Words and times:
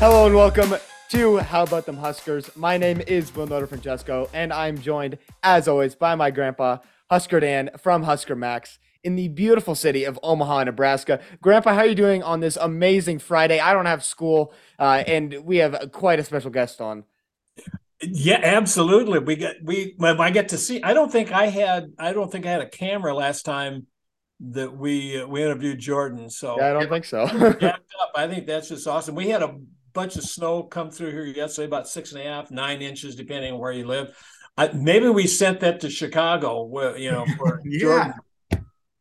Hello 0.00 0.26
and 0.26 0.34
welcome 0.36 0.76
to 1.08 1.38
How 1.38 1.64
About 1.64 1.84
Them 1.84 1.96
Huskers. 1.96 2.54
My 2.54 2.76
name 2.76 3.02
is 3.08 3.34
Will 3.34 3.48
Noto 3.48 3.66
Francesco, 3.66 4.30
and 4.32 4.52
I'm 4.52 4.78
joined, 4.78 5.18
as 5.42 5.66
always, 5.66 5.96
by 5.96 6.14
my 6.14 6.30
grandpa, 6.30 6.78
Husker 7.10 7.40
Dan 7.40 7.70
from 7.76 8.04
Husker 8.04 8.36
Max 8.36 8.78
in 9.02 9.16
the 9.16 9.26
beautiful 9.26 9.74
city 9.74 10.04
of 10.04 10.16
Omaha, 10.22 10.62
Nebraska. 10.62 11.18
Grandpa, 11.42 11.74
how 11.74 11.80
are 11.80 11.86
you 11.86 11.96
doing 11.96 12.22
on 12.22 12.38
this 12.38 12.56
amazing 12.56 13.18
Friday? 13.18 13.58
I 13.58 13.72
don't 13.72 13.86
have 13.86 14.04
school, 14.04 14.54
uh, 14.78 15.02
and 15.04 15.36
we 15.42 15.56
have 15.56 15.90
quite 15.90 16.20
a 16.20 16.24
special 16.24 16.52
guest 16.52 16.80
on. 16.80 17.02
Yeah, 18.00 18.38
absolutely. 18.40 19.18
We 19.18 19.34
get 19.34 19.56
we 19.64 19.94
when 19.96 20.20
I 20.20 20.30
get 20.30 20.50
to 20.50 20.58
see. 20.58 20.80
I 20.80 20.94
don't 20.94 21.10
think 21.10 21.32
I 21.32 21.46
had. 21.46 21.92
I 21.98 22.12
don't 22.12 22.30
think 22.30 22.46
I 22.46 22.52
had 22.52 22.60
a 22.60 22.68
camera 22.68 23.12
last 23.16 23.42
time 23.42 23.88
that 24.38 24.76
we 24.76 25.20
uh, 25.20 25.26
we 25.26 25.42
interviewed 25.42 25.80
Jordan. 25.80 26.30
So 26.30 26.56
yeah, 26.56 26.70
I 26.70 26.72
don't 26.74 26.88
think 26.88 27.04
so. 27.04 27.24
I 28.14 28.28
think 28.28 28.46
that's 28.46 28.68
just 28.68 28.86
awesome. 28.86 29.16
We 29.16 29.30
had 29.30 29.42
a 29.42 29.58
bunch 29.98 30.14
of 30.14 30.22
snow 30.22 30.62
come 30.62 30.92
through 30.92 31.10
here 31.10 31.24
yesterday, 31.24 31.66
about 31.66 31.88
six 31.88 32.12
and 32.12 32.20
a 32.20 32.24
half, 32.24 32.52
nine 32.52 32.82
inches, 32.82 33.16
depending 33.16 33.54
on 33.54 33.58
where 33.58 33.72
you 33.72 33.84
live. 33.84 34.16
I, 34.56 34.68
maybe 34.68 35.08
we 35.08 35.26
sent 35.26 35.58
that 35.58 35.80
to 35.80 35.90
Chicago, 35.90 36.62
where, 36.62 36.96
you 36.96 37.10
know, 37.10 37.26
for 37.36 37.60
yeah. 37.64 37.80
Jordan. 37.80 38.14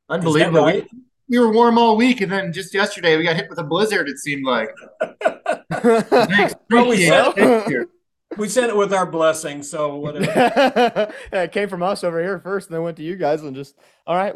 Unbelievable. 0.10 0.64
right? 0.64 0.88
We, 0.92 1.38
we 1.38 1.46
were 1.46 1.54
warm 1.54 1.78
all 1.78 1.98
week, 1.98 2.22
and 2.22 2.32
then 2.32 2.52
just 2.52 2.74
yesterday 2.74 3.16
we 3.16 3.22
got 3.22 3.36
hit 3.36 3.48
with 3.48 3.60
a 3.60 3.64
blizzard. 3.64 4.10
It 4.10 4.18
seemed 4.18 4.44
like. 4.44 4.70
Thanks. 5.72 6.56
Well, 6.72 6.88
we 6.88 7.08
Appreciate 7.08 7.82
it. 7.82 7.90
We 8.36 8.50
sent 8.50 8.72
it 8.72 8.76
with 8.76 8.92
our 8.92 9.06
blessing. 9.06 9.62
So 9.62 9.98
whatever. 9.98 10.26
Yeah, 11.32 11.44
it 11.44 11.52
came 11.52 11.70
from 11.70 11.84
us 11.84 12.04
over 12.04 12.20
here 12.24 12.40
first, 12.40 12.70
and 12.70 12.76
then 12.76 12.82
went 12.82 12.98
to 12.98 13.04
you 13.04 13.18
guys, 13.18 13.44
and 13.44 13.56
just 13.56 13.76
all 14.08 14.16
right. 14.16 14.34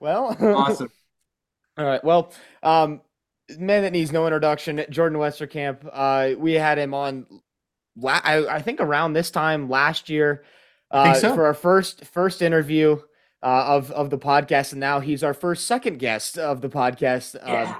well, 0.00 0.36
Awesome. 0.38 0.90
All 1.78 1.86
right. 1.86 2.04
Well, 2.04 2.30
um, 2.62 3.00
man 3.58 3.82
that 3.82 3.92
needs 3.92 4.12
no 4.12 4.26
introduction, 4.26 4.84
Jordan 4.90 5.18
Westerkamp. 5.18 5.88
Uh, 5.92 6.38
we 6.38 6.54
had 6.54 6.78
him 6.78 6.94
on, 6.94 7.26
la- 7.96 8.20
I, 8.22 8.56
I 8.56 8.62
think 8.62 8.80
around 8.80 9.12
this 9.12 9.30
time 9.30 9.68
last 9.68 10.08
year, 10.08 10.44
uh, 10.90 11.14
so. 11.14 11.34
for 11.34 11.46
our 11.46 11.54
first 11.54 12.04
first 12.04 12.42
interview 12.42 13.00
uh, 13.42 13.64
of 13.66 13.90
of 13.90 14.10
the 14.10 14.18
podcast, 14.18 14.72
and 14.72 14.80
now 14.80 15.00
he's 15.00 15.24
our 15.24 15.34
first 15.34 15.66
second 15.66 15.98
guest 15.98 16.38
of 16.38 16.60
the 16.60 16.68
podcast. 16.68 17.36
Um, 17.42 17.76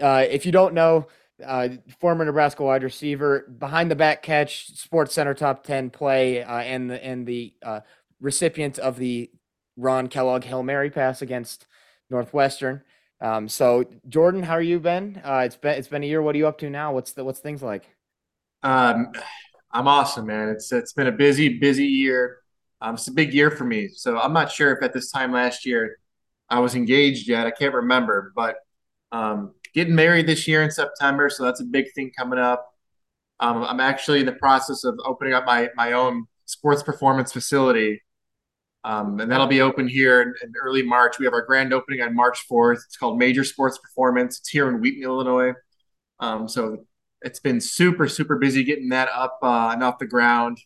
uh, 0.00 0.24
if 0.28 0.46
you 0.46 0.52
don't 0.52 0.74
know, 0.74 1.06
uh, 1.44 1.68
former 2.00 2.24
Nebraska 2.24 2.62
wide 2.62 2.82
receiver, 2.82 3.46
behind 3.58 3.90
the 3.90 3.96
back 3.96 4.22
catch, 4.22 4.68
Sports 4.76 5.14
Center 5.14 5.34
top 5.34 5.64
ten 5.64 5.90
play, 5.90 6.42
uh, 6.42 6.58
and 6.58 6.90
the 6.90 7.04
and 7.04 7.26
the 7.26 7.54
uh, 7.62 7.80
recipient 8.20 8.78
of 8.78 8.96
the 8.96 9.30
Ron 9.76 10.08
Kellogg 10.08 10.44
Hail 10.44 10.62
Mary 10.62 10.90
pass 10.90 11.22
against 11.22 11.66
Northwestern. 12.10 12.82
Um, 13.20 13.48
so 13.48 13.84
Jordan, 14.08 14.42
how 14.42 14.54
are 14.54 14.62
you 14.62 14.78
been? 14.78 15.20
Uh, 15.24 15.42
it's 15.46 15.56
been 15.56 15.78
it's 15.78 15.88
been 15.88 16.02
a 16.02 16.06
year. 16.06 16.20
What 16.22 16.34
are 16.34 16.38
you 16.38 16.46
up 16.46 16.58
to 16.58 16.70
now? 16.70 16.92
What's 16.92 17.12
the 17.12 17.24
what's 17.24 17.40
things 17.40 17.62
like? 17.62 17.84
Um, 18.62 19.12
I'm 19.72 19.88
awesome, 19.88 20.26
man. 20.26 20.48
It's 20.50 20.70
it's 20.72 20.92
been 20.92 21.06
a 21.06 21.12
busy, 21.12 21.58
busy 21.58 21.86
year. 21.86 22.38
Um, 22.80 22.94
it's 22.94 23.08
a 23.08 23.12
big 23.12 23.32
year 23.32 23.50
for 23.50 23.64
me. 23.64 23.88
So 23.88 24.18
I'm 24.18 24.32
not 24.32 24.50
sure 24.52 24.72
if 24.72 24.82
at 24.82 24.92
this 24.92 25.10
time 25.10 25.32
last 25.32 25.64
year 25.64 25.98
I 26.50 26.60
was 26.60 26.74
engaged 26.74 27.28
yet. 27.28 27.46
I 27.46 27.50
can't 27.50 27.74
remember, 27.74 28.32
but 28.36 28.56
um, 29.12 29.54
getting 29.74 29.94
married 29.94 30.26
this 30.26 30.46
year 30.46 30.62
in 30.62 30.70
September, 30.70 31.30
so 31.30 31.44
that's 31.44 31.60
a 31.60 31.64
big 31.64 31.86
thing 31.94 32.10
coming 32.16 32.38
up. 32.38 32.70
Um, 33.40 33.62
I'm 33.62 33.80
actually 33.80 34.20
in 34.20 34.26
the 34.26 34.32
process 34.32 34.84
of 34.84 34.98
opening 35.04 35.32
up 35.34 35.46
my 35.46 35.70
my 35.74 35.92
own 35.92 36.26
sports 36.44 36.82
performance 36.82 37.32
facility, 37.32 38.02
um, 38.86 39.20
and 39.20 39.30
that'll 39.30 39.46
be 39.46 39.60
open 39.60 39.88
here 39.88 40.22
in, 40.22 40.34
in 40.42 40.52
early 40.62 40.82
March. 40.82 41.18
We 41.18 41.26
have 41.26 41.34
our 41.34 41.44
grand 41.44 41.72
opening 41.72 42.00
on 42.00 42.14
March 42.14 42.48
4th. 42.50 42.84
It's 42.86 42.96
called 42.96 43.18
Major 43.18 43.44
Sports 43.44 43.78
Performance. 43.78 44.38
It's 44.38 44.48
here 44.48 44.68
in 44.68 44.80
Wheaton, 44.80 45.02
Illinois. 45.02 45.52
Um, 46.20 46.48
so 46.48 46.86
it's 47.22 47.40
been 47.40 47.60
super 47.60 48.08
super 48.08 48.36
busy 48.36 48.64
getting 48.64 48.88
that 48.90 49.08
up 49.14 49.38
uh, 49.42 49.70
and 49.72 49.82
off 49.82 49.98
the 49.98 50.06
ground 50.06 50.58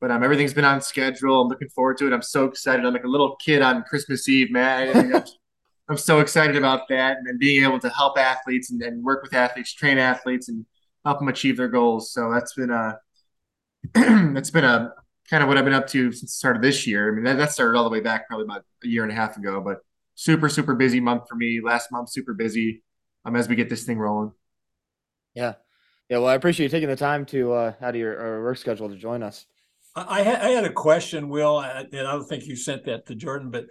but 0.00 0.10
um, 0.10 0.22
everything's 0.22 0.54
been 0.54 0.64
on 0.64 0.80
schedule 0.80 1.42
i'm 1.42 1.48
looking 1.48 1.68
forward 1.68 1.96
to 1.96 2.06
it 2.06 2.12
i'm 2.12 2.22
so 2.22 2.44
excited 2.44 2.84
i'm 2.84 2.92
like 2.92 3.04
a 3.04 3.08
little 3.08 3.36
kid 3.36 3.62
on 3.62 3.82
christmas 3.84 4.28
eve 4.28 4.50
man 4.50 5.24
I'm 5.88 5.96
so 5.96 6.18
excited 6.18 6.56
about 6.56 6.88
that 6.88 7.18
and, 7.24 7.38
being 7.38 7.62
able 7.62 7.78
to 7.78 7.88
help 7.88 8.18
athletes 8.18 8.72
and, 8.72 8.82
and 8.82 9.04
work 9.04 9.22
with 9.22 9.32
athletes 9.32 9.72
train 9.72 9.98
athletes 9.98 10.48
and 10.48 10.66
help 11.04 11.20
them 11.20 11.28
achieve 11.28 11.56
their 11.56 11.68
goals 11.68 12.12
so 12.12 12.32
that's 12.32 12.54
been 12.54 12.70
a 12.70 12.98
that's 14.34 14.50
been 14.50 14.64
a 14.64 14.92
kind 15.28 15.42
of 15.42 15.48
what 15.48 15.58
i've 15.58 15.64
been 15.64 15.74
up 15.74 15.86
to 15.86 16.12
since 16.12 16.32
the 16.32 16.38
start 16.38 16.56
of 16.56 16.62
this 16.62 16.86
year 16.86 17.10
i 17.10 17.14
mean 17.14 17.24
that, 17.24 17.36
that 17.36 17.52
started 17.52 17.76
all 17.76 17.84
the 17.84 17.90
way 17.90 18.00
back 18.00 18.26
probably 18.28 18.44
about 18.44 18.62
a 18.84 18.88
year 18.88 19.02
and 19.02 19.12
a 19.12 19.14
half 19.14 19.36
ago 19.36 19.60
but 19.60 19.78
super 20.14 20.48
super 20.48 20.74
busy 20.74 21.00
month 21.00 21.24
for 21.28 21.34
me 21.34 21.60
last 21.62 21.90
month 21.92 22.08
super 22.10 22.34
busy 22.34 22.82
um, 23.24 23.36
as 23.36 23.48
we 23.48 23.56
get 23.56 23.68
this 23.68 23.84
thing 23.84 23.98
rolling 23.98 24.32
Yeah, 25.34 25.54
yeah. 26.08 26.18
Well, 26.18 26.28
I 26.28 26.34
appreciate 26.34 26.64
you 26.64 26.70
taking 26.70 26.88
the 26.88 26.96
time 26.96 27.26
to 27.26 27.52
uh, 27.52 27.72
out 27.80 27.90
of 27.90 27.96
your 27.96 28.38
uh, 28.38 28.42
work 28.42 28.56
schedule 28.56 28.88
to 28.88 28.96
join 28.96 29.22
us. 29.22 29.46
I, 29.94 30.20
I 30.20 30.22
had 30.22 30.40
I 30.40 30.48
had 30.48 30.64
a 30.64 30.72
question, 30.72 31.28
Will, 31.28 31.58
uh, 31.58 31.84
and 31.92 32.06
I 32.06 32.12
don't 32.12 32.26
think 32.26 32.46
you 32.46 32.56
sent 32.56 32.86
that 32.86 33.06
to 33.06 33.14
Jordan, 33.14 33.50
but 33.50 33.66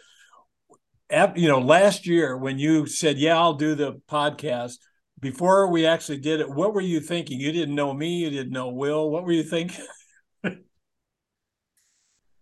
ap- 1.09 1.37
you 1.37 1.47
know, 1.47 1.59
last 1.59 2.05
year 2.05 2.37
when 2.37 2.59
you 2.59 2.85
said, 2.85 3.17
"Yeah, 3.17 3.37
I'll 3.37 3.53
do 3.53 3.73
the 3.73 3.99
podcast," 4.09 4.75
before 5.19 5.71
we 5.71 5.85
actually 5.87 6.19
did 6.19 6.39
it, 6.39 6.49
what 6.49 6.73
were 6.73 6.81
you 6.81 6.99
thinking? 6.99 7.39
You 7.39 7.51
didn't 7.51 7.75
know 7.75 7.93
me, 7.93 8.17
you 8.17 8.29
didn't 8.29 8.53
know 8.53 8.69
Will. 8.69 9.09
What 9.09 9.23
were 9.23 9.31
you 9.31 9.43
thinking? 9.43 9.85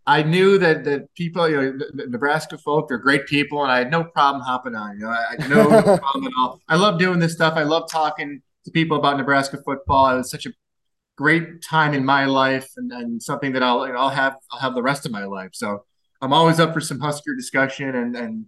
I 0.05 0.23
knew 0.23 0.57
that 0.57 0.83
that 0.83 1.13
people, 1.15 1.47
you 1.49 1.55
know, 1.55 1.71
the- 1.77 1.91
the 1.95 2.07
Nebraska 2.07 2.57
folk, 2.57 2.89
they're 2.89 2.97
great 2.97 3.25
people, 3.25 3.63
and 3.63 3.71
I 3.71 3.77
had 3.79 3.91
no 3.91 4.03
problem 4.03 4.41
hopping 4.43 4.75
on. 4.75 4.97
You 4.97 5.05
know, 5.05 5.09
I 5.09 5.25
had 5.31 5.49
no 5.49 5.69
problem 5.97 6.27
at 6.27 6.33
all. 6.37 6.59
I 6.67 6.75
love 6.75 6.99
doing 6.99 7.19
this 7.19 7.33
stuff. 7.33 7.53
I 7.55 7.63
love 7.63 7.89
talking 7.89 8.41
to 8.65 8.71
people 8.71 8.97
about 8.97 9.17
Nebraska 9.17 9.57
football. 9.63 10.13
It 10.13 10.17
was 10.17 10.29
such 10.31 10.45
a 10.45 10.51
great 11.17 11.61
time 11.61 11.93
in 11.93 12.03
my 12.03 12.25
life, 12.25 12.69
and, 12.77 12.91
and 12.91 13.21
something 13.23 13.53
that 13.53 13.63
I'll 13.63 13.85
you 13.87 13.93
know, 13.93 13.99
I'll 13.99 14.09
have 14.09 14.35
I'll 14.51 14.59
have 14.59 14.75
the 14.75 14.83
rest 14.83 15.05
of 15.05 15.11
my 15.11 15.25
life. 15.25 15.51
So 15.53 15.85
I'm 16.21 16.33
always 16.33 16.59
up 16.59 16.73
for 16.73 16.81
some 16.81 16.99
Husker 16.99 17.35
discussion 17.35 17.95
and 17.95 18.15
and 18.15 18.45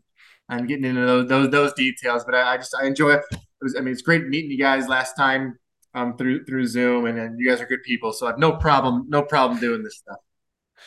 and 0.49 0.67
getting 0.67 0.85
into 0.85 1.05
those 1.05 1.27
those, 1.29 1.49
those 1.51 1.73
details. 1.73 2.25
But 2.25 2.35
I, 2.35 2.53
I 2.53 2.57
just 2.57 2.75
I 2.79 2.85
enjoy 2.85 3.11
it. 3.11 3.23
it 3.31 3.39
was, 3.61 3.75
I 3.77 3.81
mean, 3.81 3.93
it's 3.93 4.01
great 4.01 4.27
meeting 4.27 4.51
you 4.51 4.57
guys 4.57 4.87
last 4.87 5.13
time 5.15 5.57
um, 5.93 6.17
through 6.17 6.43
through 6.45 6.67
Zoom, 6.67 7.05
and, 7.05 7.17
and 7.17 7.39
you 7.39 7.49
guys 7.49 7.61
are 7.61 7.65
good 7.65 7.83
people. 7.83 8.11
So 8.11 8.27
I 8.27 8.31
have 8.31 8.39
no 8.39 8.53
problem 8.57 9.05
no 9.07 9.21
problem 9.23 9.59
doing 9.59 9.83
this 9.83 9.97
stuff. 9.97 10.17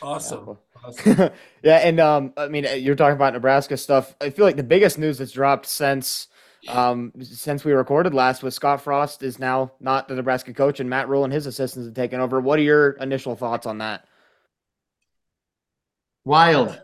Awesome. 0.03 0.59
awesome. 0.85 1.13
Yeah, 1.19 1.29
yeah, 1.63 1.77
and 1.79 2.01
um, 2.01 2.33
I 2.37 2.49
mean, 2.49 2.67
uh, 2.67 2.71
you're 2.71 2.95
talking 2.95 3.17
about 3.17 3.33
Nebraska 3.33 3.77
stuff. 3.77 4.15
I 4.21 4.31
feel 4.31 4.45
like 4.45 4.57
the 4.57 4.63
biggest 4.63 4.99
news 4.99 5.19
that's 5.19 5.33
dropped 5.33 5.67
since 5.67 6.29
um 6.67 7.13
since 7.23 7.65
we 7.65 7.73
recorded 7.73 8.13
last 8.15 8.43
was 8.43 8.55
Scott 8.55 8.83
Frost 8.83 9.23
is 9.23 9.39
now 9.39 9.71
not 9.81 10.09
the 10.09 10.15
Nebraska 10.15 10.53
coach, 10.53 10.81
and 10.81 10.91
Matt 10.91 11.09
Rhule 11.09 11.25
and 11.25 11.33
his 11.33 11.47
assistants 11.47 11.87
have 11.87 11.95
taken 11.95 12.21
over. 12.21 12.41
What 12.41 12.59
are 12.59 12.63
your 12.63 12.91
initial 12.93 13.37
thoughts 13.37 13.67
on 13.67 13.79
that? 13.79 14.05
Wild. 16.25 16.81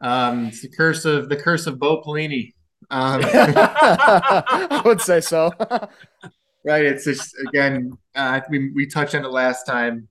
Um, 0.00 0.46
it's 0.46 0.62
the 0.62 0.68
curse 0.68 1.04
of 1.04 1.28
the 1.28 1.36
curse 1.36 1.66
of 1.66 1.78
Bo 1.78 2.02
Pelini. 2.02 2.54
Um, 2.90 3.20
I 3.24 4.82
would 4.84 5.00
say 5.00 5.20
so. 5.20 5.52
right. 6.64 6.84
It's 6.84 7.04
just 7.04 7.34
again, 7.48 7.92
uh, 8.14 8.40
we 8.48 8.70
we 8.72 8.86
touched 8.86 9.14
on 9.14 9.24
it 9.24 9.30
last 9.30 9.64
time. 9.64 10.08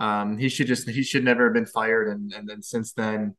Um, 0.00 0.38
he 0.38 0.48
should 0.48 0.66
just 0.66 0.88
he 0.88 1.02
should 1.02 1.24
never 1.24 1.44
have 1.44 1.54
been 1.54 1.66
fired, 1.66 2.08
and 2.08 2.32
and 2.32 2.48
then 2.48 2.62
since 2.62 2.92
then, 2.92 3.36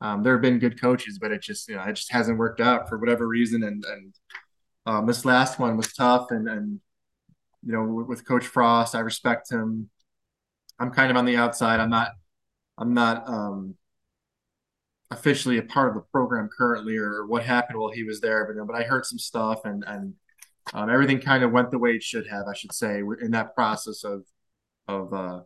um, 0.00 0.22
there 0.22 0.34
have 0.34 0.42
been 0.42 0.58
good 0.58 0.80
coaches, 0.80 1.18
but 1.20 1.32
it 1.32 1.42
just 1.42 1.68
you 1.68 1.74
know 1.74 1.82
it 1.82 1.94
just 1.94 2.12
hasn't 2.12 2.38
worked 2.38 2.60
out 2.60 2.88
for 2.88 2.98
whatever 2.98 3.26
reason, 3.26 3.62
and 3.64 3.84
and 3.84 4.14
um, 4.86 5.06
this 5.06 5.24
last 5.24 5.58
one 5.58 5.76
was 5.76 5.92
tough, 5.92 6.30
and 6.30 6.48
and 6.48 6.80
you 7.64 7.72
know 7.72 7.84
with, 7.84 8.06
with 8.06 8.26
Coach 8.26 8.46
Frost, 8.46 8.94
I 8.94 9.00
respect 9.00 9.50
him. 9.50 9.90
I'm 10.78 10.90
kind 10.90 11.10
of 11.10 11.16
on 11.16 11.24
the 11.24 11.36
outside. 11.36 11.80
I'm 11.80 11.90
not. 11.90 12.12
I'm 12.78 12.94
not. 12.94 13.28
Um, 13.28 13.76
officially 15.10 15.58
a 15.58 15.62
part 15.62 15.88
of 15.88 15.94
the 15.94 16.00
program 16.10 16.48
currently 16.56 16.96
or 16.96 17.24
what 17.26 17.44
happened 17.44 17.78
while 17.78 17.90
he 17.90 18.02
was 18.02 18.20
there, 18.20 18.46
but 18.46 18.66
but 18.66 18.76
I 18.76 18.82
heard 18.82 19.06
some 19.06 19.18
stuff 19.18 19.64
and 19.64 19.84
and 19.86 20.14
um, 20.72 20.88
everything 20.88 21.20
kind 21.20 21.44
of 21.44 21.52
went 21.52 21.70
the 21.70 21.78
way 21.78 21.90
it 21.90 22.02
should 22.02 22.26
have, 22.28 22.46
I 22.48 22.54
should 22.54 22.72
say, 22.72 23.02
in 23.20 23.32
that 23.32 23.54
process 23.54 24.04
of 24.04 24.24
of 24.88 25.12
uh, 25.12 25.40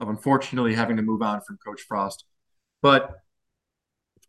of 0.00 0.08
unfortunately 0.08 0.74
having 0.74 0.96
to 0.96 1.02
move 1.02 1.22
on 1.22 1.40
from 1.42 1.58
Coach 1.64 1.82
Frost. 1.88 2.24
But 2.82 3.12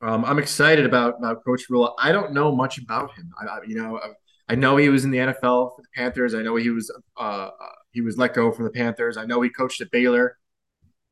um, 0.02 0.24
I'm 0.24 0.40
excited 0.40 0.86
about 0.86 1.16
about 1.20 1.44
Coach 1.44 1.70
Rhule. 1.70 1.94
I 2.00 2.12
don't 2.12 2.32
know 2.34 2.56
much 2.56 2.78
about 2.78 3.14
him. 3.16 3.32
I, 3.42 3.46
I 3.46 3.60
you 3.68 3.76
know 3.76 3.98
I, 4.00 4.54
I 4.54 4.56
know 4.56 4.78
he 4.78 4.90
was 4.90 5.04
in 5.06 5.12
the 5.12 5.20
NFL 5.20 5.72
for 5.76 5.82
the 5.82 5.88
Panthers. 5.94 6.34
I 6.34 6.42
know 6.42 6.56
he 6.56 6.70
was 6.70 6.92
uh, 7.18 7.50
he 7.92 8.02
was 8.02 8.18
let 8.18 8.34
go 8.34 8.52
from 8.52 8.66
the 8.66 8.72
Panthers. 8.72 9.18
I 9.18 9.26
know 9.26 9.42
he 9.42 9.50
coached 9.50 9.82
at 9.82 9.92
Baylor. 9.92 10.38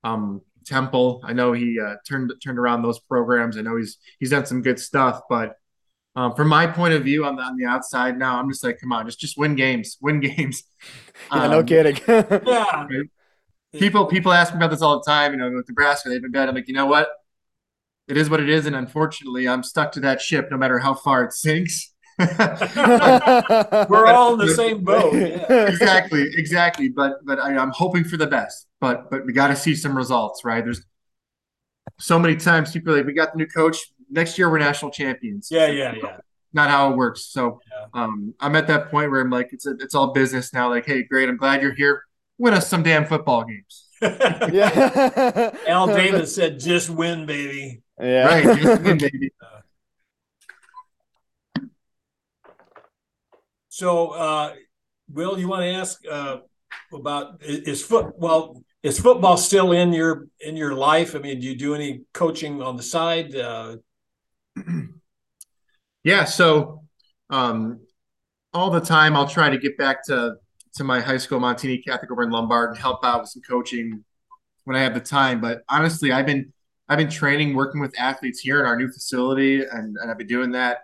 Um, 0.04 0.42
Temple. 0.66 1.22
I 1.24 1.34
know 1.34 1.54
he 1.54 1.80
uh, 1.80 1.96
turned 2.08 2.34
turned 2.44 2.60
around 2.60 2.84
those 2.84 3.00
programs. 3.00 3.58
I 3.58 3.62
know 3.62 3.78
he's 3.78 3.98
he's 4.20 4.32
done 4.32 4.46
some 4.46 4.62
good 4.64 4.80
stuff, 4.80 5.22
but 5.30 5.56
um, 6.16 6.36
from 6.36 6.50
my 6.50 6.68
point 6.68 6.94
of 6.96 7.04
view 7.04 7.26
on 7.26 7.36
the 7.38 7.44
on 7.44 7.58
the 7.58 7.66
outside 7.66 8.18
now, 8.18 8.40
I'm 8.40 8.50
just 8.50 8.64
like, 8.64 8.80
come 8.80 8.94
on, 8.94 9.06
just 9.08 9.20
just 9.20 9.38
win 9.38 9.56
games, 9.56 9.98
win 10.02 10.22
games. 10.22 10.64
yeah, 11.34 11.48
no 11.48 11.64
Um, 11.64 11.64
kidding. 11.64 11.98
Yeah. 12.46 12.88
People 13.74 14.06
people 14.06 14.32
ask 14.34 14.54
me 14.54 14.58
about 14.58 14.72
this 14.72 14.82
all 14.82 15.00
the 15.00 15.06
time. 15.06 15.32
You 15.34 15.38
know, 15.38 15.52
with 15.52 15.68
Nebraska, 15.68 16.10
they've 16.10 16.22
been 16.22 16.32
bad. 16.32 16.50
I'm 16.50 16.56
like, 16.56 16.68
you 16.68 16.74
know 16.74 16.86
what? 16.86 17.10
It 18.08 18.16
is 18.18 18.30
what 18.30 18.40
it 18.40 18.50
is, 18.50 18.66
and 18.66 18.76
unfortunately, 18.76 19.48
I'm 19.48 19.64
stuck 19.64 19.92
to 19.94 20.00
that 20.02 20.22
ship, 20.22 20.48
no 20.50 20.58
matter 20.58 20.80
how 20.80 20.94
far 20.94 21.24
it 21.26 21.34
sinks. 21.34 21.94
We're 22.20 24.08
all 24.08 24.34
in 24.34 24.40
the 24.40 24.54
same 24.56 24.84
boat. 24.84 25.14
Yeah. 25.18 25.68
exactly, 25.68 26.26
exactly. 26.34 26.90
But 26.90 27.26
but 27.26 27.40
I, 27.40 27.56
I'm 27.56 27.72
hoping 27.72 28.04
for 28.04 28.18
the 28.18 28.28
best. 28.28 28.68
But 28.80 29.12
but 29.12 29.26
we 29.26 29.34
got 29.34 29.48
to 29.48 29.56
see 29.56 29.76
some 29.76 29.96
results, 29.96 30.44
right? 30.46 30.64
There's 30.64 30.84
so 32.00 32.18
many 32.18 32.36
times 32.36 32.72
people 32.72 32.94
are 32.94 32.98
like, 32.98 33.06
we 33.06 33.14
got 33.14 33.34
the 33.34 33.38
new 33.38 33.48
coach. 33.48 33.78
Next 34.10 34.38
year 34.38 34.50
we're 34.50 34.60
national 34.60 34.92
champions. 34.92 35.50
Yeah, 35.52 35.68
yeah, 35.68 35.94
yeah. 36.02 36.18
Not 36.54 36.70
how 36.70 36.92
it 36.92 36.96
works. 36.98 37.26
So 37.26 37.60
Yeah. 37.72 37.86
um, 37.94 38.34
I'm 38.40 38.56
at 38.56 38.68
that 38.68 38.90
point 38.90 39.12
where 39.12 39.20
I'm 39.22 39.30
like, 39.30 39.50
it's 39.52 39.66
a, 39.66 39.72
it's 39.80 39.94
all 39.96 40.14
business 40.14 40.54
now. 40.54 40.70
Like, 40.70 40.86
hey, 40.86 41.04
great, 41.04 41.28
I'm 41.30 41.38
glad 41.38 41.62
you're 41.62 41.74
here. 41.74 42.04
Win 42.38 42.54
us 42.54 42.70
some 42.70 42.84
damn 42.84 43.06
football 43.06 43.44
games. 43.46 43.88
yeah. 44.02 45.56
Al 45.68 45.88
Davis 45.88 46.36
said, 46.36 46.60
"Just 46.60 46.90
win, 46.90 47.26
baby." 47.26 47.82
Yeah. 48.00 48.26
Right, 48.28 48.60
just 48.62 48.82
win, 48.84 48.98
baby. 48.98 49.32
So, 53.70 54.08
uh, 54.10 54.54
Will, 55.08 55.38
you 55.38 55.48
want 55.48 55.62
to 55.62 55.68
ask 55.68 56.02
uh, 56.10 56.38
about 56.92 57.44
is 57.44 57.84
foot? 57.84 58.18
Well, 58.18 58.64
is 58.82 59.00
football 59.00 59.38
still 59.38 59.72
in 59.72 59.94
your 59.94 60.30
in 60.40 60.58
your 60.58 60.74
life? 60.74 61.16
I 61.16 61.20
mean, 61.20 61.40
do 61.40 61.46
you 61.46 61.56
do 61.56 61.76
any 61.76 62.02
coaching 62.12 62.60
on 62.64 62.76
the 62.76 62.82
side? 62.82 63.36
Uh, 63.36 63.78
Yeah, 66.08 66.24
so 66.24 66.84
um, 67.30 67.82
all 68.54 68.72
the 68.72 68.80
time 68.80 69.18
I'll 69.18 69.28
try 69.28 69.50
to 69.50 69.58
get 69.58 69.78
back 69.78 70.06
to 70.06 70.36
to 70.78 70.84
my 70.84 71.00
high 71.00 71.18
school 71.18 71.40
Montini 71.40 71.84
Catholic 71.84 72.12
over 72.12 72.24
in 72.24 72.30
Lombard 72.30 72.72
and 72.72 72.80
help 72.80 73.04
out 73.04 73.22
with 73.22 73.30
some 73.30 73.42
coaching 73.42 74.04
when 74.64 74.76
I 74.76 74.82
have 74.82 74.94
the 74.94 75.00
time. 75.00 75.42
But 75.42 75.64
honestly, 75.70 76.12
I've 76.12 76.26
been 76.26 76.54
I've 76.90 76.98
been 76.98 77.10
training, 77.10 77.54
working 77.54 77.82
with 77.82 77.94
athletes 78.00 78.40
here 78.40 78.62
in 78.62 78.66
our 78.66 78.78
new 78.78 78.88
facility, 78.88 79.62
and, 79.64 79.98
and 79.98 80.10
I've 80.10 80.18
been 80.18 80.28
doing 80.28 80.52
that 80.52 80.84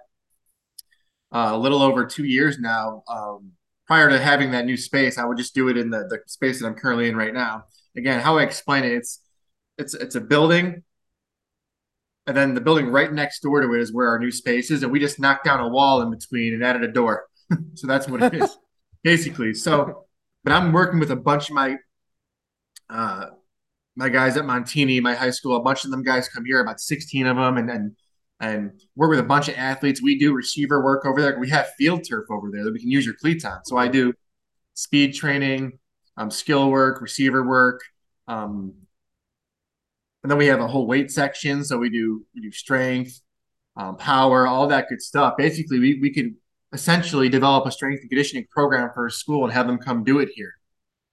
uh, 1.32 1.52
a 1.54 1.58
little 1.58 1.82
over 1.82 2.06
two 2.06 2.26
years 2.26 2.60
now. 2.60 3.04
Um, 3.08 3.54
prior 3.88 4.10
to 4.10 4.20
having 4.20 4.52
that 4.52 4.66
new 4.66 4.76
space, 4.76 5.18
I 5.18 5.24
would 5.24 5.38
just 5.38 5.56
do 5.56 5.70
it 5.70 5.78
in 5.78 5.90
the, 5.90 6.00
the 6.10 6.20
space 6.28 6.60
that 6.60 6.68
I'm 6.68 6.76
currently 6.76 7.08
in 7.08 7.16
right 7.16 7.34
now. 7.34 7.66
Again, 7.96 8.20
how 8.20 8.38
I 8.38 8.44
explain 8.44 8.84
it, 8.84 8.92
it's 8.94 9.20
it's 9.78 9.94
it's 9.94 10.16
a 10.16 10.22
building 10.22 10.84
and 12.26 12.38
then 12.38 12.54
the 12.54 12.62
building 12.62 12.88
right 12.88 13.12
next 13.12 13.42
door 13.42 13.62
to 13.62 13.74
it 13.74 13.82
is 13.82 13.92
where 13.92 14.08
our 14.08 14.20
new 14.20 14.32
space 14.32 14.72
is, 14.72 14.84
and 14.84 14.92
we 14.92 15.00
just 15.00 15.20
knocked 15.20 15.46
down 15.46 15.60
a 15.60 15.68
wall 15.68 16.02
in 16.02 16.10
between 16.10 16.54
and 16.54 16.64
added 16.64 16.84
a 16.84 16.92
door. 16.92 17.26
so 17.74 17.88
that's 17.88 18.08
what 18.08 18.24
it 18.24 18.34
is, 18.34 18.58
basically. 19.04 19.54
So, 19.54 20.06
but 20.44 20.54
I'm 20.54 20.72
working 20.72 21.00
with 21.00 21.12
a 21.12 21.16
bunch 21.16 21.50
of 21.50 21.56
my 21.56 21.78
uh, 22.90 23.28
my 23.96 24.10
guys 24.10 24.38
at 24.38 24.44
Montini, 24.44 25.02
my 25.02 25.14
high 25.14 25.30
school. 25.30 25.56
A 25.56 25.62
bunch 25.62 25.86
of 25.86 25.92
them 25.92 26.04
guys 26.04 26.30
come 26.30 26.46
here, 26.46 26.62
about 26.62 26.80
16 26.80 27.28
of 27.28 27.38
them, 27.38 27.58
and 27.58 27.70
and 27.70 27.96
and 28.40 28.72
work 28.96 29.10
with 29.10 29.20
a 29.20 29.24
bunch 29.24 29.48
of 29.48 29.56
athletes. 29.56 30.02
We 30.02 30.18
do 30.18 30.34
receiver 30.34 30.84
work 30.84 31.06
over 31.06 31.22
there. 31.22 31.40
We 31.40 31.50
have 31.50 31.70
field 31.78 32.08
turf 32.08 32.26
over 32.30 32.50
there 32.52 32.64
that 32.64 32.74
we 32.74 32.80
can 32.80 32.92
use 32.92 33.06
your 33.06 33.16
cleats 33.16 33.46
on. 33.46 33.64
So 33.66 33.78
I 33.78 33.88
do 33.88 34.14
speed 34.74 35.14
training, 35.14 35.80
um, 36.18 36.30
skill 36.32 36.70
work, 36.70 37.02
receiver 37.02 37.48
work. 37.48 37.82
Um, 38.28 38.74
and 40.24 40.32
then 40.32 40.38
we 40.38 40.48
have 40.48 40.60
a 40.60 40.68
whole 40.68 40.88
weight 40.88 41.12
section. 41.12 41.64
So 41.64 41.78
we 41.78 41.90
do 41.90 42.26
we 42.34 42.42
do 42.42 42.52
strength, 42.52 43.22
um, 43.78 43.98
power, 43.98 44.48
all 44.48 44.68
that 44.68 44.88
good 44.90 45.02
stuff. 45.02 45.36
Basically, 45.38 45.80
we 45.80 46.00
we 46.00 46.14
could 46.14 46.36
essentially 46.74 47.30
develop 47.30 47.66
a 47.66 47.72
strength 47.72 48.02
and 48.02 48.10
conditioning 48.10 48.46
program 48.50 48.90
for 48.94 49.06
a 49.06 49.12
school 49.12 49.44
and 49.44 49.54
have 49.54 49.68
them 49.68 49.78
come 49.78 50.04
do 50.04 50.20
it 50.20 50.30
here. 50.34 50.54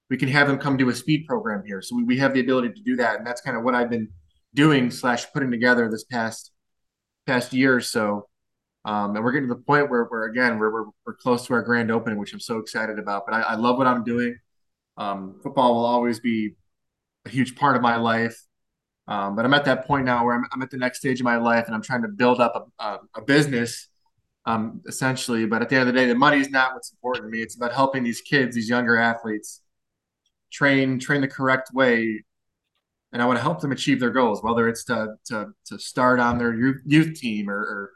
We 0.09 0.17
can 0.17 0.29
have 0.29 0.49
them 0.49 0.59
come 0.59 0.77
do 0.77 0.89
a 0.89 0.95
speed 0.95 1.27
program 1.27 1.63
here. 1.65 1.83
So 1.83 1.95
we, 1.97 2.05
we 2.05 2.19
have 2.19 2.35
the 2.35 2.41
ability 2.41 2.71
to 2.71 2.83
do 2.83 2.97
that, 2.97 3.19
and 3.19 3.27
that's 3.27 3.41
kind 3.41 3.57
of 3.57 3.63
what 3.63 3.75
I've 3.75 3.91
been 3.91 4.09
doing 4.55 4.91
slash 4.91 5.31
putting 5.33 5.51
together 5.51 5.89
this 5.89 6.05
past 6.05 6.51
past 7.27 7.53
year 7.53 7.77
or 7.77 7.81
so. 7.81 8.27
Um, 8.85 9.15
and 9.15 9.25
we're 9.25 9.33
getting 9.33 9.49
to 9.49 9.55
the 9.55 9.61
point 9.61 9.91
where, 9.91 10.05
where 10.05 10.25
again, 10.25 10.59
we're, 10.59 10.73
we're, 10.73 10.87
we're 11.07 11.15
close 11.15 11.47
to 11.47 11.55
our 11.55 11.63
grand 11.63 11.91
opening, 11.91 12.19
which 12.19 12.33
I'm 12.33 12.41
so 12.41 12.59
excited 12.59 12.99
about. 12.99 13.25
But 13.27 13.35
I, 13.35 13.41
I 13.43 13.55
love 13.57 13.77
what 13.77 13.87
I'm 13.87 14.05
doing. 14.05 14.39
Um, 14.97 15.39
football 15.43 15.75
will 15.75 15.85
always 15.85 16.19
be 16.19 16.55
a 17.27 17.29
huge 17.29 17.57
part 17.57 17.77
of 17.77 17.83
my 17.83 17.97
life. 17.97 18.43
Um, 19.07 19.37
but 19.37 19.45
I'm 19.45 19.53
at 19.53 19.67
that 19.67 19.87
point 19.87 20.07
now 20.07 20.25
where 20.25 20.35
I'm, 20.35 20.45
I'm 20.53 20.63
at 20.63 20.71
the 20.71 20.79
next 20.79 20.99
stage 20.99 21.21
of 21.21 21.25
my 21.25 21.37
life 21.37 21.67
and 21.67 21.75
I'm 21.75 21.83
trying 21.83 22.03
to 22.03 22.09
build 22.09 22.41
up 22.41 22.73
a, 22.79 22.83
a, 22.83 22.99
a 23.17 23.23
business, 23.23 23.90
um, 24.47 24.81
essentially. 24.87 25.47
But 25.47 25.63
at 25.63 25.69
the 25.69 25.77
end 25.77 25.89
of 25.89 25.95
the 25.95 26.01
day, 26.01 26.07
the 26.07 26.15
money 26.15 26.39
is 26.39 26.51
not 26.51 26.75
what's 26.75 26.93
important 26.93 27.27
to 27.27 27.31
me. 27.31 27.43
It's 27.43 27.57
about 27.57 27.73
helping 27.73 28.03
these 28.03 28.21
kids, 28.21 28.55
these 28.55 28.69
younger 28.69 28.97
athletes, 28.97 29.63
train 30.53 30.99
train 30.99 31.21
the 31.21 31.29
correct 31.29 31.71
way. 31.73 32.25
And 33.13 33.21
I 33.21 33.27
want 33.27 33.39
to 33.39 33.43
help 33.43 33.61
them 33.61 33.73
achieve 33.73 33.99
their 33.99 34.11
goals, 34.11 34.43
whether 34.43 34.69
it's 34.69 34.85
to 34.85 35.17
to, 35.27 35.49
to 35.67 35.79
start 35.79 36.21
on 36.21 36.39
their 36.39 36.55
youth, 36.55 37.19
team 37.19 37.51
or, 37.51 37.59
or 37.59 37.91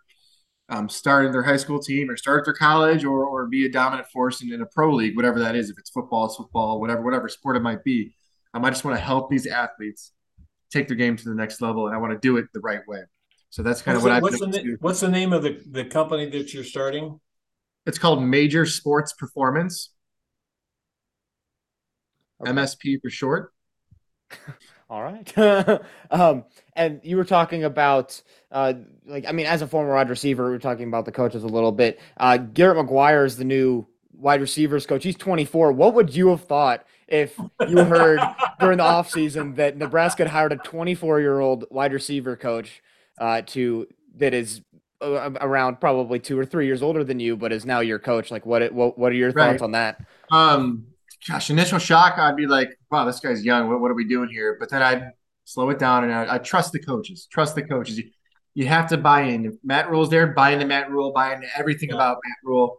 um, 0.68 0.88
start 0.88 1.26
in 1.26 1.32
their 1.32 1.42
high 1.42 1.56
school 1.56 1.78
team 1.78 2.10
or 2.10 2.16
start 2.16 2.44
their 2.44 2.54
college 2.54 3.04
or, 3.04 3.24
or 3.24 3.46
be 3.46 3.66
a 3.66 3.70
dominant 3.70 4.08
force 4.08 4.42
in, 4.42 4.52
in 4.52 4.62
a 4.62 4.66
pro 4.66 4.92
league, 4.94 5.14
whatever 5.16 5.38
that 5.40 5.54
is. 5.54 5.70
If 5.70 5.78
it's 5.78 5.90
football, 5.90 6.26
it's 6.26 6.36
football, 6.36 6.80
whatever, 6.80 7.02
whatever 7.02 7.28
sport 7.28 7.56
it 7.56 7.60
might 7.60 7.84
be. 7.84 8.14
Um, 8.54 8.64
I 8.64 8.70
just 8.70 8.84
want 8.84 8.96
to 8.96 9.04
help 9.04 9.30
these 9.30 9.46
athletes 9.46 10.12
take 10.72 10.88
their 10.88 10.96
game 10.96 11.16
to 11.16 11.28
the 11.28 11.34
next 11.34 11.60
level, 11.60 11.86
and 11.86 11.94
I 11.94 11.98
want 11.98 12.12
to 12.12 12.18
do 12.18 12.36
it 12.36 12.46
the 12.52 12.60
right 12.60 12.80
way. 12.88 13.02
So 13.54 13.62
that's 13.62 13.82
kind 13.82 13.96
what's, 13.96 14.04
of 14.04 14.10
what 14.10 14.10
the, 14.10 14.16
I've 14.16 14.22
what's, 14.22 14.40
the, 14.40 14.46
been 14.46 14.50
na- 14.50 14.72
to. 14.72 14.76
what's 14.80 15.00
the 15.00 15.08
name 15.08 15.32
of 15.32 15.44
the, 15.44 15.62
the 15.70 15.84
company 15.84 16.28
that 16.28 16.52
you're 16.52 16.64
starting? 16.64 17.20
It's 17.86 18.00
called 18.00 18.20
Major 18.20 18.66
Sports 18.66 19.12
Performance, 19.12 19.90
Okay. 22.40 22.50
MSP 22.50 23.00
for 23.00 23.10
short. 23.10 23.52
All 24.90 25.04
right. 25.04 25.38
um, 26.10 26.42
and 26.74 27.00
you 27.04 27.16
were 27.16 27.24
talking 27.24 27.62
about, 27.62 28.20
uh, 28.50 28.72
like, 29.06 29.24
I 29.28 29.30
mean, 29.30 29.46
as 29.46 29.62
a 29.62 29.68
former 29.68 29.94
wide 29.94 30.10
receiver, 30.10 30.46
we 30.46 30.50
were 30.50 30.58
talking 30.58 30.88
about 30.88 31.04
the 31.04 31.12
coaches 31.12 31.44
a 31.44 31.46
little 31.46 31.70
bit. 31.70 32.00
Uh, 32.16 32.38
Garrett 32.38 32.84
McGuire 32.84 33.24
is 33.24 33.36
the 33.36 33.44
new 33.44 33.86
wide 34.12 34.40
receivers 34.40 34.84
coach. 34.84 35.04
He's 35.04 35.14
24. 35.14 35.70
What 35.70 35.94
would 35.94 36.12
you 36.12 36.30
have 36.30 36.42
thought 36.42 36.84
if 37.06 37.38
you 37.68 37.84
heard 37.84 38.18
during 38.58 38.78
the 38.78 38.84
offseason 38.84 39.54
that 39.54 39.76
Nebraska 39.76 40.24
had 40.24 40.32
hired 40.32 40.50
a 40.50 40.56
24 40.56 41.20
year 41.20 41.38
old 41.38 41.66
wide 41.70 41.92
receiver 41.92 42.34
coach 42.34 42.82
uh, 43.18 43.42
to 43.46 43.86
that 44.16 44.34
is 44.34 44.60
uh, 45.00 45.30
around 45.40 45.80
probably 45.80 46.18
two 46.18 46.38
or 46.38 46.44
three 46.44 46.66
years 46.66 46.82
older 46.82 47.04
than 47.04 47.20
you, 47.20 47.36
but 47.36 47.52
is 47.52 47.64
now 47.66 47.80
your 47.80 47.98
coach? 47.98 48.30
Like, 48.30 48.46
what 48.46 48.72
what 48.72 48.98
what 48.98 49.12
are 49.12 49.16
your 49.16 49.32
Right. 49.32 49.50
thoughts 49.52 49.62
on 49.62 49.72
that? 49.72 50.00
Um, 50.30 50.86
gosh, 51.28 51.50
initial 51.50 51.78
shock, 51.78 52.18
I'd 52.18 52.36
be 52.36 52.46
like, 52.46 52.70
wow, 52.90 53.04
this 53.04 53.20
guy's 53.20 53.44
young. 53.44 53.68
What, 53.68 53.80
what 53.80 53.90
are 53.90 53.94
we 53.94 54.06
doing 54.06 54.28
here? 54.28 54.56
But 54.58 54.70
then 54.70 54.82
I'd 54.82 55.10
slow 55.44 55.70
it 55.70 55.78
down 55.78 56.04
and 56.04 56.12
I, 56.12 56.36
I 56.36 56.38
trust 56.38 56.72
the 56.72 56.78
coaches. 56.80 57.28
Trust 57.30 57.54
the 57.54 57.62
coaches. 57.62 57.98
You, 57.98 58.04
you 58.54 58.66
have 58.66 58.88
to 58.88 58.96
buy 58.96 59.22
in. 59.22 59.46
If 59.46 59.54
Matt 59.62 59.90
Rhule's 59.90 60.10
there, 60.10 60.28
buy 60.28 60.50
into 60.50 60.66
Matt 60.66 60.90
Rhule, 60.90 61.12
buy 61.12 61.34
into 61.34 61.46
everything 61.56 61.90
Yeah. 61.90 61.96
about 61.96 62.18
Matt 62.24 62.36
Rhule. 62.44 62.78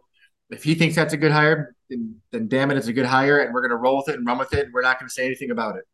If 0.50 0.62
he 0.64 0.74
thinks 0.74 0.94
that's 0.94 1.12
a 1.12 1.16
good 1.16 1.32
hire, 1.32 1.74
then, 1.90 2.16
then 2.32 2.48
damn 2.48 2.70
it, 2.70 2.76
it's 2.76 2.86
a 2.86 2.92
good 2.92 3.06
hire, 3.06 3.40
and 3.40 3.52
we're 3.52 3.60
going 3.62 3.70
to 3.70 3.76
roll 3.76 3.96
with 3.98 4.08
it 4.08 4.16
and 4.16 4.26
run 4.26 4.38
with 4.38 4.52
it. 4.54 4.66
And 4.66 4.72
we're 4.72 4.82
not 4.82 4.98
going 4.98 5.08
to 5.08 5.12
say 5.12 5.26
anything 5.26 5.50
about 5.50 5.76
it. 5.76 5.84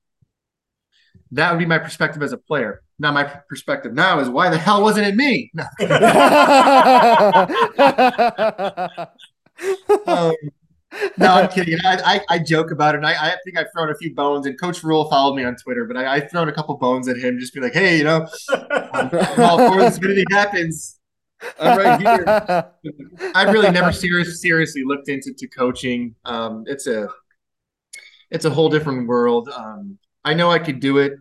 That 1.32 1.50
would 1.50 1.58
be 1.58 1.66
my 1.66 1.78
perspective 1.78 2.22
as 2.22 2.32
a 2.32 2.38
player. 2.38 2.82
Now, 2.98 3.10
my 3.10 3.24
perspective 3.24 3.94
now 3.94 4.20
is 4.20 4.28
why 4.28 4.50
the 4.50 4.58
hell 4.58 4.82
wasn't 4.82 5.06
it 5.06 5.16
me? 5.16 5.50
No. 5.54 5.64
Um, 10.06 10.34
no, 11.16 11.34
I'm 11.34 11.48
kidding. 11.48 11.78
I, 11.84 11.98
I, 12.04 12.20
I 12.28 12.38
joke 12.38 12.70
about 12.70 12.94
it. 12.94 12.98
And 12.98 13.06
I, 13.06 13.12
I 13.12 13.36
think 13.44 13.56
I've 13.56 13.68
thrown 13.74 13.90
a 13.90 13.94
few 13.94 14.14
bones, 14.14 14.46
and 14.46 14.60
Coach 14.60 14.82
Rhule 14.82 15.08
followed 15.08 15.36
me 15.36 15.44
on 15.44 15.56
Twitter, 15.56 15.84
but 15.84 15.96
I, 15.96 16.14
I've 16.14 16.30
thrown 16.30 16.48
a 16.48 16.52
couple 16.52 16.76
bones 16.76 17.08
at 17.08 17.16
him, 17.16 17.38
just 17.38 17.54
be 17.54 17.60
like, 17.60 17.72
hey, 17.72 17.96
you 17.96 18.04
know, 18.04 18.26
I'm, 18.50 19.10
I'm 19.12 19.40
all 19.40 19.70
for 19.70 19.78
this. 19.78 19.98
If 19.98 20.04
anything 20.04 20.24
happens, 20.30 20.98
I'm 21.58 21.78
right 21.78 22.00
here. 22.00 22.24
I've 23.34 23.52
really 23.52 23.70
never 23.70 23.92
serious, 23.92 24.40
seriously 24.40 24.82
looked 24.84 25.08
into 25.08 25.32
to 25.32 25.48
coaching. 25.48 26.14
Um, 26.24 26.64
it's 26.66 26.86
a 26.86 27.08
it's 28.30 28.44
a 28.44 28.50
whole 28.50 28.68
different 28.68 29.08
world. 29.08 29.48
Um, 29.48 29.98
I 30.24 30.34
know 30.34 30.50
I 30.50 30.58
could 30.58 30.80
do 30.80 30.98
it 30.98 31.14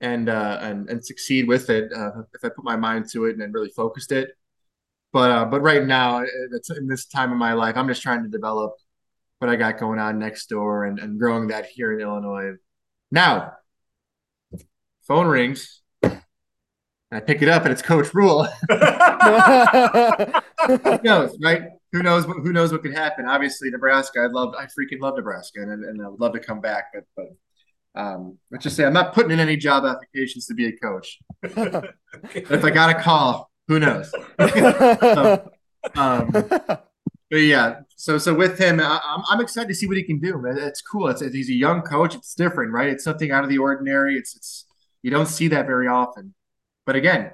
and 0.00 0.28
uh, 0.28 0.58
and 0.60 0.88
and 0.90 1.04
succeed 1.04 1.48
with 1.48 1.70
it 1.70 1.92
uh, 1.92 2.22
if 2.34 2.44
I 2.44 2.48
put 2.48 2.64
my 2.64 2.76
mind 2.76 3.08
to 3.12 3.26
it 3.26 3.36
and 3.38 3.54
really 3.54 3.70
focused 3.70 4.12
it. 4.12 4.30
But 5.12 5.30
uh, 5.30 5.44
but 5.46 5.62
right 5.62 5.84
now, 5.84 6.24
it's 6.52 6.70
in 6.70 6.88
this 6.88 7.06
time 7.06 7.32
of 7.32 7.38
my 7.38 7.52
life, 7.52 7.76
I'm 7.76 7.88
just 7.88 8.02
trying 8.02 8.22
to 8.24 8.28
develop 8.28 8.74
what 9.38 9.50
I 9.50 9.56
got 9.56 9.78
going 9.78 9.98
on 9.98 10.18
next 10.18 10.46
door 10.48 10.84
and, 10.84 10.98
and 10.98 11.18
growing 11.18 11.48
that 11.48 11.66
here 11.66 11.92
in 11.92 12.00
Illinois. 12.00 12.54
Now, 13.10 13.52
phone 15.02 15.26
rings. 15.26 15.82
And 16.02 16.22
I 17.12 17.20
pick 17.20 17.42
it 17.42 17.48
up 17.48 17.64
and 17.64 17.72
it's 17.72 17.82
Coach 17.82 18.12
Rhule. 18.14 18.44
who 18.68 18.68
knows, 21.04 21.38
right? 21.42 21.62
Who 21.92 22.02
knows? 22.02 22.26
What, 22.26 22.38
who 22.38 22.52
knows 22.52 22.72
what 22.72 22.82
could 22.82 22.94
happen? 22.94 23.26
Obviously, 23.26 23.70
Nebraska. 23.70 24.20
I 24.20 24.26
love. 24.26 24.54
I 24.58 24.64
freaking 24.64 25.00
love 25.00 25.16
Nebraska, 25.16 25.62
and, 25.62 25.84
and 25.84 26.04
I 26.04 26.08
would 26.08 26.20
love 26.20 26.32
to 26.32 26.40
come 26.40 26.60
back. 26.60 26.86
But, 26.92 27.04
but 27.16 27.26
um, 27.94 28.38
let's 28.50 28.64
just 28.64 28.76
say 28.76 28.84
I'm 28.84 28.92
not 28.92 29.14
putting 29.14 29.30
in 29.30 29.40
any 29.40 29.56
job 29.56 29.84
applications 29.84 30.46
to 30.46 30.54
be 30.54 30.66
a 30.66 30.72
coach. 30.72 31.18
If 32.32 32.64
I 32.64 32.70
got 32.70 32.90
a 32.90 32.94
call, 32.94 33.50
who 33.66 33.80
knows? 33.80 34.12
um, 35.96 36.30
but 36.30 37.40
yeah, 37.40 37.80
so 37.96 38.18
so 38.18 38.32
with 38.32 38.56
him, 38.56 38.78
I, 38.80 39.00
I'm 39.04 39.22
I'm 39.28 39.40
excited 39.40 39.68
to 39.68 39.74
see 39.74 39.88
what 39.88 39.96
he 39.96 40.04
can 40.04 40.20
do. 40.20 40.40
It's 40.46 40.80
cool. 40.80 41.08
It's 41.08 41.20
he's 41.20 41.50
a 41.50 41.54
young 41.54 41.82
coach. 41.82 42.14
It's 42.14 42.34
different, 42.34 42.72
right? 42.72 42.88
It's 42.88 43.02
something 43.02 43.32
out 43.32 43.42
of 43.42 43.50
the 43.50 43.58
ordinary. 43.58 44.16
It's 44.16 44.36
it's 44.36 44.66
you 45.02 45.10
don't 45.10 45.26
see 45.26 45.48
that 45.48 45.66
very 45.66 45.88
often. 45.88 46.34
But 46.86 46.94
again, 46.94 47.32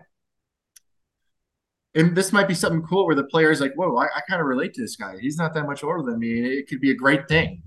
and 1.95 2.17
this 2.17 2.33
might 2.33 2.49
be 2.49 2.55
something 2.55 2.83
cool 2.83 3.07
where 3.07 3.17
the 3.17 3.25
player's 3.25 3.61
like, 3.61 3.75
whoa, 3.75 3.97
I, 3.97 4.05
I 4.05 4.21
kind 4.29 4.41
of 4.41 4.47
relate 4.47 4.75
to 4.75 4.81
this 4.81 4.97
guy. 4.97 5.17
He's 5.21 5.37
not 5.37 5.55
that 5.55 5.67
much 5.67 5.83
older 5.83 6.09
than 6.09 6.21
me. 6.21 6.59
It 6.59 6.69
could 6.69 6.81
be 6.81 6.91
a 6.91 6.95
great 6.95 7.29
thing. 7.29 7.63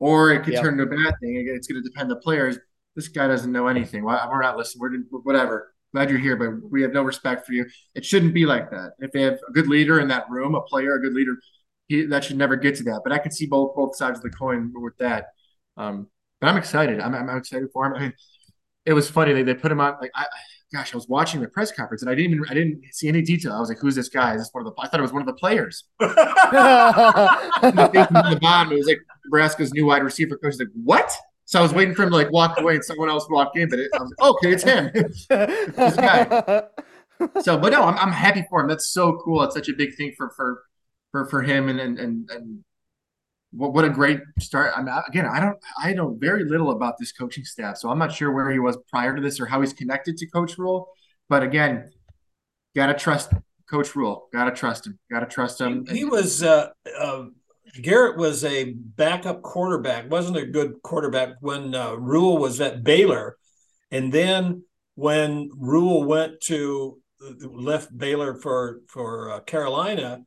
Or 0.00 0.32
it 0.32 0.42
could 0.42 0.54
Yeah. 0.54 0.62
turn 0.62 0.80
into 0.80 0.84
a 0.84 0.86
bad 0.86 1.14
thing. 1.20 1.46
It's 1.48 1.68
going 1.68 1.80
to 1.82 1.88
depend 1.88 2.10
on 2.10 2.16
the 2.16 2.16
players. 2.16 2.58
This 2.96 3.06
guy 3.08 3.28
doesn't 3.28 3.52
know 3.52 3.68
anything. 3.68 4.04
Why 4.04 4.26
we're 4.28 4.42
not 4.42 4.56
listening. 4.56 5.06
We're 5.10 5.20
whatever. 5.20 5.72
Glad 5.92 6.10
you're 6.10 6.18
here, 6.18 6.36
but 6.36 6.70
we 6.70 6.82
have 6.82 6.92
no 6.92 7.02
respect 7.02 7.46
for 7.46 7.52
you. 7.52 7.66
It 7.94 8.04
shouldn't 8.04 8.32
be 8.34 8.46
like 8.46 8.70
that. 8.70 8.92
If 8.98 9.12
they 9.12 9.22
have 9.22 9.38
a 9.48 9.52
good 9.52 9.68
leader 9.68 10.00
in 10.00 10.08
that 10.08 10.28
room, 10.30 10.54
a 10.54 10.62
player, 10.62 10.94
a 10.94 11.00
good 11.00 11.12
leader, 11.12 11.36
he, 11.88 12.06
that 12.06 12.24
should 12.24 12.36
never 12.38 12.56
get 12.56 12.76
to 12.76 12.82
that. 12.84 13.00
But 13.04 13.12
I 13.12 13.18
can 13.18 13.32
see 13.32 13.46
both 13.46 13.74
both 13.76 13.96
sides 13.96 14.18
of 14.18 14.22
the 14.22 14.30
coin 14.30 14.72
with 14.74 14.96
that. 14.98 15.26
Um, 15.76 16.08
but 16.40 16.48
I'm 16.48 16.56
excited. 16.56 17.00
I'm, 17.00 17.14
I'm 17.14 17.36
excited 17.36 17.68
for 17.72 17.86
him. 17.86 17.94
I 17.94 18.00
mean, 18.00 18.12
it 18.86 18.92
was 18.92 19.10
funny. 19.10 19.32
They, 19.32 19.42
they 19.42 19.54
put 19.54 19.70
him 19.72 19.80
on 19.80 19.96
like 20.00 20.12
I, 20.14 20.26
gosh, 20.72 20.94
I 20.94 20.96
was 20.96 21.08
watching 21.08 21.40
the 21.40 21.48
press 21.48 21.72
conference 21.72 22.02
and 22.02 22.10
I 22.10 22.14
didn't 22.14 22.32
even 22.32 22.44
I 22.48 22.54
didn't 22.54 22.82
see 22.92 23.08
any 23.08 23.22
detail. 23.22 23.52
I 23.52 23.60
was 23.60 23.68
like, 23.68 23.78
who's 23.78 23.94
this 23.94 24.08
guy? 24.08 24.34
Is 24.34 24.42
this 24.42 24.50
one 24.52 24.66
of 24.66 24.74
the? 24.74 24.80
I 24.80 24.88
thought 24.88 25.00
it 25.00 25.02
was 25.02 25.12
one 25.12 25.22
of 25.22 25.26
the 25.26 25.34
players. 25.34 25.84
the 25.98 26.08
face 27.92 28.06
on 28.14 28.30
the 28.30 28.38
bottom, 28.40 28.72
it 28.72 28.76
was 28.76 28.86
like 28.86 29.00
Nebraska's 29.24 29.72
new 29.72 29.86
wide 29.86 30.02
receiver 30.02 30.36
coach. 30.36 30.54
Like 30.58 30.68
what? 30.84 31.12
So 31.44 31.58
I 31.58 31.62
was 31.62 31.74
waiting 31.74 31.94
for 31.94 32.04
him 32.04 32.10
to 32.10 32.16
like 32.16 32.30
walk 32.30 32.60
away 32.60 32.76
and 32.76 32.84
someone 32.84 33.08
else 33.08 33.28
walk 33.28 33.56
in, 33.56 33.68
but 33.68 33.80
it, 33.80 33.90
I 33.94 34.02
was 34.02 34.14
like, 34.16 34.30
okay, 34.30 34.52
it's 34.52 34.62
him. 34.62 34.90
This 35.74 35.96
guy. 35.96 36.62
so, 37.40 37.58
but 37.58 37.72
no, 37.72 37.82
I'm, 37.82 37.98
I'm 37.98 38.12
happy 38.12 38.46
for 38.48 38.60
him. 38.60 38.68
That's 38.68 38.88
so 38.88 39.20
cool. 39.24 39.42
It's 39.42 39.54
such 39.54 39.68
a 39.68 39.72
big 39.72 39.96
thing 39.96 40.14
for 40.16 40.30
for 40.30 40.62
for 41.10 41.26
for 41.26 41.42
him, 41.42 41.68
and 41.68 41.80
and 41.80 41.98
and, 41.98 42.30
and 42.30 42.64
what 43.52 43.72
what 43.72 43.84
a 43.84 43.90
great 43.90 44.20
start. 44.38 44.72
I 44.76 44.82
mean, 44.82 44.94
again, 45.08 45.26
I 45.26 45.40
don't 45.40 45.58
I 45.78 45.92
know 45.92 46.16
very 46.18 46.44
little 46.44 46.70
about 46.70 46.94
this 46.98 47.12
coaching 47.12 47.44
staff, 47.44 47.76
so 47.76 47.90
I'm 47.90 47.98
not 47.98 48.12
sure 48.12 48.32
where 48.32 48.50
he 48.50 48.58
was 48.58 48.76
prior 48.88 49.14
to 49.14 49.20
this 49.20 49.40
or 49.40 49.46
how 49.46 49.60
he's 49.60 49.72
connected 49.72 50.16
to 50.18 50.26
Coach 50.26 50.56
Rhule. 50.58 50.88
But 51.28 51.42
again, 51.42 51.90
gotta 52.76 52.94
trust 52.94 53.32
Coach 53.68 53.94
Rhule. 53.94 54.28
Gotta 54.32 54.52
trust 54.52 54.86
him. 54.86 54.98
Gotta 55.10 55.26
trust 55.26 55.60
him. 55.60 55.84
He, 55.88 55.98
he 55.98 56.04
was 56.04 56.42
uh, 56.42 56.68
uh, 56.98 57.24
Garrett 57.80 58.16
was 58.16 58.44
a 58.44 58.72
backup 58.74 59.42
quarterback. 59.42 60.10
wasn't 60.10 60.36
a 60.36 60.46
good 60.46 60.82
quarterback 60.82 61.34
when 61.40 61.74
uh, 61.74 61.94
Rhule 61.94 62.38
was 62.38 62.60
at 62.60 62.82
Baylor, 62.82 63.36
and 63.90 64.12
then 64.12 64.64
when 64.94 65.50
Rhule 65.56 66.04
went 66.04 66.40
to 66.42 66.98
left 67.42 67.96
Baylor 67.96 68.34
for 68.34 68.80
for 68.88 69.30
uh, 69.30 69.40
Carolina, 69.40 70.20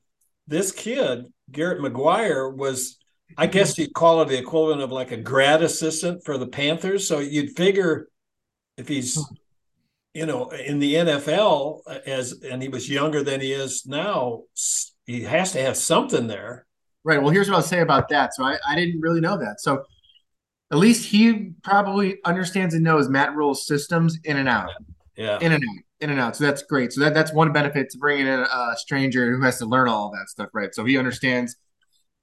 this 0.47 0.71
kid 0.71 1.25
Garrett 1.51 1.81
McGuire 1.81 2.53
was. 2.55 2.97
I 3.37 3.47
guess 3.47 3.73
mm-hmm. 3.73 3.83
you'd 3.83 3.93
call 3.93 4.21
it 4.21 4.29
the 4.29 4.37
equivalent 4.37 4.81
of 4.81 4.91
like 4.91 5.11
a 5.11 5.17
grad 5.17 5.61
assistant 5.61 6.23
for 6.23 6.37
the 6.37 6.47
Panthers. 6.47 7.07
So 7.07 7.19
you'd 7.19 7.55
figure 7.55 8.07
if 8.77 8.87
he's 8.87 9.15
hmm. 9.15 9.35
you 10.13 10.25
know, 10.25 10.49
in 10.49 10.79
the 10.79 10.95
NFL 10.95 11.81
uh, 11.87 11.99
as 12.05 12.41
and 12.43 12.61
he 12.61 12.69
was 12.69 12.89
younger 12.89 13.23
than 13.23 13.41
he 13.41 13.51
is 13.51 13.85
now, 13.85 14.43
he 15.05 15.23
has 15.23 15.51
to 15.53 15.61
have 15.61 15.77
something 15.77 16.27
there. 16.27 16.65
Right. 17.03 17.21
Well, 17.21 17.31
here's 17.31 17.49
what 17.49 17.57
I'll 17.57 17.61
say 17.61 17.81
about 17.81 18.09
that. 18.09 18.33
So 18.33 18.43
I, 18.43 18.57
I 18.67 18.75
didn't 18.75 19.01
really 19.01 19.19
know 19.19 19.37
that. 19.37 19.59
So 19.59 19.83
at 20.71 20.77
least 20.77 21.05
he 21.09 21.51
probably 21.63 22.17
understands 22.25 22.73
and 22.73 22.83
knows 22.83 23.09
Matt 23.09 23.35
Rhule's 23.35 23.67
systems 23.67 24.17
in 24.23 24.37
and 24.37 24.47
out. 24.47 24.69
Yeah. 25.15 25.37
In 25.39 25.51
and 25.51 25.63
out. 25.63 25.83
In 25.99 26.09
and 26.09 26.19
out. 26.19 26.35
So 26.35 26.45
that's 26.45 26.63
great. 26.63 26.93
So 26.93 27.01
that, 27.01 27.13
that's 27.13 27.33
one 27.33 27.51
benefit 27.51 27.89
to 27.91 27.97
bringing 27.97 28.27
in 28.27 28.39
a 28.39 28.73
stranger 28.75 29.35
who 29.35 29.41
has 29.43 29.59
to 29.59 29.65
learn 29.65 29.87
all 29.87 30.11
that 30.11 30.29
stuff, 30.29 30.49
right? 30.53 30.73
So 30.73 30.83
he 30.83 30.97
understands 30.97 31.57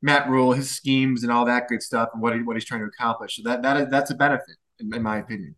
Matt 0.02 0.28
Rhule, 0.28 0.52
his 0.52 0.70
schemes, 0.70 1.22
and 1.22 1.30
all 1.32 1.44
that 1.44 1.68
good 1.68 1.82
stuff, 1.82 2.10
and 2.12 2.22
what 2.22 2.34
he, 2.34 2.42
what 2.42 2.56
he's 2.56 2.64
trying 2.64 2.80
to 2.80 2.86
accomplish. 2.86 3.36
So 3.36 3.42
that 3.44 3.62
that 3.62 3.76
is 3.76 3.88
that's 3.90 4.10
a 4.10 4.14
benefit, 4.14 4.56
in, 4.78 4.94
in 4.94 5.02
my 5.02 5.18
opinion. 5.18 5.56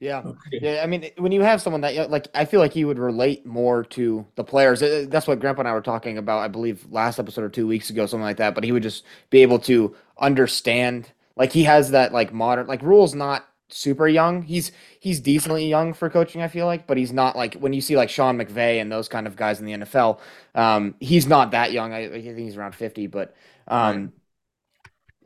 Yeah. 0.00 0.22
Okay. 0.24 0.58
Yeah. 0.62 0.80
I 0.82 0.86
mean, 0.86 1.10
when 1.16 1.32
you 1.32 1.40
have 1.40 1.60
someone 1.60 1.80
that, 1.80 2.08
like, 2.08 2.28
I 2.32 2.44
feel 2.44 2.60
like 2.60 2.72
he 2.72 2.84
would 2.84 3.00
relate 3.00 3.44
more 3.44 3.82
to 3.84 4.24
the 4.36 4.44
players. 4.44 4.78
That's 5.08 5.26
what 5.26 5.40
Grandpa 5.40 5.62
and 5.62 5.68
I 5.68 5.72
were 5.72 5.80
talking 5.80 6.18
about, 6.18 6.38
I 6.38 6.46
believe, 6.46 6.86
last 6.88 7.18
episode 7.18 7.42
or 7.42 7.48
two 7.48 7.66
weeks 7.66 7.90
ago, 7.90 8.06
something 8.06 8.22
like 8.22 8.36
that. 8.36 8.54
But 8.54 8.62
he 8.62 8.70
would 8.70 8.84
just 8.84 9.04
be 9.30 9.42
able 9.42 9.58
to 9.60 9.96
understand, 10.16 11.10
like, 11.34 11.52
he 11.52 11.64
has 11.64 11.90
that, 11.90 12.12
like, 12.12 12.32
modern, 12.32 12.68
like, 12.68 12.82
Rhule's 12.82 13.16
not 13.16 13.44
super 13.68 14.08
young. 14.08 14.42
He's 14.42 14.72
he's 15.00 15.20
decently 15.20 15.68
young 15.68 15.94
for 15.94 16.08
coaching, 16.10 16.42
I 16.42 16.48
feel 16.48 16.66
like, 16.66 16.86
but 16.86 16.96
he's 16.96 17.12
not 17.12 17.36
like 17.36 17.54
when 17.54 17.72
you 17.72 17.80
see 17.80 17.96
like 17.96 18.10
Sean 18.10 18.38
McVay 18.38 18.80
and 18.80 18.90
those 18.90 19.08
kind 19.08 19.26
of 19.26 19.36
guys 19.36 19.60
in 19.60 19.66
the 19.66 19.72
NFL. 19.72 20.20
Um, 20.54 20.94
he's 21.00 21.26
not 21.26 21.50
that 21.52 21.72
young. 21.72 21.92
I, 21.92 22.06
I 22.06 22.22
think 22.22 22.38
he's 22.38 22.56
around 22.56 22.74
fifty, 22.74 23.06
but 23.06 23.34
um, 23.66 23.96
right 23.96 24.10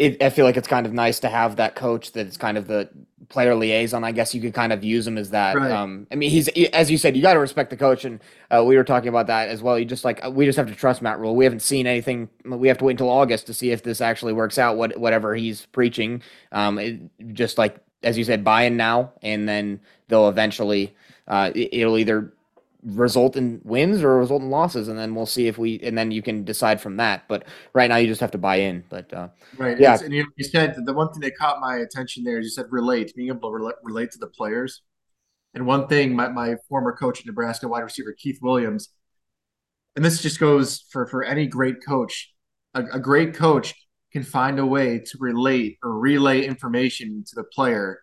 it, 0.03 0.23
I 0.23 0.31
feel 0.31 0.45
like 0.45 0.57
it's 0.57 0.69
kind 0.69 0.87
of 0.87 0.93
nice 0.93 1.21
to 1.21 1.29
have 1.29 1.57
that 1.57 1.77
coach 1.77 2.13
that's 2.13 2.37
kind 2.37 2.59
of 2.59 2.67
the 2.67 2.89
player 3.29 3.55
liaison. 3.55 4.03
I 4.03 4.11
guess 4.11 4.35
you 4.35 4.41
could 4.41 4.53
kind 4.53 4.73
of 4.73 4.83
use 4.83 5.07
him 5.07 5.17
as 5.17 5.31
that. 5.31 5.57
Right. 5.57 5.71
Um, 5.71 6.07
I 6.11 6.17
mean, 6.17 6.31
he's 6.31 6.49
as 6.49 6.91
you 6.91 6.99
said, 6.99 7.15
you 7.15 7.23
got 7.23 7.35
to 7.35 7.39
respect 7.39 7.71
the 7.71 7.77
coach, 7.77 8.05
and 8.05 8.21
uh, 8.51 8.65
we 8.65 8.77
were 8.77 8.85
talking 8.85 9.09
about 9.09 9.29
that 9.29 9.49
as 9.49 9.63
well. 9.63 9.79
You 9.79 9.85
just 9.85 10.05
like 10.05 10.21
we 10.31 10.45
just 10.45 10.57
have 10.57 10.67
to 10.67 10.75
trust 10.75 11.03
Matt 11.03 11.21
Rhule. 11.21 11.37
We 11.37 11.45
haven't 11.45 11.61
seen 11.61 11.87
anything. 11.87 12.29
We 12.45 12.69
have 12.69 12.79
to 12.79 12.85
wait 12.85 12.93
until 12.93 13.11
August 13.11 13.47
to 13.47 13.55
see 13.55 13.71
if 13.71 13.83
this 13.83 14.01
actually 14.01 14.33
works 14.33 14.59
out. 14.59 14.77
What 14.77 14.97
whatever 14.99 15.35
he's 15.35 15.67
preaching, 15.67 16.23
um, 16.51 16.79
it, 16.79 17.01
just 17.35 17.59
like 17.59 17.77
as 18.03 18.19
you 18.19 18.25
said, 18.25 18.45
buy 18.45 18.65
in 18.65 18.77
now, 18.77 19.13
and 19.23 19.49
then 19.49 19.81
they'll 20.09 20.29
eventually. 20.29 20.95
Uh, 21.29 21.53
it, 21.55 21.69
it'll 21.73 21.99
either 21.99 22.33
result 22.85 23.37
in 23.37 23.61
wins 23.63 24.03
or 24.03 24.19
result 24.19 24.43
in 24.43 24.51
losses 24.51 24.89
and 24.89 24.99
then 24.99 25.15
we'll 25.15 25.25
see 25.25 25.47
if 25.47 25.57
we 25.57 25.79
and 25.85 25.97
then 25.97 26.11
you 26.11 26.21
can 26.21 26.45
decide 26.45 26.81
from 26.81 26.97
that. 26.97 27.29
But 27.29 27.45
right 27.73 27.89
now 27.89 27.97
you 27.97 28.09
just 28.09 28.21
have 28.21 28.33
to 28.33 28.39
buy 28.39 28.57
in. 28.57 28.83
But 28.89 29.13
uh 29.13 29.29
right 29.57 29.79
yeah. 29.79 29.99
and 30.03 30.13
you, 30.13 30.27
you 30.37 30.45
said 30.45 30.75
the 30.85 30.93
one 30.93 31.13
thing 31.13 31.21
that 31.21 31.37
caught 31.37 31.61
my 31.61 31.77
attention 31.77 32.25
there 32.25 32.41
is 32.41 32.45
you 32.47 32.51
said 32.51 32.67
relate 32.71 33.15
being 33.15 33.29
able 33.29 33.51
to 33.51 33.55
relate, 33.55 33.77
relate 33.85 34.11
to 34.13 34.19
the 34.19 34.27
players. 34.27 34.83
And 35.55 35.67
one 35.67 35.87
thing 35.87 36.17
my, 36.17 36.29
my 36.29 36.57
former 36.69 36.93
coach 36.97 37.21
in 37.21 37.27
nebraska 37.27 37.69
wide 37.69 37.81
receiver 37.81 38.15
keith 38.19 38.39
williams 38.43 38.89
and 39.95 40.05
this 40.05 40.21
just 40.21 40.41
goes 40.41 40.85
for 40.91 41.07
for 41.07 41.23
any 41.23 41.47
great 41.47 41.85
coach 41.87 42.35
a, 42.75 42.83
a 42.95 42.99
great 42.99 43.35
coach 43.35 43.75
can 44.13 44.23
find 44.23 44.59
a 44.59 44.67
way 44.67 44.99
to 44.99 45.19
relate 45.19 45.79
or 45.83 45.99
relay 45.99 46.45
information 46.45 47.25
to 47.27 47.35
the 47.35 47.45
player 47.45 48.01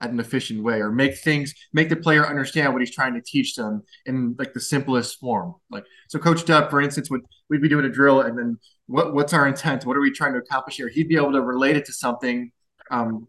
at 0.00 0.10
an 0.10 0.20
efficient 0.20 0.62
way 0.62 0.80
or 0.80 0.92
make 0.92 1.18
things 1.18 1.54
make 1.72 1.88
the 1.88 1.96
player 1.96 2.24
understand 2.26 2.72
what 2.72 2.80
he's 2.80 2.94
trying 2.94 3.14
to 3.14 3.20
teach 3.20 3.56
them 3.56 3.82
in 4.06 4.34
like 4.38 4.52
the 4.52 4.60
simplest 4.60 5.18
form. 5.18 5.54
Like 5.70 5.84
so 6.08 6.18
coach 6.18 6.44
dub 6.44 6.70
for 6.70 6.80
instance 6.80 7.10
would 7.10 7.22
we'd 7.50 7.62
be 7.62 7.68
doing 7.68 7.84
a 7.84 7.88
drill 7.88 8.20
and 8.20 8.38
then 8.38 8.58
what 8.86 9.12
what's 9.12 9.32
our 9.32 9.48
intent? 9.48 9.84
What 9.84 9.96
are 9.96 10.00
we 10.00 10.12
trying 10.12 10.34
to 10.34 10.38
accomplish 10.38 10.76
here? 10.76 10.88
He'd 10.88 11.08
be 11.08 11.16
able 11.16 11.32
to 11.32 11.42
relate 11.42 11.76
it 11.76 11.84
to 11.86 11.92
something 11.92 12.52
um 12.90 13.26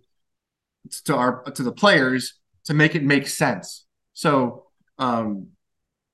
to 1.06 1.16
our 1.16 1.44
to 1.44 1.64
the 1.64 1.72
players 1.72 2.40
to 2.66 2.74
make 2.74 2.94
it 2.96 3.04
make 3.04 3.28
sense. 3.28 3.86
So 4.14 4.66
um 5.00 5.48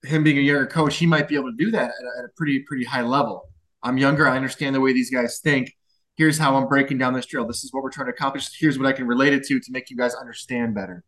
him 0.05 0.24
being 0.24 0.38
a 0.38 0.41
younger 0.41 0.67
coach 0.67 0.95
he 0.95 1.05
might 1.05 1.27
be 1.27 1.36
able 1.36 1.51
to 1.51 1.57
do 1.57 1.72
that 1.72 1.89
at 1.89 1.89
a, 1.89 2.19
at 2.19 2.25
a 2.25 2.29
pretty 2.38 2.60
pretty 2.60 2.86
high 2.86 3.01
level. 3.01 3.50
I'm 3.84 3.98
younger. 3.98 4.27
I 4.27 4.38
understand 4.38 4.74
the 4.74 4.81
way 4.81 4.93
these 4.93 5.12
guys 5.12 5.39
think 5.39 5.75
here's 6.15 6.38
how 6.38 6.55
I'm 6.55 6.67
breaking 6.67 6.98
down 6.98 7.13
this 7.13 7.25
drill. 7.25 7.45
This 7.45 7.63
is 7.63 7.74
what 7.74 7.84
we're 7.84 7.91
trying 7.91 8.07
to 8.07 8.13
accomplish. 8.13 8.50
Here's 8.60 8.77
what 8.77 8.88
I 8.88 8.93
can 8.93 9.07
relate 9.07 9.34
it 9.34 9.43
to 9.48 9.60
to 9.60 9.72
make 9.72 9.89
you 9.89 9.98
guys 9.98 10.15
understand 10.15 10.75
better. 10.75 11.03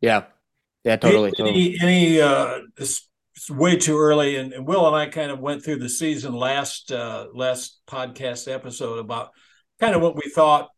Yeah. 0.00 0.24
Yeah, 0.84 0.96
totally. 0.96 1.32
Any, 1.38 1.76
totally. 1.76 1.78
any 1.80 2.20
uh, 2.20 2.58
it's, 2.76 3.08
it's, 3.36 3.48
way 3.48 3.76
too 3.76 3.96
early, 3.98 4.36
and, 4.36 4.52
and, 4.52 4.66
Will 4.66 4.86
and 4.86 4.96
I 4.96 5.06
kind 5.06 5.30
of 5.30 5.38
went 5.38 5.64
through 5.64 5.78
the 5.78 5.88
season 5.88 6.32
last 6.32 6.90
uh, 6.90 7.26
last 7.32 7.80
podcast 7.86 8.52
episode 8.52 8.98
about 8.98 9.30
kind 9.78 9.94
of 9.94 10.02
what 10.02 10.16
we 10.16 10.28
thought 10.34 10.70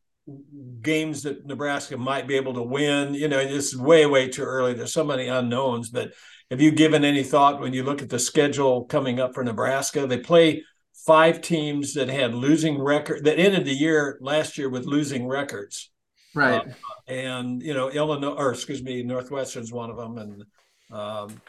games 0.83 1.23
that 1.23 1.47
Nebraska 1.47 1.97
might 1.97 2.29
be 2.29 2.37
able 2.37 2.53
to 2.55 2.63
win. 2.63 3.15
You 3.15 3.29
know, 3.29 3.39
it's 3.39 3.75
way 3.75 4.05
way 4.05 4.29
too 4.29 4.43
early. 4.43 4.75
There's 4.75 4.93
so 4.93 5.05
many 5.05 5.29
unknowns, 5.29 5.89
but 5.89 6.13
have 6.51 6.61
you 6.61 6.71
given 6.71 7.03
any 7.03 7.23
thought 7.23 7.61
when 7.61 7.73
you 7.73 7.83
look 7.83 8.03
at 8.03 8.11
the 8.11 8.19
schedule 8.19 8.85
coming 8.85 9.21
up 9.21 9.33
for 9.33 9.43
Nebraska? 9.43 10.07
They 10.07 10.19
play 10.19 10.65
five 11.07 11.41
teams 11.41 11.95
that 11.95 12.09
had 12.09 12.35
losing 12.35 12.81
record 12.81 13.25
that 13.25 13.39
ended 13.39 13.65
the 13.65 13.75
year 13.75 14.19
last 14.21 14.57
year 14.59 14.69
with 14.69 14.87
losing 14.87 15.27
records. 15.27 15.91
Right. 16.35 16.67
Uh, 16.67 16.73
and 17.07 17.63
you 17.63 17.75
know, 17.75 17.91
Illinois 17.91 18.35
or 18.35 18.53
excuse 18.53 18.83
me, 18.83 19.03
Northwestern's 19.03 19.73
one 19.73 19.91
of 19.91 19.97
them. 19.97 20.19
And 20.19 20.45
um 20.91 21.41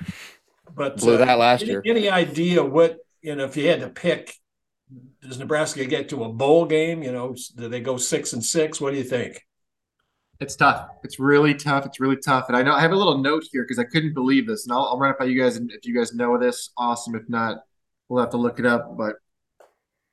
but 0.73 0.97
blew 0.97 1.15
uh, 1.15 1.25
that 1.25 1.37
last 1.37 1.63
any, 1.63 1.71
year. 1.71 1.83
Any 1.85 2.09
idea 2.09 2.63
what 2.63 2.97
you 3.21 3.35
know 3.35 3.45
if 3.45 3.55
you 3.55 3.67
had 3.67 3.81
to 3.81 3.89
pick 3.89 4.33
does 5.21 5.39
Nebraska 5.39 5.85
get 5.85 6.09
to 6.09 6.23
a 6.23 6.29
bowl 6.29 6.65
game? 6.65 7.01
You 7.01 7.11
know, 7.11 7.35
do 7.55 7.67
they 7.67 7.81
go 7.81 7.97
six 7.97 8.33
and 8.33 8.43
six? 8.43 8.79
What 8.79 8.91
do 8.91 8.97
you 8.97 9.03
think? 9.03 9.41
It's 10.39 10.55
tough. 10.55 10.89
It's 11.03 11.17
really 11.17 11.53
tough. 11.53 11.85
It's 11.85 11.99
really 11.99 12.17
tough. 12.17 12.45
And 12.49 12.57
I 12.57 12.61
know 12.61 12.73
I 12.73 12.81
have 12.81 12.91
a 12.91 12.95
little 12.95 13.17
note 13.17 13.45
here 13.51 13.63
because 13.63 13.79
I 13.79 13.85
couldn't 13.85 14.13
believe 14.13 14.47
this, 14.47 14.65
and 14.65 14.73
I'll, 14.73 14.83
I'll 14.83 14.99
run 14.99 15.11
it 15.11 15.17
by 15.17 15.25
you 15.25 15.41
guys. 15.41 15.55
And 15.55 15.71
if 15.71 15.85
you 15.85 15.95
guys 15.95 16.13
know 16.13 16.37
this, 16.37 16.71
awesome. 16.77 17.15
If 17.15 17.27
not, 17.29 17.59
we'll 18.09 18.21
have 18.21 18.31
to 18.31 18.37
look 18.37 18.59
it 18.59 18.65
up. 18.65 18.97
But 18.97 19.15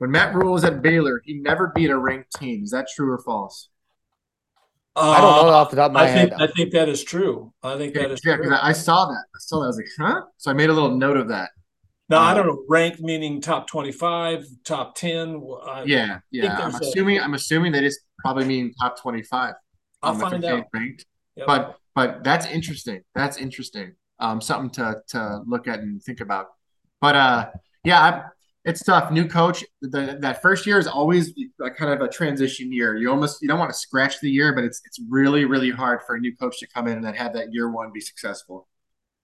when 0.02 0.10
Matt 0.10 0.34
Rhule 0.34 0.54
was 0.54 0.64
at 0.64 0.82
Baylor, 0.82 1.22
he 1.24 1.34
never 1.34 1.70
beat 1.76 1.88
a 1.88 1.96
ranked 1.96 2.34
team. 2.36 2.64
Is 2.64 2.72
that 2.72 2.88
true 2.92 3.08
or 3.12 3.18
false? 3.18 3.68
Uh, 4.96 5.10
I 5.10 5.20
don't 5.20 5.46
know 5.46 5.52
off 5.52 5.70
the 5.70 5.76
top 5.76 5.90
of 5.90 5.92
my 5.92 6.02
I 6.02 6.06
head. 6.08 6.30
Think, 6.30 6.42
I 6.42 6.46
think 6.48 6.72
that 6.72 6.88
is 6.88 7.04
true. 7.04 7.52
I 7.62 7.76
think 7.76 7.94
yeah, 7.94 8.02
that 8.02 8.10
is 8.10 8.20
yeah, 8.24 8.36
because 8.36 8.50
I, 8.50 8.70
I, 8.70 8.72
saw 8.72 9.06
that. 9.06 9.24
I 9.32 9.38
saw 9.38 9.60
that. 9.60 9.66
I 9.66 9.68
was 9.68 9.76
like, 9.76 9.86
huh? 9.96 10.22
So 10.38 10.50
I 10.50 10.54
made 10.54 10.70
a 10.70 10.72
little 10.72 10.90
note 10.90 11.16
of 11.16 11.28
that. 11.28 11.50
No, 12.08 12.18
um, 12.18 12.24
I 12.24 12.34
don't 12.34 12.48
know. 12.48 12.64
Ranked 12.68 13.00
meaning 13.00 13.40
top 13.40 13.68
twenty-five, 13.68 14.44
top 14.64 14.96
ten. 14.96 15.40
I 15.68 15.84
yeah, 15.84 16.18
yeah. 16.32 16.58
I'm 16.58 16.74
assuming. 16.74 17.20
i 17.20 17.22
I'm 17.22 17.34
assuming 17.34 17.70
they 17.70 17.80
just 17.80 18.00
probably 18.18 18.44
mean 18.44 18.74
top 18.80 19.00
twenty-five. 19.00 19.54
I'll 20.02 20.14
um, 20.14 20.20
find 20.20 20.44
out. 20.44 20.66
Ranked. 20.74 21.06
Yep. 21.36 21.46
But 21.46 21.76
but 21.94 22.24
that's 22.24 22.46
interesting. 22.46 23.02
That's 23.14 23.36
interesting. 23.36 23.92
um, 24.18 24.40
something 24.40 24.70
to 24.70 24.96
to 25.10 25.42
look 25.46 25.68
at 25.68 25.78
and 25.78 26.02
think 26.02 26.20
about. 26.20 26.46
But 27.00 27.14
uh, 27.14 27.50
yeah, 27.84 28.00
I, 28.00 28.22
it's 28.64 28.82
tough. 28.82 29.10
New 29.10 29.26
coach. 29.26 29.64
The, 29.80 30.18
that 30.20 30.40
first 30.40 30.66
year 30.66 30.78
is 30.78 30.86
always 30.86 31.32
kind 31.76 31.92
of 31.92 32.00
a 32.00 32.08
transition 32.08 32.72
year. 32.72 32.96
You 32.96 33.10
almost 33.10 33.42
you 33.42 33.48
don't 33.48 33.58
want 33.58 33.72
to 33.72 33.76
scratch 33.76 34.20
the 34.20 34.30
year, 34.30 34.54
but 34.54 34.64
it's 34.64 34.80
it's 34.84 35.00
really 35.08 35.44
really 35.44 35.70
hard 35.70 36.00
for 36.06 36.14
a 36.14 36.20
new 36.20 36.34
coach 36.36 36.60
to 36.60 36.68
come 36.68 36.86
in 36.86 36.94
and 36.94 37.04
then 37.04 37.14
have 37.14 37.32
that 37.34 37.52
year 37.52 37.70
one 37.70 37.90
be 37.92 38.00
successful. 38.00 38.68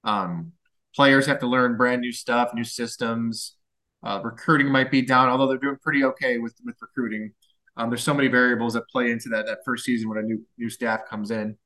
Um, 0.02 0.52
players 0.95 1.26
have 1.26 1.38
to 1.40 1.47
learn 1.47 1.76
brand 1.76 2.00
new 2.00 2.12
stuff, 2.12 2.52
new 2.52 2.64
systems. 2.64 3.54
Uh, 4.02 4.21
recruiting 4.23 4.71
might 4.71 4.90
be 4.90 5.02
down, 5.02 5.28
although 5.28 5.49
they're 5.49 5.59
doing 5.59 5.76
pretty 5.83 6.04
okay 6.04 6.38
with 6.38 6.54
with 6.64 6.76
recruiting. 6.80 7.33
Um, 7.76 7.90
there's 7.90 8.02
so 8.02 8.14
many 8.14 8.26
variables 8.28 8.75
that 8.75 8.88
play 8.88 9.12
into 9.12 9.28
that 9.28 9.47
that 9.47 9.59
first 9.64 9.85
season 9.85 10.09
when 10.09 10.18
a 10.18 10.23
new 10.23 10.45
new 10.57 10.68
staff 10.68 11.02
comes 11.09 11.30
in. 11.30 11.57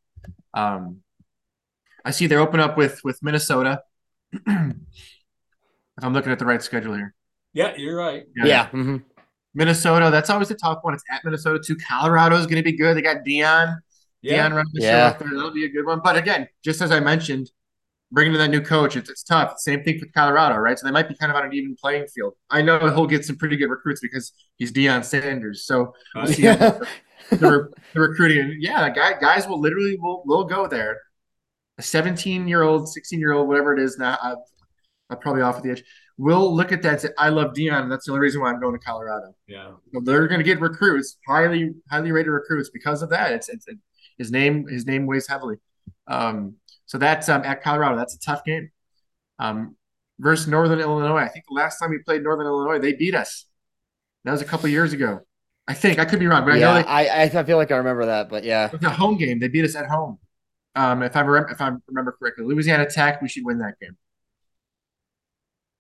Um, 0.53 0.99
I 2.05 2.11
see 2.11 2.27
they're 2.27 2.41
open 2.41 2.61
up 2.61 2.77
with 2.77 3.01
with 3.03 3.23
Minnesota. 3.23 3.81
if 4.33 6.05
I'm 6.05 6.13
looking 6.13 6.33
at 6.33 6.39
the 6.39 6.47
right 6.47 6.63
schedule 6.63 6.95
here. 6.95 7.15
Yeah, 7.53 7.75
you're 7.77 7.97
right. 7.97 8.25
Yeah. 8.37 8.47
yeah. 8.47 8.67
Mm-hmm. 8.67 8.97
Minnesota, 9.55 10.11
that's 10.11 10.31
always 10.31 10.51
a 10.51 10.55
tough 10.55 10.79
one. 10.83 10.95
It's 10.95 11.05
at 11.11 11.25
Minnesota 11.25 11.61
too. 11.65 11.77
Colorado 11.77 12.37
is 12.37 12.47
going 12.47 12.57
to 12.57 12.63
be 12.63 12.73
good. 12.73 12.97
They 12.97 13.03
got 13.03 13.19
Deion. 13.19 13.79
Yeah. 14.23 14.49
Deion 14.49 14.55
running 14.55 14.73
the 14.73 14.83
yeah. 14.83 15.13
show 15.13 15.19
there. 15.19 15.35
That'll 15.35 15.53
be 15.53 15.65
a 15.65 15.69
good 15.69 15.85
one. 15.85 16.01
But 16.03 16.17
again, 16.17 16.49
just 16.65 16.81
as 16.81 16.91
I 16.91 17.01
mentioned, 17.01 17.51
bringing 18.11 18.33
in 18.33 18.39
that 18.39 18.49
new 18.49 18.63
coach, 18.63 18.97
it's, 18.97 19.11
it's 19.11 19.23
tough. 19.23 19.59
Same 19.59 19.83
thing 19.83 19.99
for 19.99 20.07
Colorado, 20.15 20.57
right? 20.57 20.79
So 20.79 20.87
they 20.87 20.93
might 20.93 21.09
be 21.09 21.15
kind 21.15 21.31
of 21.31 21.37
on 21.37 21.45
an 21.45 21.53
even 21.53 21.77
playing 21.77 22.07
field. 22.07 22.35
I 22.49 22.63
know 22.63 22.79
he'll 22.79 23.07
get 23.07 23.25
some 23.25 23.37
pretty 23.37 23.57
good 23.57 23.69
recruits 23.69 24.01
because 24.01 24.33
he's 24.57 24.73
Deion 24.73 25.05
Sanders. 25.05 25.67
So 25.67 25.95
we'll 26.15 26.27
see 26.27 26.43
the, 26.47 26.87
the, 27.31 27.69
the, 27.93 28.01
recruiting. 28.01 28.57
Yeah, 28.61 28.89
guy, 28.89 29.19
guys 29.19 29.47
will 29.47 29.61
literally 29.61 29.99
will 30.01 30.23
will 30.25 30.45
go 30.45 30.67
there. 30.67 31.01
A 31.79 31.83
17 31.83 32.49
year 32.49 32.63
old, 32.63 32.89
16 32.89 33.19
year 33.19 33.33
old, 33.33 33.49
whatever 33.49 33.75
it 33.75 33.83
is 33.83 33.99
now, 33.99 34.19
i 34.23 34.35
I'm 35.11 35.19
probably 35.19 35.43
off 35.43 35.57
at 35.57 35.63
the 35.63 35.73
edge 35.73 35.85
will 36.19 36.55
look 36.55 36.73
at 36.73 36.83
that 36.83 36.93
and 36.93 37.01
say, 37.01 37.09
I 37.19 37.29
love 37.29 37.53
Deion. 37.53 37.83
And 37.83 37.93
that's 37.93 38.07
the 38.07 38.13
only 38.13 38.21
reason 38.21 38.41
why 38.41 38.51
I'm 38.51 38.61
going 38.61 38.79
to 38.79 38.85
Colorado. 38.85 39.35
Yeah. 39.47 39.73
So 39.93 40.01
they're 40.01 40.29
going 40.29 40.41
to 40.41 40.45
get 40.45 40.61
recruits, 40.61 41.19
highly, 41.27 41.71
highly 41.91 42.13
rated 42.13 42.33
recruits 42.33 42.71
because 42.71 43.03
of 43.03 43.11
that. 43.11 43.33
It's, 43.33 43.49
it's, 43.49 43.67
his 44.19 44.31
name, 44.31 44.67
his 44.69 44.87
name 44.87 45.07
weighs 45.07 45.27
heavily. 45.27 45.57
Um, 46.07 46.57
so 46.87 46.99
that's 46.99 47.29
um, 47.29 47.43
at 47.45 47.63
Colorado. 47.63 47.97
That's 47.97 48.15
a 48.15 48.21
tough 48.21 48.45
game. 48.45 48.71
Um, 49.39 49.77
versus 50.19 50.47
Northern 50.47 50.81
Illinois. 50.81 51.17
I 51.17 51.29
think 51.29 51.47
the 51.49 51.55
last 51.55 51.79
time 51.79 51.91
we 51.91 51.99
played 51.99 52.23
Northern 52.23 52.47
Illinois, 52.47 52.79
they 52.79 52.93
beat 52.93 53.15
us. 53.15 53.47
That 54.25 54.33
was 54.33 54.43
a 54.43 54.45
couple 54.45 54.69
years 54.69 54.93
ago. 54.93 55.21
I 55.67 55.75
think 55.75 55.99
I 55.99 56.05
could 56.05 56.19
be 56.19 56.27
wrong, 56.27 56.45
but 56.45 56.59
yeah, 56.59 56.71
I 56.71 56.75
know 56.75 56.83
they, 56.83 56.89
I 56.89 57.23
I 57.41 57.45
feel 57.45 57.57
like 57.57 57.71
I 57.71 57.77
remember 57.77 58.07
that, 58.07 58.29
but 58.29 58.43
yeah, 58.43 58.67
it 58.67 58.73
was 58.73 58.83
a 58.83 58.91
home 58.91 59.17
game. 59.17 59.39
They 59.39 59.49
beat 59.49 59.65
us 59.65 59.77
at 59.77 59.87
home. 59.87 60.19
Um, 60.75 61.03
if 61.03 61.17
I 61.17 61.21
remember, 61.21 61.51
if 61.51 61.61
I 61.61 61.71
remember 61.87 62.17
correctly, 62.19 62.45
Louisiana 62.45 62.89
Tech, 62.89 63.23
we 63.23 63.29
should 63.29 63.45
win 63.45 63.59
that 63.59 63.79
game 63.81 63.97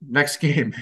next 0.09 0.39
game. 0.39 0.75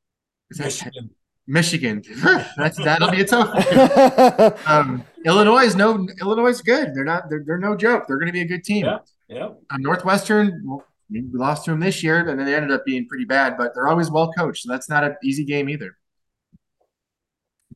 Michigan. 0.50 1.10
Michigan. 1.46 2.02
That's 2.56 2.76
that'll 2.82 3.10
be 3.10 3.20
a 3.20 3.26
tough. 3.26 4.66
um, 4.68 5.04
Illinois 5.24 5.64
is 5.64 5.76
no 5.76 6.06
Illinois 6.20 6.48
is 6.48 6.62
good. 6.62 6.94
They're 6.94 7.04
not. 7.04 7.28
They're, 7.28 7.44
they're 7.46 7.58
no 7.58 7.76
joke. 7.76 8.04
They're 8.06 8.18
going 8.18 8.28
to 8.28 8.32
be 8.32 8.42
a 8.42 8.46
good 8.46 8.64
team. 8.64 8.86
Yeah. 8.86 8.98
Yeah. 9.28 9.48
Um, 9.70 9.82
Northwestern. 9.82 10.62
Well, 10.64 10.84
we 11.10 11.22
lost 11.32 11.64
to 11.66 11.70
them 11.70 11.80
this 11.80 12.02
year, 12.02 12.20
and 12.20 12.38
then 12.38 12.46
they 12.46 12.54
ended 12.54 12.70
up 12.70 12.84
being 12.84 13.06
pretty 13.06 13.24
bad. 13.24 13.56
But 13.58 13.74
they're 13.74 13.88
always 13.88 14.10
well 14.10 14.32
coached, 14.32 14.62
so 14.62 14.72
that's 14.72 14.88
not 14.88 15.04
an 15.04 15.16
easy 15.22 15.44
game 15.44 15.68
either. 15.68 15.96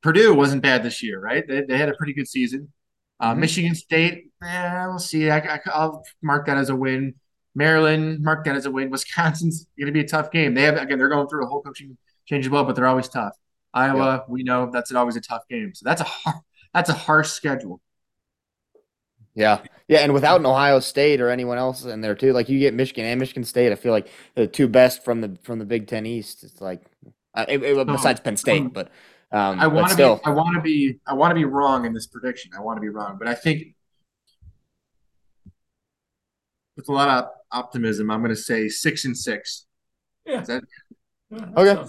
Purdue 0.00 0.34
wasn't 0.34 0.62
bad 0.62 0.82
this 0.82 1.02
year, 1.02 1.20
right? 1.20 1.46
They, 1.46 1.62
they 1.62 1.76
had 1.76 1.88
a 1.88 1.94
pretty 1.94 2.12
good 2.12 2.28
season. 2.28 2.72
Uh, 3.20 3.32
mm-hmm. 3.32 3.40
Michigan 3.40 3.74
State, 3.74 4.30
eh, 4.42 4.86
we'll 4.86 4.98
see. 4.98 5.28
I, 5.30 5.60
will 5.66 6.04
mark 6.22 6.46
that 6.46 6.56
as 6.56 6.70
a 6.70 6.76
win. 6.76 7.14
Maryland, 7.58 8.22
mark 8.22 8.44
that 8.44 8.56
as 8.56 8.64
a 8.64 8.70
win. 8.70 8.88
Wisconsin's 8.88 9.66
going 9.78 9.86
to 9.86 9.92
be 9.92 10.00
a 10.00 10.08
tough 10.08 10.30
game. 10.30 10.54
They 10.54 10.62
have 10.62 10.76
again, 10.76 10.98
they're 10.98 11.08
going 11.08 11.28
through 11.28 11.44
a 11.44 11.48
whole 11.48 11.60
coaching 11.60 11.98
change 12.24 12.46
as 12.46 12.50
well, 12.50 12.64
but 12.64 12.76
they're 12.76 12.86
always 12.86 13.08
tough. 13.08 13.34
Iowa, 13.74 14.12
yep. 14.12 14.26
we 14.28 14.42
know 14.44 14.70
that's 14.72 14.92
always 14.94 15.16
a 15.16 15.20
tough 15.20 15.42
game. 15.50 15.74
So 15.74 15.82
that's 15.84 16.00
a 16.00 16.04
hard, 16.04 16.36
that's 16.72 16.88
a 16.88 16.94
harsh 16.94 17.28
schedule. 17.28 17.80
Yeah, 19.34 19.60
yeah, 19.86 19.98
and 19.98 20.14
without 20.14 20.40
an 20.40 20.46
Ohio 20.46 20.80
State 20.80 21.20
or 21.20 21.30
anyone 21.30 21.58
else 21.58 21.84
in 21.84 22.00
there 22.00 22.14
too, 22.14 22.32
like 22.32 22.48
you 22.48 22.58
get 22.58 22.74
Michigan 22.74 23.04
and 23.04 23.20
Michigan 23.20 23.44
State. 23.44 23.70
I 23.70 23.76
feel 23.76 23.92
like 23.92 24.08
the 24.34 24.46
two 24.46 24.68
best 24.68 25.04
from 25.04 25.20
the 25.20 25.38
from 25.42 25.58
the 25.58 25.64
Big 25.64 25.86
Ten 25.86 26.06
East. 26.06 26.44
It's 26.44 26.60
like 26.60 26.82
uh, 27.34 27.44
it, 27.48 27.62
it, 27.62 27.86
besides 27.86 28.20
Penn 28.20 28.36
State, 28.36 28.62
um, 28.62 28.68
but 28.68 28.90
um, 29.30 29.60
I 29.60 29.66
want 29.66 29.90
to 29.90 29.96
be 29.96 30.02
I 30.02 30.30
want 30.30 30.54
to 30.54 30.60
be 30.60 30.98
I 31.06 31.14
want 31.14 31.30
to 31.32 31.34
be 31.34 31.44
wrong 31.44 31.84
in 31.84 31.92
this 31.92 32.06
prediction. 32.06 32.50
I 32.56 32.60
want 32.60 32.78
to 32.78 32.80
be 32.80 32.88
wrong, 32.88 33.16
but 33.18 33.28
I 33.28 33.34
think 33.34 33.74
with 36.78 36.88
a 36.88 36.92
lot 36.92 37.08
of 37.08 37.30
optimism, 37.52 38.10
I'm 38.10 38.20
going 38.20 38.34
to 38.34 38.40
say 38.40 38.68
six 38.68 39.04
and 39.04 39.16
six. 39.16 39.66
Yeah. 40.24 40.40
That, 40.42 40.62
okay. 41.56 41.84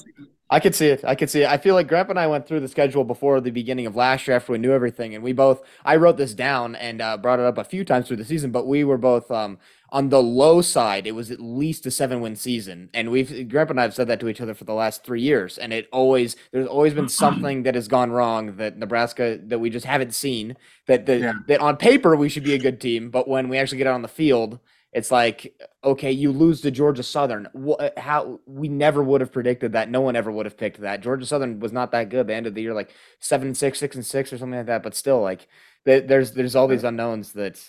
I 0.51 0.59
could 0.59 0.73
see 0.73 0.87
it. 0.87 1.05
I 1.05 1.13
could 1.13 1.29
see 1.29 1.43
it. 1.43 1.47
I 1.47 1.57
feel 1.57 1.75
like 1.75 1.87
Grandpa 1.87 2.11
and 2.11 2.19
I 2.19 2.25
went 2.25 2.47
through 2.47 2.61
the 2.61 2.67
schedule 2.67 3.03
before 3.03 3.39
the 3.39 3.51
beginning 3.51 3.85
of 3.85 3.95
last 3.95 4.27
year 4.27 4.35
after 4.35 4.51
we 4.51 4.57
knew 4.57 4.71
everything, 4.71 5.13
and 5.13 5.23
we 5.23 5.31
both. 5.31 5.61
I 5.85 5.97
wrote 5.97 6.17
this 6.17 6.33
down 6.33 6.75
and 6.75 7.01
uh, 7.01 7.17
brought 7.17 7.37
it 7.37 7.45
up 7.45 7.59
a 7.59 7.63
few 7.63 7.85
times 7.85 8.07
through 8.07 8.17
the 8.17 8.25
season, 8.25 8.49
but 8.49 8.65
we 8.65 8.83
were 8.83 8.97
both 8.97 9.29
um, 9.29 9.59
on 9.91 10.09
the 10.09 10.23
low 10.23 10.63
side. 10.63 11.05
It 11.05 11.11
was 11.11 11.29
at 11.29 11.39
least 11.39 11.85
a 11.85 11.91
seven-win 11.91 12.35
season, 12.35 12.89
and 12.95 13.11
we've 13.11 13.47
Grandpa 13.47 13.71
and 13.71 13.79
I 13.79 13.83
have 13.83 13.93
said 13.93 14.07
that 14.07 14.19
to 14.21 14.27
each 14.27 14.41
other 14.41 14.55
for 14.55 14.63
the 14.63 14.73
last 14.73 15.03
three 15.03 15.21
years, 15.21 15.59
and 15.59 15.71
it 15.71 15.87
always 15.91 16.35
there's 16.51 16.67
always 16.67 16.95
been 16.95 17.09
something 17.23 17.61
that 17.63 17.75
has 17.75 17.87
gone 17.87 18.09
wrong 18.09 18.55
that 18.55 18.75
Nebraska 18.75 19.39
that 19.43 19.59
we 19.59 19.69
just 19.69 19.85
haven't 19.85 20.15
seen. 20.15 20.57
That 20.87 21.05
that, 21.05 21.19
yeah. 21.19 21.33
that 21.47 21.59
on 21.59 21.77
paper 21.77 22.15
we 22.15 22.27
should 22.27 22.43
be 22.43 22.55
a 22.55 22.59
good 22.59 22.81
team, 22.81 23.11
but 23.11 23.27
when 23.27 23.49
we 23.49 23.59
actually 23.59 23.77
get 23.77 23.85
out 23.85 23.93
on 23.93 24.01
the 24.01 24.07
field 24.07 24.57
it's 24.91 25.11
like 25.11 25.53
okay 25.83 26.11
you 26.11 26.31
lose 26.31 26.61
to 26.61 26.71
georgia 26.71 27.03
southern. 27.03 27.47
Uh, 27.55 27.89
how 27.97 28.39
we 28.45 28.67
never 28.67 29.03
would 29.03 29.21
have 29.21 29.31
predicted 29.31 29.73
that. 29.73 29.89
No 29.89 30.01
one 30.01 30.15
ever 30.15 30.31
would 30.31 30.45
have 30.45 30.57
picked 30.57 30.81
that. 30.81 31.01
Georgia 31.01 31.25
southern 31.25 31.59
was 31.59 31.71
not 31.71 31.91
that 31.91 32.09
good. 32.09 32.27
The 32.27 32.33
end 32.33 32.47
of 32.47 32.55
the 32.55 32.61
year 32.61 32.73
like 32.73 32.91
seven 33.19 33.47
and 33.47 33.57
six 33.57 33.79
six 33.79 33.95
and 33.95 34.05
six 34.05 34.33
or 34.33 34.37
something 34.37 34.57
like 34.57 34.67
that 34.67 34.83
but 34.83 34.95
still 34.95 35.21
like 35.21 35.47
there's 35.85 36.31
there's 36.31 36.55
all 36.55 36.67
these 36.67 36.83
unknowns 36.83 37.33
that 37.33 37.59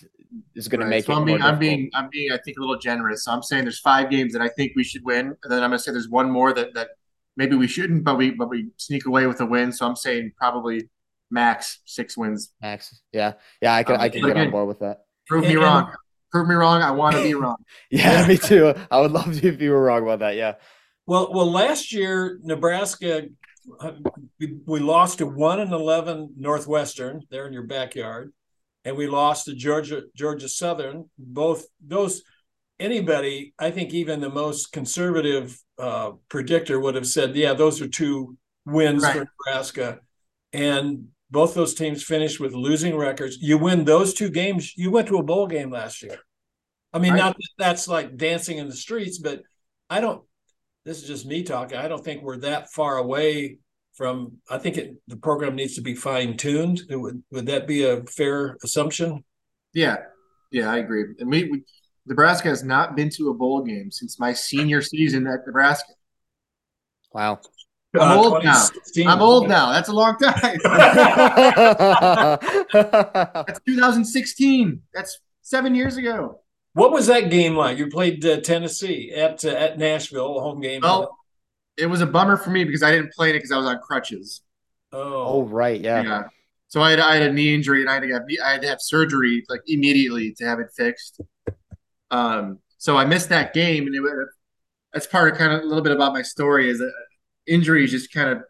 is 0.54 0.68
going 0.68 0.80
right. 0.80 0.87
to 0.87 0.90
make 0.90 1.04
so 1.04 1.12
it 1.12 1.16
I'm 1.16 1.24
being, 1.24 1.42
I'm 1.42 1.59
being 1.59 1.90
i'm 1.94 2.09
being 2.11 2.33
i 2.33 2.38
think 2.38 2.56
a 2.59 2.61
little 2.61 2.78
generous. 2.78 3.24
So 3.24 3.33
i'm 3.33 3.42
saying 3.42 3.64
there's 3.64 3.80
five 3.80 4.11
games 4.11 4.33
that 4.33 4.42
i 4.42 4.48
think 4.48 4.72
we 4.76 4.85
should 4.85 5.04
win 5.04 5.26
and 5.26 5.52
then 5.52 5.62
i'm 5.62 5.70
going 5.70 5.78
to 5.78 5.83
say 5.83 5.92
there's 5.92 6.09
one 6.09 6.30
more 6.30 6.52
that 6.52 6.74
that 6.74 6.90
maybe 7.37 7.56
we 7.56 7.66
shouldn't 7.66 8.04
but 8.04 8.16
we 8.16 8.30
but 8.30 8.48
we 8.48 8.68
sneak 8.76 9.06
away 9.06 9.26
with 9.26 9.40
a 9.40 9.46
win. 9.46 9.72
So 9.72 9.87
i'm 9.87 9.96
saying 9.96 10.33
probably 10.37 10.88
max 11.30 11.80
six 11.85 12.16
wins. 12.16 12.52
Max 12.61 13.00
yeah. 13.12 13.35
Yeah 13.61 13.74
i 13.74 13.83
can 13.83 13.96
um, 13.96 14.00
i 14.00 14.09
can 14.09 14.22
get 14.22 14.30
again, 14.30 14.46
on 14.46 14.50
board 14.50 14.68
with 14.68 14.80
that. 14.80 15.04
prove 15.26 15.44
me 15.44 15.56
wrong 15.56 15.92
prove 16.31 16.49
me 16.49 16.55
wrong. 16.55 16.83
I 16.83 16.90
want 16.90 17.16
to 17.16 17.23
be 17.23 17.35
wrong. 17.43 17.57
yeah, 17.90 18.27
me 18.27 18.37
too. 18.37 18.75
I 18.90 19.01
would 19.01 19.12
love 19.12 19.38
to 19.40 19.49
if 19.49 19.61
you 19.61 19.71
were 19.71 19.83
wrong 19.83 20.03
about 20.03 20.21
that. 20.21 20.37
Yeah. 20.37 20.55
Well, 21.07 21.33
well, 21.33 21.51
last 21.51 21.93
year 21.93 22.38
Nebraska 22.43 23.29
uh, 23.79 23.93
we, 24.38 24.59
we 24.66 24.81
lost 24.81 25.19
to 25.19 25.27
one 25.27 25.61
and 25.61 25.73
eleven 25.73 26.35
Northwestern. 26.37 27.23
There 27.31 27.47
in 27.47 27.53
your 27.53 27.64
backyard, 27.64 28.33
and 28.85 28.97
we 28.97 29.07
lost 29.07 29.47
to 29.47 29.55
Georgia 29.55 30.03
Georgia 30.14 30.49
Southern. 30.49 31.11
Both 31.19 31.66
those 31.85 32.23
anybody, 32.81 33.55
I 33.59 33.71
think, 33.71 33.93
even 33.93 34.21
the 34.21 34.31
most 34.31 34.73
conservative 34.73 35.61
uh, 35.79 36.12
predictor 36.29 36.81
would 36.81 36.95
have 36.95 37.07
said, 37.07 37.37
yeah, 37.37 37.53
those 37.53 37.81
are 37.81 37.88
two 37.88 38.37
wins 38.64 39.03
right. 39.03 39.12
for 39.12 39.29
Nebraska. 39.47 40.01
And 40.53 41.09
both 41.31 41.55
those 41.55 41.75
teams 41.75 42.03
finished 42.03 42.40
with 42.40 42.55
losing 42.55 42.97
records. 42.97 43.38
You 43.40 43.59
win 43.59 43.85
those 43.85 44.14
two 44.14 44.31
games. 44.31 44.77
You 44.77 44.90
went 44.90 45.09
to 45.09 45.19
a 45.19 45.23
bowl 45.23 45.47
game 45.47 45.71
last 45.71 46.03
year. 46.03 46.19
I 46.93 46.99
mean, 46.99 47.12
right. 47.12 47.19
not 47.19 47.37
that 47.37 47.49
that's 47.59 47.88
like 47.88 48.16
dancing 48.16 48.59
in 48.59 48.69
the 48.69 48.75
streets, 48.75 49.19
but 49.19 49.43
I 49.88 50.01
don't. 50.01 50.23
This 50.85 51.03
is 51.03 51.07
just 51.07 51.27
me 51.27 51.43
talking. 51.43 51.79
I 51.79 51.88
don't 51.88 52.05
think 52.05 52.23
we're 52.23 52.38
that 52.38 52.73
far 52.73 52.97
away 52.97 53.59
from. 53.95 54.38
I 54.49 54.59
think 54.59 54.77
it, 54.77 54.97
the 55.07 55.16
program 55.16 55.55
needs 55.55 55.77
to 55.77 55.83
be 55.83 55.95
fine 55.95 56.37
tuned. 56.37 56.83
Would 56.90 57.23
would 57.31 57.47
that 57.47 57.66
be 57.66 57.85
a 57.85 58.03
fair 58.05 58.57
assumption? 58.64 59.25
Yeah, 59.73 59.99
yeah, 60.51 60.71
I 60.71 60.79
agree. 60.79 61.05
And 61.21 61.31
we, 61.31 61.45
we 61.45 61.62
Nebraska 62.07 62.49
has 62.49 62.64
not 62.64 62.97
been 62.97 63.11
to 63.11 63.31
a 63.31 63.35
bowl 63.35 63.62
game 63.62 63.90
since 63.90 64.19
my 64.19 64.33
senior 64.33 64.83
season 64.83 65.27
at 65.27 65.47
Nebraska. 65.47 65.93
Wow. 67.12 67.40
I'm 67.94 68.18
uh, 68.18 68.22
old 68.22 68.44
now. 68.44 68.68
I'm 69.07 69.20
old 69.20 69.48
now. 69.48 69.72
That's 69.72 69.88
a 69.88 69.92
long 69.92 70.16
time. 70.16 70.59
That's 72.72 73.61
2016. 73.66 74.83
That's 74.94 75.18
seven 75.42 75.74
years 75.74 75.96
ago. 75.96 76.40
What 76.74 76.92
was 76.92 77.09
that 77.09 77.31
game 77.31 77.57
like? 77.57 77.79
You 77.79 77.88
played 77.88 78.24
uh, 78.24 78.40
Tennessee 78.40 79.11
at 79.12 79.44
uh, 79.44 79.48
at 79.48 79.76
Nashville, 79.76 80.40
home 80.40 80.61
game. 80.61 80.83
Well, 80.83 81.16
it 81.76 81.87
was 81.87 82.00
a 82.00 82.07
bummer 82.07 82.37
for 82.37 82.50
me 82.50 82.62
because 82.62 82.85
I 82.85 82.92
didn't 82.92 83.12
play 83.12 83.31
it 83.31 83.33
because 83.35 83.50
I 83.50 83.57
was 83.57 83.66
on 83.66 83.81
crutches. 83.81 84.42
Oh, 84.92 85.24
oh 85.26 85.42
right, 85.42 85.81
yeah. 85.81 86.03
yeah. 86.03 86.22
So 86.68 86.81
I 86.81 86.90
had, 86.90 87.00
I 87.00 87.14
had 87.16 87.31
a 87.31 87.33
knee 87.33 87.53
injury 87.53 87.81
and 87.81 87.90
I 87.90 87.94
had 87.94 88.03
to 88.05 88.12
have 88.12 88.22
I 88.44 88.53
had 88.53 88.62
to 88.62 88.68
have 88.68 88.81
surgery 88.81 89.44
like 89.48 89.62
immediately 89.66 90.33
to 90.35 90.44
have 90.44 90.61
it 90.61 90.68
fixed. 90.76 91.20
Um, 92.12 92.61
so 92.79 92.96
I 92.96 93.05
missed 93.05 93.31
that 93.31 93.53
game, 93.53 93.87
and 93.87 93.94
it, 93.94 94.03
that's 94.92 95.09
part 95.09 95.33
of 95.33 95.38
kind 95.38 95.53
of 95.53 95.62
a 95.62 95.66
little 95.66 95.83
bit 95.83 95.92
about 95.92 96.12
my 96.12 96.22
story 96.22 96.70
is 96.70 96.79
that 96.79 96.92
injuries 97.46 97.90
just 97.90 98.12
kind 98.12 98.31
of 98.31 98.42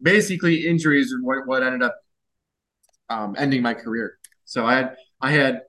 basically 0.00 0.66
injuries 0.66 1.12
are 1.12 1.22
what, 1.22 1.46
what 1.46 1.62
ended 1.62 1.82
up 1.82 1.96
um, 3.08 3.34
ending 3.38 3.62
my 3.62 3.74
career. 3.74 4.18
So 4.44 4.66
I 4.66 4.74
had 4.74 4.96
I 5.20 5.32
had 5.32 5.62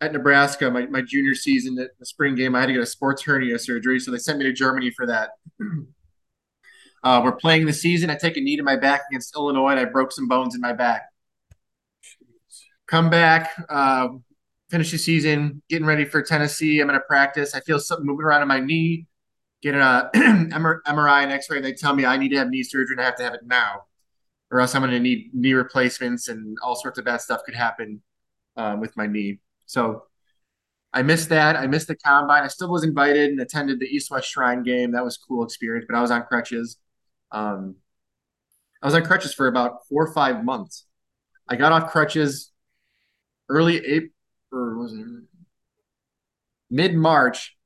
at 0.00 0.12
Nebraska, 0.12 0.70
my, 0.70 0.86
my 0.86 1.02
junior 1.02 1.34
season 1.34 1.78
at 1.78 1.90
the 1.98 2.06
spring 2.06 2.34
game, 2.34 2.54
I 2.54 2.60
had 2.60 2.66
to 2.66 2.72
get 2.72 2.82
a 2.82 2.86
sports 2.86 3.22
hernia 3.22 3.58
surgery. 3.58 4.00
So 4.00 4.10
they 4.10 4.18
sent 4.18 4.38
me 4.38 4.44
to 4.46 4.52
Germany 4.52 4.90
for 4.90 5.06
that. 5.06 5.30
uh, 7.04 7.20
we're 7.22 7.36
playing 7.36 7.66
the 7.66 7.72
season. 7.72 8.08
I 8.08 8.14
take 8.14 8.36
a 8.36 8.40
knee 8.40 8.56
to 8.56 8.62
my 8.62 8.76
back 8.76 9.02
against 9.10 9.34
Illinois 9.36 9.72
and 9.72 9.80
I 9.80 9.84
broke 9.84 10.12
some 10.12 10.26
bones 10.26 10.54
in 10.54 10.60
my 10.60 10.72
back. 10.72 11.02
Come 12.86 13.10
back, 13.10 13.50
uh, 13.68 14.08
finish 14.70 14.90
the 14.90 14.98
season, 14.98 15.62
getting 15.68 15.86
ready 15.86 16.04
for 16.04 16.22
Tennessee. 16.22 16.80
I'm 16.80 16.88
going 16.88 16.98
to 16.98 17.04
practice. 17.06 17.54
I 17.54 17.60
feel 17.60 17.78
something 17.78 18.06
moving 18.06 18.24
around 18.24 18.42
in 18.42 18.48
my 18.48 18.58
knee. 18.58 19.06
Get 19.62 19.74
an 19.74 19.80
uh, 19.82 20.10
MRI 20.14 21.22
and 21.22 21.32
X-ray, 21.32 21.58
and 21.58 21.64
they 21.64 21.72
tell 21.72 21.94
me 21.94 22.04
I 22.04 22.16
need 22.16 22.30
to 22.30 22.36
have 22.36 22.48
knee 22.48 22.62
surgery 22.62 22.94
and 22.94 23.00
I 23.00 23.04
have 23.04 23.16
to 23.16 23.22
have 23.22 23.34
it 23.34 23.40
now, 23.44 23.84
or 24.50 24.60
else 24.60 24.74
I'm 24.74 24.82
going 24.82 24.92
to 24.92 25.00
need 25.00 25.30
knee 25.34 25.52
replacements 25.52 26.28
and 26.28 26.56
all 26.62 26.76
sorts 26.76 26.98
of 26.98 27.04
bad 27.04 27.20
stuff 27.20 27.42
could 27.44 27.54
happen 27.54 28.02
um, 28.56 28.80
with 28.80 28.96
my 28.96 29.06
knee. 29.06 29.38
So 29.66 30.04
I 30.92 31.02
missed 31.02 31.28
that. 31.28 31.56
I 31.56 31.66
missed 31.66 31.88
the 31.88 31.96
combine. 31.96 32.42
I 32.42 32.48
still 32.48 32.70
was 32.70 32.84
invited 32.84 33.30
and 33.30 33.40
attended 33.40 33.78
the 33.80 33.86
East 33.86 34.10
West 34.10 34.28
Shrine 34.28 34.62
game. 34.62 34.92
That 34.92 35.04
was 35.04 35.16
a 35.16 35.26
cool 35.26 35.44
experience, 35.44 35.86
but 35.88 35.96
I 35.96 36.00
was 36.00 36.10
on 36.10 36.24
crutches. 36.24 36.78
Um, 37.30 37.76
I 38.82 38.86
was 38.86 38.94
on 38.94 39.04
crutches 39.04 39.34
for 39.34 39.46
about 39.46 39.86
four 39.88 40.06
or 40.06 40.12
five 40.12 40.44
months. 40.44 40.86
I 41.46 41.56
got 41.56 41.72
off 41.72 41.90
crutches 41.90 42.50
early 43.48 43.84
April, 43.84 44.10
or 44.52 44.78
was 44.78 44.92
it 44.94 45.06
mid 46.70 46.94
March, 46.94 47.56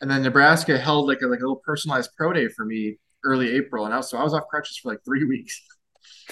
and 0.00 0.10
then 0.10 0.22
Nebraska 0.22 0.78
held 0.78 1.06
like 1.06 1.22
a 1.22 1.26
like 1.26 1.40
a 1.40 1.42
little 1.42 1.62
personalized 1.64 2.10
pro 2.16 2.32
day 2.32 2.48
for 2.48 2.64
me 2.64 2.96
early 3.24 3.54
April, 3.56 3.84
and 3.84 3.94
I 3.94 3.98
was 3.98 4.10
so 4.10 4.18
I 4.18 4.24
was 4.24 4.34
off 4.34 4.48
crutches 4.48 4.78
for 4.78 4.90
like 4.92 5.04
three 5.04 5.24
weeks. 5.28 5.60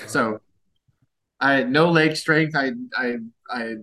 so 0.07 0.41
I 1.41 1.53
had 1.53 1.71
no 1.71 1.91
leg 1.91 2.17
strength. 2.17 2.57
I 2.57 2.73
I 2.97 3.17
I 3.51 3.75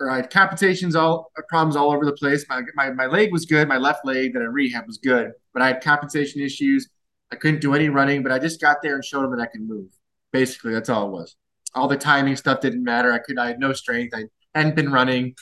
or 0.00 0.10
I 0.10 0.16
had 0.16 0.30
compensations 0.30 0.94
all 0.94 1.30
problems 1.48 1.76
all 1.76 1.92
over 1.92 2.04
the 2.04 2.12
place. 2.12 2.44
My, 2.48 2.62
my 2.74 2.90
my 2.90 3.06
leg 3.06 3.32
was 3.32 3.44
good. 3.44 3.68
My 3.68 3.78
left 3.78 4.04
leg 4.04 4.34
that 4.34 4.42
I 4.42 4.46
rehab 4.46 4.86
was 4.86 4.98
good, 4.98 5.32
but 5.52 5.62
I 5.62 5.68
had 5.68 5.82
compensation 5.82 6.40
issues. 6.40 6.88
I 7.32 7.36
couldn't 7.36 7.60
do 7.60 7.74
any 7.74 7.88
running, 7.88 8.22
but 8.22 8.32
I 8.32 8.38
just 8.38 8.60
got 8.60 8.78
there 8.82 8.94
and 8.94 9.04
showed 9.04 9.22
them 9.22 9.36
that 9.36 9.42
I 9.42 9.46
can 9.46 9.66
move. 9.66 9.90
Basically, 10.32 10.72
that's 10.72 10.88
all 10.88 11.06
it 11.06 11.10
was. 11.10 11.36
All 11.74 11.88
the 11.88 11.96
timing 11.96 12.36
stuff 12.36 12.60
didn't 12.60 12.82
matter. 12.82 13.12
I 13.12 13.18
could 13.18 13.38
I 13.38 13.48
had 13.48 13.60
no 13.60 13.72
strength. 13.72 14.14
I 14.14 14.24
hadn't 14.54 14.76
been 14.76 14.90
running. 14.90 15.34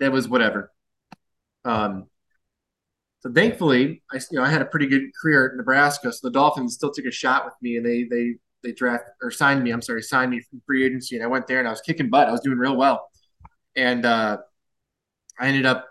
It 0.00 0.10
was 0.10 0.28
whatever. 0.28 0.72
Um, 1.64 2.09
so 3.20 3.32
thankfully, 3.32 4.02
I 4.12 4.16
you 4.30 4.38
know 4.38 4.44
I 4.44 4.48
had 4.48 4.62
a 4.62 4.66
pretty 4.66 4.86
good 4.86 5.02
career 5.20 5.50
at 5.50 5.56
Nebraska. 5.56 6.12
So 6.12 6.28
the 6.28 6.32
Dolphins 6.32 6.74
still 6.74 6.92
took 6.92 7.06
a 7.06 7.10
shot 7.10 7.44
with 7.44 7.54
me, 7.62 7.76
and 7.76 7.86
they 7.86 8.04
they 8.04 8.34
they 8.62 8.72
draft 8.72 9.04
or 9.22 9.30
signed 9.30 9.62
me. 9.62 9.70
I'm 9.70 9.82
sorry, 9.82 10.02
signed 10.02 10.30
me 10.30 10.40
from 10.40 10.60
free 10.66 10.84
agency, 10.84 11.16
and 11.16 11.24
I 11.24 11.28
went 11.28 11.46
there 11.46 11.58
and 11.58 11.68
I 11.68 11.70
was 11.70 11.80
kicking 11.80 12.10
butt. 12.10 12.28
I 12.28 12.32
was 12.32 12.40
doing 12.40 12.58
real 12.58 12.76
well 12.76 13.10
and 13.76 14.04
uh, 14.04 14.38
I 15.38 15.46
ended 15.46 15.66
up 15.66 15.88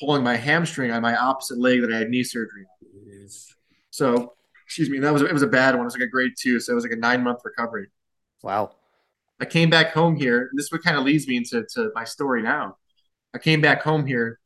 pulling 0.00 0.22
my 0.22 0.36
hamstring 0.36 0.90
on 0.90 1.02
my 1.02 1.16
opposite 1.16 1.58
leg 1.58 1.80
that 1.82 1.92
I 1.92 1.98
had 1.98 2.08
knee 2.08 2.24
surgery. 2.24 2.66
Yes. 3.06 3.54
So, 3.90 4.34
excuse 4.64 4.90
me, 4.90 4.98
that 5.00 5.12
was 5.12 5.22
it 5.22 5.32
was 5.32 5.42
a 5.42 5.48
bad 5.48 5.74
one. 5.74 5.82
It 5.82 5.86
was 5.86 5.94
like 5.94 6.04
a 6.04 6.10
grade 6.10 6.32
two, 6.38 6.60
so 6.60 6.72
it 6.72 6.74
was 6.74 6.84
like 6.84 6.92
a 6.92 6.96
nine 6.96 7.22
month 7.22 7.40
recovery. 7.44 7.88
Wow. 8.42 8.72
I 9.40 9.44
came 9.44 9.70
back 9.70 9.92
home 9.92 10.16
here. 10.16 10.50
This 10.54 10.66
is 10.66 10.72
what 10.72 10.82
kind 10.82 10.96
of 10.96 11.04
leads 11.04 11.28
me 11.28 11.36
into 11.36 11.64
to 11.74 11.90
my 11.94 12.04
story 12.04 12.42
now. 12.42 12.76
I 13.34 13.38
came 13.38 13.60
back 13.60 13.82
home 13.82 14.06
here, 14.06 14.40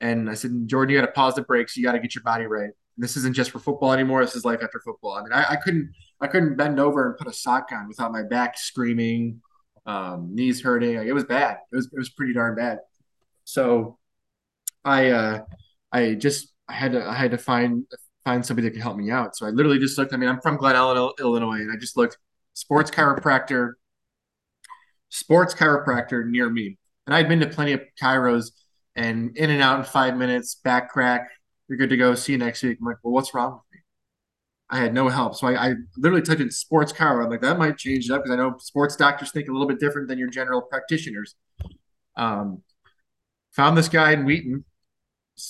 and 0.00 0.30
I 0.30 0.34
said, 0.34 0.66
Jordan, 0.66 0.94
you 0.94 1.00
got 1.00 1.06
to 1.06 1.12
pause 1.12 1.34
the 1.34 1.42
brakes. 1.42 1.76
You 1.76 1.84
got 1.84 1.92
to 1.92 1.98
get 1.98 2.14
your 2.14 2.24
body 2.24 2.46
right. 2.46 2.70
This 2.96 3.16
isn't 3.16 3.34
just 3.34 3.50
for 3.50 3.58
football 3.58 3.92
anymore. 3.92 4.24
This 4.24 4.36
is 4.36 4.44
life 4.44 4.60
after 4.62 4.80
football. 4.80 5.12
I 5.12 5.22
mean, 5.22 5.32
I, 5.32 5.52
I 5.52 5.56
couldn't 5.56 5.92
I 6.20 6.26
couldn't 6.26 6.56
bend 6.56 6.78
over 6.78 7.06
and 7.06 7.16
put 7.16 7.28
a 7.28 7.32
sock 7.32 7.68
on 7.72 7.88
without 7.88 8.12
my 8.12 8.22
back 8.22 8.58
screaming 8.58 9.40
um, 9.86 10.34
knees 10.34 10.62
hurting. 10.62 10.96
Like, 10.96 11.06
it 11.06 11.12
was 11.12 11.24
bad. 11.24 11.58
It 11.72 11.76
was 11.76 11.86
it 11.86 11.98
was 11.98 12.10
pretty 12.10 12.34
darn 12.34 12.56
bad. 12.56 12.78
So 13.44 13.98
I 14.84 15.10
uh, 15.10 15.40
I 15.92 16.14
just 16.14 16.52
I 16.68 16.74
had 16.74 16.92
to 16.92 17.06
I 17.06 17.14
had 17.14 17.30
to 17.30 17.38
find 17.38 17.84
find 18.24 18.44
somebody 18.44 18.68
that 18.68 18.74
could 18.74 18.82
help 18.82 18.96
me 18.96 19.10
out. 19.10 19.36
So 19.36 19.46
I 19.46 19.50
literally 19.50 19.78
just 19.78 19.96
looked. 19.96 20.12
I 20.12 20.16
mean, 20.16 20.28
I'm 20.28 20.40
from 20.40 20.56
Glen 20.56 20.76
Illinois, 20.76 21.60
and 21.60 21.72
I 21.72 21.76
just 21.76 21.96
looked 21.96 22.18
sports 22.52 22.90
chiropractor, 22.90 23.72
sports 25.08 25.54
chiropractor 25.54 26.26
near 26.26 26.50
me. 26.50 26.78
And 27.06 27.14
I'd 27.14 27.28
been 27.28 27.40
to 27.40 27.46
plenty 27.46 27.72
of 27.72 27.80
chiros 28.00 28.50
and 29.00 29.34
in 29.38 29.48
and 29.48 29.62
out 29.62 29.78
in 29.78 29.84
five 29.86 30.14
minutes, 30.16 30.56
back 30.56 30.90
crack, 30.90 31.30
you're 31.68 31.78
good 31.78 31.88
to 31.88 31.96
go. 31.96 32.14
See 32.14 32.32
you 32.32 32.38
next 32.38 32.62
week. 32.62 32.76
I'm 32.78 32.86
like, 32.86 32.98
well, 33.02 33.14
what's 33.14 33.32
wrong 33.32 33.52
with 33.52 33.62
me? 33.72 33.80
I 34.68 34.78
had 34.78 34.92
no 34.92 35.08
help. 35.08 35.36
So 35.36 35.46
I, 35.46 35.70
I 35.70 35.74
literally 35.96 36.22
typed 36.22 36.42
in 36.42 36.50
sports 36.50 36.92
car. 36.92 37.22
I'm 37.22 37.30
like, 37.30 37.40
that 37.40 37.58
might 37.58 37.78
change 37.78 38.10
it 38.10 38.12
up 38.12 38.22
because 38.22 38.32
I 38.32 38.36
know 38.36 38.56
sports 38.58 38.96
doctors 38.96 39.30
think 39.30 39.48
a 39.48 39.52
little 39.52 39.66
bit 39.66 39.80
different 39.80 40.08
than 40.08 40.18
your 40.18 40.28
general 40.28 40.60
practitioners. 40.60 41.34
Um, 42.14 42.62
found 43.52 43.78
this 43.78 43.88
guy 43.88 44.12
in 44.12 44.26
Wheaton. 44.26 44.66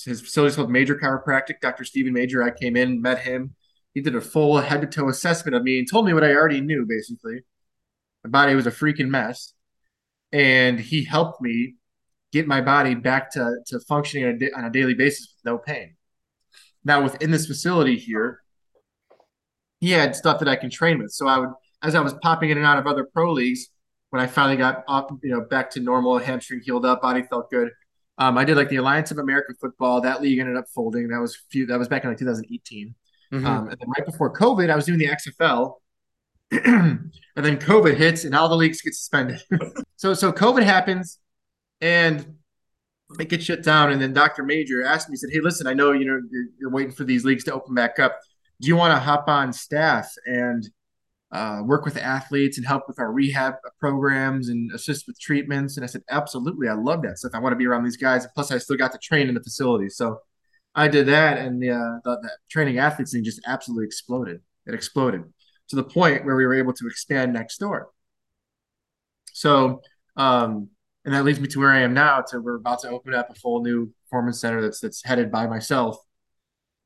His 0.05 0.21
facility 0.21 0.51
is 0.51 0.55
called 0.55 0.71
Major 0.71 0.95
Chiropractic. 0.95 1.59
Dr. 1.61 1.83
Stephen 1.83 2.13
Major. 2.13 2.41
I 2.41 2.51
came 2.51 2.77
in, 2.77 3.01
met 3.01 3.19
him. 3.19 3.55
He 3.93 3.99
did 3.99 4.15
a 4.15 4.21
full 4.21 4.59
head 4.59 4.79
to 4.79 4.87
toe 4.87 5.09
assessment 5.09 5.55
of 5.55 5.63
me 5.63 5.77
and 5.77 5.87
told 5.91 6.05
me 6.05 6.13
what 6.13 6.23
I 6.23 6.33
already 6.33 6.61
knew, 6.61 6.85
basically. 6.87 7.41
My 8.23 8.29
body 8.29 8.55
was 8.55 8.65
a 8.65 8.71
freaking 8.71 9.09
mess. 9.09 9.53
And 10.31 10.79
he 10.79 11.03
helped 11.03 11.41
me 11.41 11.75
get 12.31 12.47
my 12.47 12.61
body 12.61 12.95
back 12.95 13.31
to, 13.31 13.57
to 13.67 13.79
functioning 13.81 14.25
on 14.25 14.39
a, 14.41 14.57
on 14.57 14.65
a 14.65 14.69
daily 14.69 14.93
basis 14.93 15.35
with 15.35 15.51
no 15.51 15.57
pain. 15.57 15.95
Now, 16.83 17.03
within 17.03 17.31
this 17.31 17.45
facility 17.45 17.97
here, 17.97 18.41
he 19.79 19.91
had 19.91 20.15
stuff 20.15 20.39
that 20.39 20.47
I 20.47 20.55
can 20.55 20.69
train 20.69 20.99
with. 20.99 21.11
So 21.11 21.27
I 21.27 21.39
would, 21.39 21.49
as 21.81 21.95
I 21.95 22.01
was 22.01 22.13
popping 22.21 22.49
in 22.49 22.57
and 22.57 22.65
out 22.65 22.77
of 22.77 22.87
other 22.87 23.03
pro 23.03 23.31
leagues, 23.31 23.67
when 24.09 24.21
I 24.21 24.27
finally 24.27 24.57
got 24.57 24.83
up, 24.87 25.11
you 25.23 25.31
know, 25.31 25.41
back 25.41 25.69
to 25.71 25.79
normal, 25.79 26.17
hamstring 26.17 26.61
healed 26.63 26.85
up, 26.85 27.01
body 27.01 27.23
felt 27.23 27.49
good. 27.49 27.71
Um, 28.17 28.37
I 28.37 28.43
did 28.43 28.57
like 28.57 28.69
the 28.69 28.75
Alliance 28.75 29.09
of 29.09 29.17
American 29.17 29.55
Football. 29.55 30.01
That 30.01 30.21
league 30.21 30.37
ended 30.37 30.57
up 30.57 30.65
folding. 30.75 31.07
That 31.07 31.19
was 31.19 31.35
few. 31.49 31.65
That 31.65 31.79
was 31.79 31.87
back 31.87 32.03
in 32.03 32.09
like 32.09 32.19
2018. 32.19 32.93
Mm-hmm. 33.31 33.45
Um, 33.47 33.69
and 33.69 33.79
then 33.79 33.89
right 33.89 34.05
before 34.05 34.33
COVID, 34.33 34.69
I 34.69 34.75
was 34.75 34.85
doing 34.85 34.99
the 34.99 35.07
XFL, 35.07 35.75
and 36.51 37.11
then 37.35 37.57
COVID 37.57 37.95
hits, 37.95 38.25
and 38.25 38.35
all 38.35 38.49
the 38.49 38.55
leagues 38.55 38.81
get 38.81 38.93
suspended. 38.93 39.41
so 39.95 40.13
so 40.13 40.31
COVID 40.33 40.63
happens, 40.63 41.19
and 41.81 42.35
it 43.19 43.27
gets 43.27 43.43
shut 43.43 43.63
down. 43.63 43.91
And 43.91 44.01
then 44.01 44.13
Dr. 44.13 44.43
Major 44.43 44.83
asked 44.83 45.09
me, 45.09 45.13
he 45.13 45.17
said, 45.17 45.31
"Hey, 45.31 45.41
listen, 45.41 45.67
I 45.67 45.73
know 45.73 45.91
you 45.91 46.05
know 46.05 46.21
you're, 46.31 46.45
you're 46.59 46.71
waiting 46.71 46.93
for 46.93 47.03
these 47.03 47.25
leagues 47.25 47.43
to 47.45 47.53
open 47.53 47.75
back 47.75 47.99
up 47.99 48.17
do 48.61 48.67
you 48.67 48.75
want 48.75 48.93
to 48.93 48.99
hop 48.99 49.27
on 49.27 49.51
staff 49.51 50.13
and 50.25 50.69
uh, 51.31 51.61
work 51.65 51.83
with 51.83 51.97
athletes 51.97 52.57
and 52.57 52.67
help 52.67 52.83
with 52.87 52.99
our 52.99 53.11
rehab 53.11 53.55
programs 53.79 54.49
and 54.49 54.71
assist 54.71 55.07
with 55.07 55.19
treatments? 55.19 55.77
And 55.77 55.83
I 55.83 55.87
said, 55.87 56.03
absolutely. 56.09 56.67
I 56.67 56.73
love 56.73 57.01
that 57.01 57.17
stuff. 57.17 57.31
I 57.33 57.39
want 57.39 57.53
to 57.53 57.57
be 57.57 57.65
around 57.65 57.83
these 57.83 57.97
guys. 57.97 58.23
And 58.23 58.33
Plus, 58.35 58.51
I 58.51 58.59
still 58.59 58.77
got 58.77 58.91
to 58.91 58.99
train 58.99 59.27
in 59.27 59.33
the 59.33 59.41
facility. 59.41 59.89
So 59.89 60.19
I 60.75 60.87
did 60.87 61.07
that, 61.07 61.37
and 61.37 61.61
the, 61.61 61.71
uh, 61.71 61.99
the, 62.05 62.21
the 62.21 62.29
training 62.49 62.77
athletes 62.77 63.11
thing 63.11 63.25
just 63.25 63.41
absolutely 63.45 63.85
exploded. 63.85 64.39
It 64.67 64.73
exploded 64.73 65.23
to 65.69 65.75
the 65.75 65.83
point 65.83 66.23
where 66.23 66.35
we 66.35 66.45
were 66.45 66.53
able 66.53 66.71
to 66.73 66.87
expand 66.87 67.33
next 67.33 67.57
door. 67.57 67.89
So, 69.33 69.81
um, 70.15 70.69
and 71.05 71.13
that 71.13 71.23
leads 71.23 71.39
me 71.39 71.47
to 71.47 71.59
where 71.59 71.71
I 71.71 71.81
am 71.81 71.93
now. 71.93 72.21
To 72.21 72.39
we're 72.39 72.55
about 72.55 72.81
to 72.81 72.89
open 72.89 73.13
up 73.13 73.29
a 73.29 73.35
full 73.35 73.63
new 73.63 73.91
performance 74.03 74.39
center 74.39 74.61
that's 74.61 74.79
that's 74.79 75.03
headed 75.03 75.31
by 75.31 75.47
myself 75.47 75.97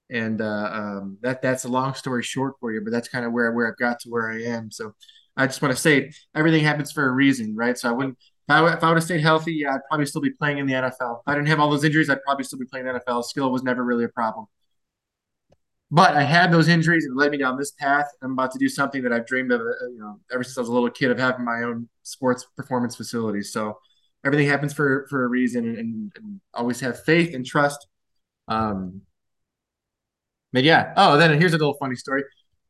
and 0.10 0.42
uh, 0.42 0.70
um, 0.72 1.18
that 1.22 1.42
that's 1.42 1.66
a 1.66 1.70
long 1.70 1.94
story 1.94 2.24
short 2.24 2.56
for 2.60 2.72
you, 2.72 2.82
but 2.82 2.92
that's 2.92 3.08
kind 3.08 3.26
of 3.26 3.32
where 3.32 3.52
where 3.52 3.68
I've 3.68 3.78
got 3.78 4.00
to 4.02 4.10
where 4.10 4.32
I 4.32 4.44
am. 4.44 4.72
So 4.72 4.94
I 5.36 5.48
just 5.48 5.62
want 5.62 5.74
to 5.74 5.82
say 5.82 6.12
everything 6.36 6.64
happens 6.64 6.92
for 6.92 7.08
a 7.08 7.12
reason, 7.12 7.56
right? 7.56 7.78
So 7.78 7.90
I 7.90 7.92
wouldn't 7.92 8.18
if 8.48 8.54
I, 8.54 8.74
if 8.74 8.84
I 8.84 8.90
would 8.90 8.98
have 8.98 9.04
stayed 9.04 9.22
healthy, 9.22 9.54
yeah, 9.54 9.74
I'd 9.74 9.82
probably 9.90 10.06
still 10.06 10.22
be 10.22 10.30
playing 10.30 10.60
in 10.60 10.68
the 10.68 10.74
NFL. 10.74 11.20
If 11.20 11.28
I 11.28 11.34
didn't 11.34 11.48
have 11.48 11.60
all 11.60 11.70
those 11.70 11.84
injuries, 11.84 12.10
I'd 12.10 12.22
probably 12.24 12.44
still 12.44 12.60
be 12.60 12.66
playing 12.66 12.86
in 12.86 12.94
the 12.94 13.00
NFL. 13.00 13.24
Skill 13.24 13.52
was 13.52 13.64
never 13.64 13.84
really 13.84 14.04
a 14.04 14.10
problem. 14.10 14.46
But 15.90 16.16
I 16.16 16.24
had 16.24 16.52
those 16.52 16.68
injuries 16.68 17.06
and 17.06 17.16
led 17.16 17.32
me 17.32 17.38
down 17.38 17.58
this 17.58 17.72
path. 17.72 18.08
I'm 18.22 18.34
about 18.34 18.52
to 18.52 18.60
do 18.60 18.68
something 18.70 19.02
that 19.04 19.14
I've 19.14 19.26
dreamed 19.26 19.52
of, 19.52 19.62
uh, 19.62 19.88
you 19.90 19.98
know, 20.00 20.20
ever 20.32 20.44
since 20.44 20.58
I 20.58 20.62
was 20.62 20.70
a 20.70 20.74
little 20.74 20.90
kid 20.90 21.10
of 21.10 21.18
having 21.18 21.46
my 21.46 21.64
own 21.64 21.90
sports 22.04 22.46
performance 22.56 22.96
facility. 22.96 23.42
So 23.42 23.78
everything 24.26 24.48
happens 24.48 24.74
for 24.74 25.06
for 25.10 25.24
a 25.24 25.28
reason, 25.28 25.66
and, 25.66 25.78
and, 25.78 26.12
and 26.16 26.42
always 26.54 26.80
have 26.82 27.04
faith 27.04 27.34
and 27.34 27.46
trust. 27.46 27.88
Um, 28.48 29.02
but 30.52 30.64
yeah. 30.64 30.94
Oh, 30.98 31.18
then 31.18 31.40
here's 31.40 31.54
a 31.54 31.58
little 31.58 31.76
funny 31.76 31.96
story. 31.96 32.24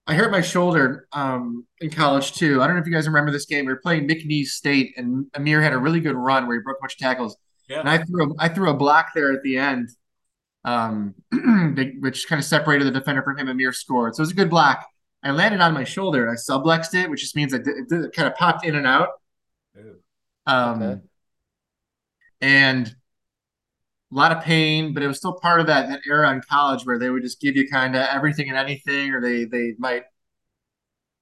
I 0.08 0.14
hurt 0.14 0.32
my 0.32 0.42
shoulder 0.42 1.08
um, 1.14 1.66
in 1.82 1.90
college 1.90 2.34
too. 2.34 2.62
I 2.62 2.68
don't 2.68 2.76
know 2.76 2.82
if 2.82 2.88
you 2.88 2.94
guys 2.94 3.08
remember 3.08 3.32
this 3.32 3.46
game. 3.46 3.66
We 3.66 3.74
were 3.74 3.80
playing 3.80 4.08
McNeese 4.08 4.48
State, 4.48 4.94
and 4.98 5.26
Ameer 5.36 5.62
had 5.64 5.74
a 5.74 5.78
really 5.78 6.00
good 6.00 6.16
run 6.16 6.48
where 6.48 6.58
he 6.58 6.64
broke 6.64 6.78
a 6.78 6.82
bunch 6.82 6.94
of 6.94 7.00
tackles. 7.00 7.38
Yeah. 7.68 7.80
And 7.80 7.90
I 7.90 7.98
threw 8.00 8.32
a, 8.32 8.36
I 8.38 8.50
threw 8.50 8.70
a 8.70 8.74
block 8.76 9.10
there 9.16 9.32
at 9.32 9.42
the 9.42 9.58
end, 9.58 9.90
um, 10.64 11.16
which 12.00 12.28
kind 12.28 12.40
of 12.40 12.46
separated 12.46 12.86
the 12.86 12.92
defender 12.92 13.24
from 13.24 13.38
him. 13.38 13.48
Ameer 13.48 13.74
scored, 13.74 14.16
so 14.16 14.22
it 14.22 14.26
was 14.26 14.32
a 14.32 14.36
good 14.36 14.50
block. 14.50 14.86
I 15.26 15.32
landed 15.32 15.60
on 15.60 15.74
my 15.74 15.84
shoulder. 15.84 16.28
And 16.28 16.32
I 16.32 16.36
subluxed 16.36 16.94
it, 16.94 17.10
which 17.10 17.22
just 17.22 17.36
means 17.36 17.52
it, 17.52 17.68
it, 17.68 17.92
it 17.92 18.14
kind 18.14 18.28
of 18.28 18.36
popped 18.36 18.64
in 18.64 18.76
and 18.76 18.86
out. 18.86 19.10
Um, 20.46 20.82
okay. 20.84 21.02
And 22.42 22.96
a 24.12 24.16
lot 24.16 24.32
of 24.32 24.44
pain, 24.44 24.94
but 24.94 25.04
it 25.04 25.08
was 25.08 25.18
still 25.18 25.34
part 25.34 25.60
of 25.60 25.68
that, 25.68 25.90
that 25.90 26.02
era 26.08 26.32
in 26.32 26.42
college 26.48 26.86
where 26.86 27.00
they 27.00 27.10
would 27.10 27.24
just 27.24 27.42
give 27.42 27.56
you 27.56 27.68
kind 27.68 27.96
of 27.96 28.04
everything 28.08 28.50
and 28.50 28.58
anything, 28.58 29.12
or 29.12 29.22
they 29.22 29.46
they 29.46 29.74
might 29.78 30.04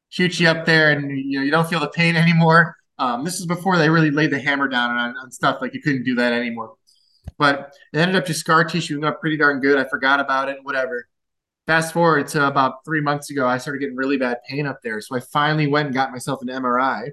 shoot 0.10 0.39
you 0.39 0.47
up 0.47 0.65
there 0.65 0.91
and 0.91 1.10
you 1.12 1.39
know 1.39 1.43
you 1.45 1.52
don't 1.52 1.67
feel 1.69 1.80
the 1.80 1.89
pain 1.89 2.15
anymore. 2.26 2.76
Um, 2.99 3.23
this 3.23 3.39
is 3.39 3.45
before 3.45 3.78
they 3.78 3.89
really 3.89 4.12
laid 4.12 4.32
the 4.32 4.39
hammer 4.39 4.67
down 4.67 4.91
on, 4.91 5.17
on 5.17 5.32
stuff 5.32 5.60
like 5.62 5.73
you 5.73 5.82
couldn't 5.82 6.04
do 6.04 6.15
that 6.15 6.32
anymore. 6.34 6.76
but 7.39 7.73
it 7.93 7.99
ended 7.99 8.17
up 8.17 8.26
just 8.28 8.41
scar 8.41 8.65
tissuing 8.65 9.06
up 9.06 9.21
pretty 9.21 9.38
darn 9.38 9.62
good. 9.62 9.80
I 9.80 9.86
forgot 9.89 10.19
about 10.21 10.49
it, 10.49 10.60
whatever. 10.63 11.08
Fast 11.67 11.93
forward 11.93 12.28
to 12.30 12.47
about 12.47 12.86
three 12.86 13.02
months 13.02 13.30
ago, 13.32 13.47
I 13.47 13.58
started 13.60 13.80
getting 13.80 13.95
really 13.97 14.17
bad 14.17 14.39
pain 14.49 14.67
up 14.67 14.82
there. 14.84 15.02
So 15.02 15.15
I 15.17 15.21
finally 15.21 15.67
went 15.67 15.88
and 15.88 15.95
got 15.95 16.12
myself 16.12 16.41
an 16.43 16.49
MRI. 16.49 17.12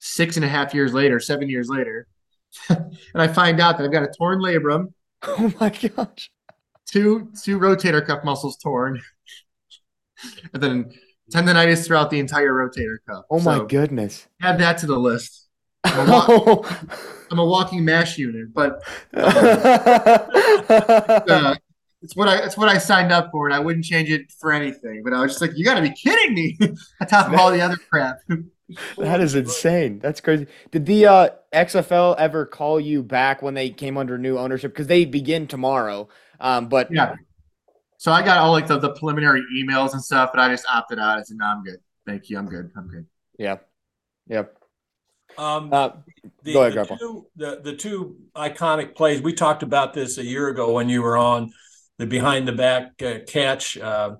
Six 0.00 0.36
and 0.36 0.44
a 0.44 0.48
half 0.48 0.74
years 0.74 0.92
later, 0.92 1.20
seven 1.20 1.48
years 1.48 1.68
later, 1.68 2.08
and 2.68 2.96
I 3.14 3.28
find 3.28 3.60
out 3.60 3.78
that 3.78 3.84
I've 3.84 3.92
got 3.92 4.02
a 4.02 4.12
torn 4.16 4.40
labrum. 4.40 4.92
Oh 5.24 5.52
my 5.60 5.70
gosh. 5.70 6.32
Two 6.84 7.30
two 7.44 7.60
rotator 7.60 8.04
cuff 8.04 8.24
muscles 8.24 8.56
torn. 8.56 9.00
and 10.52 10.60
then 10.60 10.92
tendonitis 11.32 11.86
throughout 11.86 12.10
the 12.10 12.18
entire 12.18 12.50
rotator 12.50 12.96
cuff. 13.08 13.24
Oh 13.30 13.38
my 13.38 13.58
so 13.58 13.66
goodness. 13.66 14.26
Add 14.40 14.58
that 14.58 14.78
to 14.78 14.86
the 14.86 14.98
list. 14.98 15.46
I'm 15.84 16.08
a, 16.08 16.12
walk, 16.12 16.72
I'm 17.30 17.38
a 17.38 17.44
walking 17.44 17.84
mash 17.84 18.18
unit, 18.18 18.52
but 18.52 18.82
uh, 19.14 20.18
it's 22.02 22.16
what 22.16 22.28
I 22.28 22.38
it's 22.38 22.56
what 22.56 22.68
I 22.68 22.78
signed 22.78 23.12
up 23.12 23.30
for, 23.30 23.46
and 23.46 23.54
I 23.54 23.60
wouldn't 23.60 23.84
change 23.84 24.10
it 24.10 24.32
for 24.40 24.52
anything. 24.52 25.02
But 25.04 25.12
I 25.12 25.20
was 25.20 25.32
just 25.32 25.40
like, 25.40 25.52
you 25.56 25.64
got 25.64 25.74
to 25.74 25.82
be 25.82 25.92
kidding 25.92 26.34
me! 26.34 26.58
on 27.00 27.06
top 27.06 27.28
of 27.28 27.34
all 27.34 27.50
the 27.50 27.60
other 27.60 27.76
crap. 27.76 28.18
That 28.98 29.20
is 29.20 29.34
insane. 29.34 29.98
That's 29.98 30.20
crazy. 30.20 30.46
Did 30.70 30.86
the 30.86 31.06
uh, 31.06 31.28
XFL 31.52 32.16
ever 32.18 32.46
call 32.46 32.80
you 32.80 33.02
back 33.02 33.42
when 33.42 33.54
they 33.54 33.70
came 33.70 33.96
under 33.96 34.18
new 34.18 34.38
ownership? 34.38 34.72
Because 34.72 34.86
they 34.86 35.04
begin 35.04 35.46
tomorrow. 35.46 36.08
Um, 36.40 36.68
but 36.68 36.88
yeah. 36.90 37.14
So 37.98 38.10
I 38.10 38.22
got 38.22 38.38
all 38.38 38.50
like 38.50 38.66
the, 38.66 38.78
the 38.78 38.90
preliminary 38.94 39.42
emails 39.56 39.92
and 39.92 40.02
stuff, 40.02 40.30
but 40.32 40.40
I 40.40 40.48
just 40.48 40.66
opted 40.68 40.98
out. 40.98 41.18
I 41.18 41.22
said, 41.22 41.36
no, 41.36 41.46
I'm 41.46 41.62
good. 41.62 41.76
Thank 42.04 42.30
you. 42.30 42.36
I'm 42.36 42.48
good. 42.48 42.70
I'm 42.76 42.88
good. 42.88 43.06
Yeah. 43.38 43.58
Yep. 44.26 44.56
Um, 45.38 45.72
uh, 45.72 45.90
the, 46.42 46.52
go 46.52 46.64
ahead, 46.64 46.88
the 46.88 46.96
two, 46.96 47.26
the, 47.36 47.60
the 47.62 47.76
two 47.76 48.16
iconic 48.36 48.96
plays, 48.96 49.22
we 49.22 49.32
talked 49.32 49.62
about 49.62 49.94
this 49.94 50.18
a 50.18 50.24
year 50.24 50.48
ago 50.48 50.72
when 50.72 50.88
you 50.88 51.00
were 51.00 51.16
on 51.16 51.52
the 51.98 52.06
behind 52.06 52.48
the 52.48 52.52
back 52.52 53.00
uh, 53.02 53.20
catch. 53.26 53.78
Uh, 53.78 54.16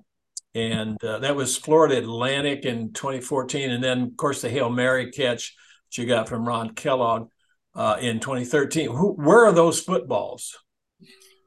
and 0.55 1.03
uh, 1.03 1.19
that 1.19 1.35
was 1.35 1.57
Florida 1.57 1.97
Atlantic 1.97 2.65
in 2.65 2.93
2014. 2.93 3.71
And 3.71 3.83
then, 3.83 4.01
of 4.03 4.17
course, 4.17 4.41
the 4.41 4.49
Hail 4.49 4.69
Mary 4.69 5.11
catch 5.11 5.55
that 5.89 6.01
you 6.01 6.07
got 6.07 6.29
from 6.29 6.47
Ron 6.47 6.75
Kellogg 6.75 7.29
uh, 7.75 7.97
in 7.99 8.19
2013. 8.19 8.91
Who, 8.91 9.13
where 9.13 9.45
are 9.45 9.51
those 9.51 9.79
footballs? 9.79 10.57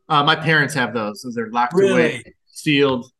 Uh, 0.08 0.24
my 0.24 0.36
parents 0.36 0.74
have 0.74 0.92
those. 0.92 1.22
So 1.22 1.30
they're 1.32 1.50
locked 1.50 1.74
really? 1.74 1.92
away, 1.92 2.34
sealed. 2.46 3.10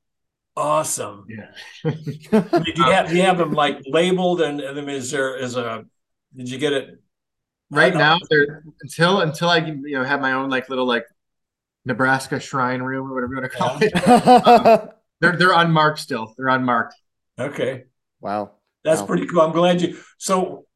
Awesome. 0.57 1.27
Yeah. 1.29 1.90
do, 1.92 2.72
you 2.77 2.85
have, 2.85 3.09
do 3.09 3.16
you 3.16 3.22
have 3.22 3.38
them 3.38 3.53
like 3.53 3.83
labeled 3.87 4.40
and, 4.40 4.61
and 4.61 4.88
is 4.88 5.11
there 5.11 5.37
is 5.37 5.57
a 5.57 5.85
did 6.35 6.51
you 6.51 6.57
get 6.59 6.72
it 6.72 6.99
right 7.70 7.94
now 7.94 8.18
there 8.31 8.64
until 8.81 9.20
until 9.20 9.51
I 9.51 9.59
you 9.59 9.99
know 9.99 10.05
have 10.05 10.22
my 10.22 10.33
own 10.33 10.49
like 10.49 10.70
little 10.70 10.87
like 10.87 11.05
Nebraska 11.85 12.40
shrine 12.40 12.81
room 12.81 13.11
or 13.11 13.14
whatever 13.14 13.35
you 13.35 13.40
want 13.40 13.53
to 13.53 13.59
call 13.59 13.79
it. 13.81 14.66
um, 14.83 14.88
they're 15.20 15.37
they're 15.37 15.52
unmarked 15.52 15.98
still. 15.98 16.35
They're 16.37 16.48
unmarked. 16.48 16.94
Okay. 17.38 17.85
Wow. 18.20 18.52
That's 18.85 19.00
wow. 19.00 19.07
pretty 19.07 19.26
cool. 19.26 19.40
I'm 19.40 19.52
glad 19.52 19.81
you 19.83 19.98
so 20.18 20.66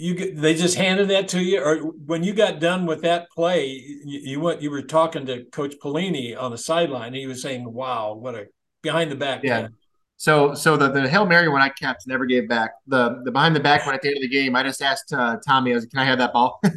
you 0.00 0.34
they 0.34 0.54
just 0.54 0.76
handed 0.76 1.08
that 1.08 1.28
to 1.28 1.42
you 1.42 1.62
or 1.62 1.76
when 2.06 2.24
you 2.24 2.32
got 2.32 2.58
done 2.58 2.86
with 2.86 3.02
that 3.02 3.30
play 3.30 3.66
you, 3.66 4.20
you 4.20 4.40
went 4.40 4.62
you 4.62 4.70
were 4.70 4.82
talking 4.82 5.26
to 5.26 5.44
coach 5.44 5.74
Pelini 5.82 6.34
on 6.40 6.50
the 6.50 6.58
sideline 6.58 7.12
he 7.12 7.26
was 7.26 7.42
saying 7.42 7.70
wow 7.70 8.14
what 8.14 8.34
a 8.34 8.46
behind 8.80 9.10
the 9.10 9.16
back 9.16 9.40
yeah 9.42 9.68
so 10.16 10.54
so 10.54 10.76
the, 10.78 10.88
the 10.90 11.06
hail 11.06 11.26
mary 11.26 11.48
one 11.48 11.60
i 11.60 11.68
kept 11.68 12.06
never 12.06 12.24
gave 12.24 12.48
back 12.48 12.70
the 12.86 13.20
the 13.24 13.30
behind 13.30 13.54
the 13.54 13.60
back 13.60 13.84
one 13.84 13.94
at 13.94 14.00
the 14.00 14.08
end 14.08 14.16
of 14.16 14.22
the 14.22 14.28
game 14.28 14.56
i 14.56 14.62
just 14.62 14.80
asked 14.80 15.12
uh, 15.12 15.36
tommy 15.46 15.72
i 15.72 15.74
was 15.74 15.84
can 15.84 15.98
i 15.98 16.04
have 16.04 16.18
that 16.18 16.32
ball 16.32 16.58
I 16.64 16.70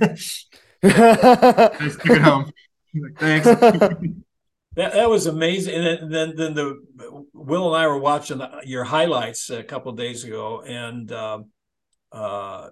just 1.79 2.01
took 2.01 2.17
it 2.17 2.21
home 2.21 2.51
like, 2.93 3.17
thanks 3.43 3.47
that, 4.75 4.93
that 4.93 5.09
was 5.09 5.27
amazing 5.27 5.75
and 5.75 5.85
then, 5.85 6.09
then 6.09 6.35
then 6.35 6.53
the 6.53 7.25
will 7.33 7.73
and 7.73 7.83
i 7.83 7.87
were 7.87 7.99
watching 7.99 8.39
the, 8.39 8.49
your 8.63 8.83
highlights 8.83 9.49
a 9.49 9.63
couple 9.63 9.91
days 9.91 10.23
ago 10.23 10.61
and 10.61 11.11
um, 11.11 11.45
uh, 12.11 12.69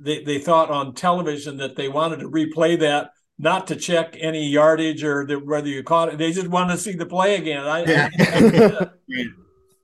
they, 0.00 0.22
they 0.22 0.38
thought 0.38 0.70
on 0.70 0.94
television 0.94 1.58
that 1.58 1.76
they 1.76 1.88
wanted 1.88 2.20
to 2.20 2.28
replay 2.28 2.78
that 2.78 3.10
not 3.40 3.66
to 3.68 3.76
check 3.76 4.16
any 4.20 4.46
yardage 4.46 5.02
or 5.02 5.26
the, 5.26 5.38
whether 5.38 5.68
you 5.68 5.82
caught 5.82 6.10
it. 6.10 6.18
They 6.18 6.30
just 6.30 6.48
wanted 6.48 6.74
to 6.74 6.78
see 6.78 6.92
the 6.92 7.06
play 7.06 7.36
again. 7.36 7.64
I, 7.64 7.84
yeah. 7.84 8.08
I, 8.18 8.90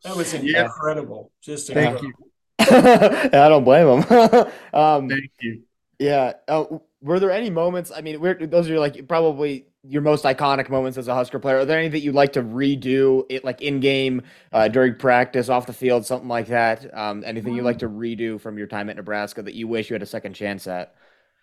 that 0.04 0.16
was 0.16 0.34
incredible. 0.34 1.32
Yeah. 1.42 1.54
Just 1.54 1.70
incredible. 1.70 2.12
Thank 2.58 2.70
you. 2.70 3.38
I 3.40 3.48
don't 3.48 3.64
blame 3.64 4.00
them. 4.00 4.52
um, 4.74 5.08
Thank 5.08 5.30
you. 5.40 5.62
Yeah. 5.98 6.34
Uh, 6.46 6.64
were 7.00 7.18
there 7.18 7.30
any 7.30 7.48
moments? 7.48 7.90
I 7.94 8.02
mean, 8.02 8.20
those 8.50 8.68
are 8.68 8.78
like 8.78 9.08
probably 9.08 9.66
your 9.88 10.02
most 10.02 10.24
iconic 10.24 10.68
moments 10.68 10.98
as 10.98 11.08
a 11.08 11.14
Husker 11.14 11.38
player? 11.38 11.58
Are 11.58 11.64
there 11.64 11.78
any 11.78 11.88
that 11.88 12.00
you'd 12.00 12.14
like 12.14 12.32
to 12.34 12.42
redo 12.42 13.24
it 13.28 13.44
like 13.44 13.62
in 13.62 13.80
game, 13.80 14.22
uh, 14.52 14.68
during 14.68 14.96
practice, 14.96 15.48
off 15.48 15.66
the 15.66 15.72
field, 15.72 16.04
something 16.04 16.28
like 16.28 16.48
that? 16.48 16.92
Um, 16.96 17.22
anything 17.24 17.54
you'd 17.54 17.64
like 17.64 17.78
to 17.80 17.88
redo 17.88 18.40
from 18.40 18.58
your 18.58 18.66
time 18.66 18.90
at 18.90 18.96
Nebraska 18.96 19.42
that 19.42 19.54
you 19.54 19.68
wish 19.68 19.90
you 19.90 19.94
had 19.94 20.02
a 20.02 20.06
second 20.06 20.34
chance 20.34 20.66
at? 20.66 20.94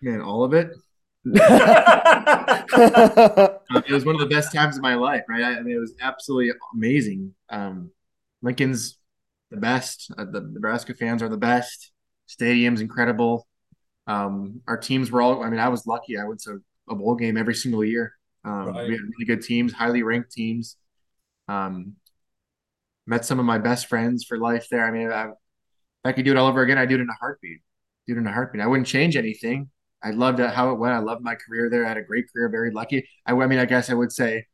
Man, 0.02 0.20
all 0.20 0.44
of 0.44 0.52
it. 0.54 0.70
um, 1.26 1.34
it 3.86 3.92
was 3.92 4.04
one 4.04 4.14
of 4.14 4.20
the 4.20 4.28
best 4.30 4.52
times 4.52 4.76
of 4.76 4.82
my 4.82 4.94
life, 4.94 5.22
right? 5.28 5.42
I, 5.42 5.56
I 5.56 5.62
mean, 5.62 5.76
it 5.76 5.80
was 5.80 5.94
absolutely 6.00 6.52
amazing. 6.74 7.34
Um, 7.48 7.90
Lincoln's 8.42 8.98
the 9.50 9.56
best. 9.56 10.12
Uh, 10.18 10.26
the 10.30 10.42
Nebraska 10.42 10.94
fans 10.94 11.22
are 11.22 11.28
the 11.28 11.38
best. 11.38 11.92
Stadium's 12.26 12.80
incredible. 12.80 13.46
Um, 14.06 14.60
our 14.68 14.76
teams 14.76 15.10
were 15.10 15.22
all. 15.22 15.42
I 15.42 15.48
mean, 15.48 15.60
I 15.60 15.68
was 15.68 15.86
lucky. 15.86 16.18
I 16.18 16.24
went 16.24 16.42
to 16.42 16.62
a 16.88 16.94
bowl 16.94 17.14
game 17.14 17.36
every 17.36 17.54
single 17.54 17.84
year. 17.84 18.12
Um, 18.44 18.68
right. 18.68 18.88
We 18.88 18.92
had 18.92 19.00
really 19.00 19.24
good 19.26 19.42
teams, 19.42 19.72
highly 19.72 20.02
ranked 20.02 20.32
teams. 20.32 20.76
Um, 21.48 21.94
met 23.06 23.24
some 23.24 23.38
of 23.38 23.44
my 23.44 23.58
best 23.58 23.86
friends 23.86 24.24
for 24.24 24.38
life 24.38 24.68
there. 24.70 24.86
I 24.86 24.90
mean, 24.90 25.10
I, 25.10 25.24
if 25.26 25.32
I 26.04 26.12
could 26.12 26.24
do 26.24 26.30
it 26.30 26.36
all 26.36 26.48
over 26.48 26.62
again, 26.62 26.78
I'd 26.78 26.88
do 26.88 26.96
it 26.96 27.00
in 27.00 27.08
a 27.08 27.14
heartbeat. 27.20 27.60
Do 28.06 28.14
it 28.14 28.18
in 28.18 28.26
a 28.26 28.32
heartbeat. 28.32 28.62
I 28.62 28.66
wouldn't 28.66 28.86
change 28.86 29.16
anything. 29.16 29.70
I 30.02 30.10
loved 30.10 30.38
how 30.38 30.70
it 30.70 30.78
went. 30.78 30.94
I 30.94 30.98
loved 30.98 31.22
my 31.22 31.34
career 31.34 31.70
there. 31.70 31.84
I 31.84 31.88
had 31.88 31.96
a 31.96 32.02
great 32.02 32.26
career, 32.32 32.48
very 32.50 32.70
lucky. 32.70 33.08
I, 33.26 33.32
I 33.32 33.46
mean, 33.46 33.58
I 33.58 33.64
guess 33.64 33.88
I 33.88 33.94
would 33.94 34.12
say 34.12 34.46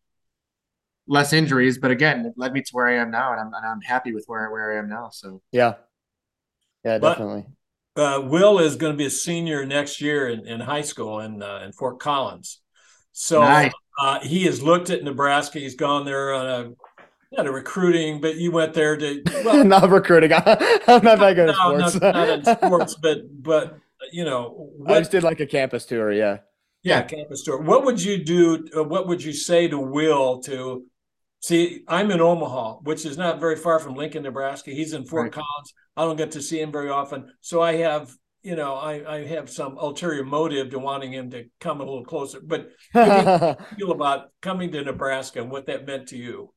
less 1.09 1.33
injuries, 1.33 1.79
but 1.79 1.91
again, 1.91 2.25
it 2.25 2.35
led 2.37 2.53
me 2.53 2.63
to 2.63 2.71
where 2.71 2.87
I 2.87 2.95
am 2.95 3.11
now, 3.11 3.33
and 3.33 3.41
I'm 3.41 3.53
and 3.53 3.67
I'm 3.67 3.81
happy 3.81 4.15
with 4.15 4.25
where 4.27 4.49
where 4.51 4.73
I 4.73 4.79
am 4.79 4.89
now. 4.89 5.11
So 5.11 5.43
yeah, 5.51 5.75
yeah, 6.85 6.99
definitely. 6.99 7.47
But, 7.97 8.03
uh, 8.03 8.21
Will 8.23 8.61
is 8.61 8.77
going 8.77 8.93
to 8.93 8.97
be 8.97 9.07
a 9.07 9.11
senior 9.11 9.67
next 9.67 10.01
year 10.01 10.29
in, 10.29 10.47
in 10.47 10.61
high 10.61 10.83
school 10.83 11.19
in 11.19 11.43
uh, 11.43 11.63
in 11.65 11.73
Fort 11.73 11.99
Collins. 11.99 12.61
So 13.21 13.43
nice. 13.43 13.71
uh, 14.01 14.21
he 14.21 14.45
has 14.47 14.63
looked 14.63 14.89
at 14.89 15.05
Nebraska. 15.05 15.59
He's 15.59 15.75
gone 15.75 16.07
there 16.07 16.33
on 16.33 16.47
a 16.47 16.73
not 17.37 17.47
a 17.47 17.53
recruiting, 17.53 18.19
but 18.19 18.37
you 18.37 18.51
went 18.51 18.73
there 18.73 18.97
to 18.97 19.23
well, 19.45 19.63
not 19.63 19.91
recruiting. 19.91 20.33
I'm 20.35 21.05
not 21.05 21.19
that 21.19 21.35
good 21.35 21.55
no, 21.55 21.77
at 21.77 21.91
sports. 21.91 22.01
Not, 22.01 22.15
not 22.15 22.29
in 22.31 22.45
sports, 22.57 22.95
but 22.95 23.43
but 23.43 23.79
you 24.11 24.25
know, 24.25 24.71
what, 24.79 24.97
I 24.97 25.01
just 25.01 25.11
did 25.11 25.23
like 25.23 25.39
a 25.41 25.47
campus 25.47 25.85
tour. 25.85 26.11
Yeah, 26.11 26.39
yeah, 26.83 27.03
campus 27.03 27.43
tour. 27.43 27.61
What 27.61 27.85
would 27.85 28.03
you 28.03 28.25
do? 28.25 28.67
Uh, 28.75 28.85
what 28.85 29.07
would 29.07 29.23
you 29.23 29.35
say 29.35 29.69
to 29.69 29.79
Will 29.79 30.41
to 30.45 30.87
see? 31.41 31.85
I'm 31.89 32.11
in 32.11 32.23
Omaha, 32.23 32.77
which 32.85 33.05
is 33.05 33.19
not 33.19 33.39
very 33.39 33.57
far 33.57 33.81
from 33.81 33.97
Lincoln, 33.97 34.23
Nebraska. 34.23 34.71
He's 34.71 34.95
in 34.95 35.05
Fort 35.05 35.25
right. 35.25 35.33
Collins. 35.33 35.75
I 35.95 36.07
don't 36.07 36.17
get 36.17 36.31
to 36.31 36.43
see 36.43 36.59
him 36.59 36.73
very 36.73 36.89
often, 36.89 37.31
so 37.43 37.61
I 37.61 37.75
have 37.75 38.11
you 38.43 38.57
know, 38.57 38.75
I, 38.75 39.17
I 39.17 39.27
have 39.27 39.51
some 39.51 39.77
ulterior 39.77 40.25
motive 40.25 40.71
to 40.71 40.79
wanting 40.79 41.13
him 41.13 41.31
to 41.31 41.45
come 41.61 41.81
a 41.81 41.85
little 41.85 42.05
closer. 42.05 42.41
But 42.41 42.71
feel 42.93 43.93
about 43.93 44.31
coming 44.41 44.73
to 44.73 44.83
Nebraska 44.83 45.43
and 45.43 45.51
what 45.51 45.67
that 45.67 45.87
meant 45.87 46.09
to 46.09 46.17
you? 46.17 46.53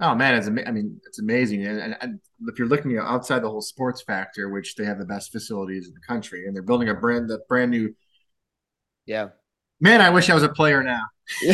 Oh 0.00 0.14
man, 0.16 0.34
it's 0.34 0.48
I 0.48 0.72
mean 0.72 1.00
it's 1.06 1.20
amazing, 1.20 1.64
and, 1.64 1.78
and, 1.78 1.96
and, 2.00 2.20
if 2.48 2.58
you're 2.58 2.66
looking 2.66 2.98
outside 2.98 3.40
the 3.40 3.48
whole 3.48 3.62
sports 3.62 4.02
factor, 4.02 4.48
which 4.48 4.74
they 4.74 4.84
have 4.84 4.98
the 4.98 5.04
best 5.04 5.30
facilities 5.30 5.86
in 5.86 5.94
the 5.94 6.00
country, 6.00 6.46
and 6.46 6.56
they're 6.56 6.62
building 6.62 6.88
a 6.88 6.94
brand 6.94 7.30
that 7.30 7.46
brand 7.46 7.70
new. 7.70 7.94
Yeah, 9.06 9.28
man, 9.80 10.00
I 10.00 10.10
wish 10.10 10.28
I 10.28 10.34
was 10.34 10.42
a 10.42 10.48
player 10.48 10.82
now. 10.82 11.04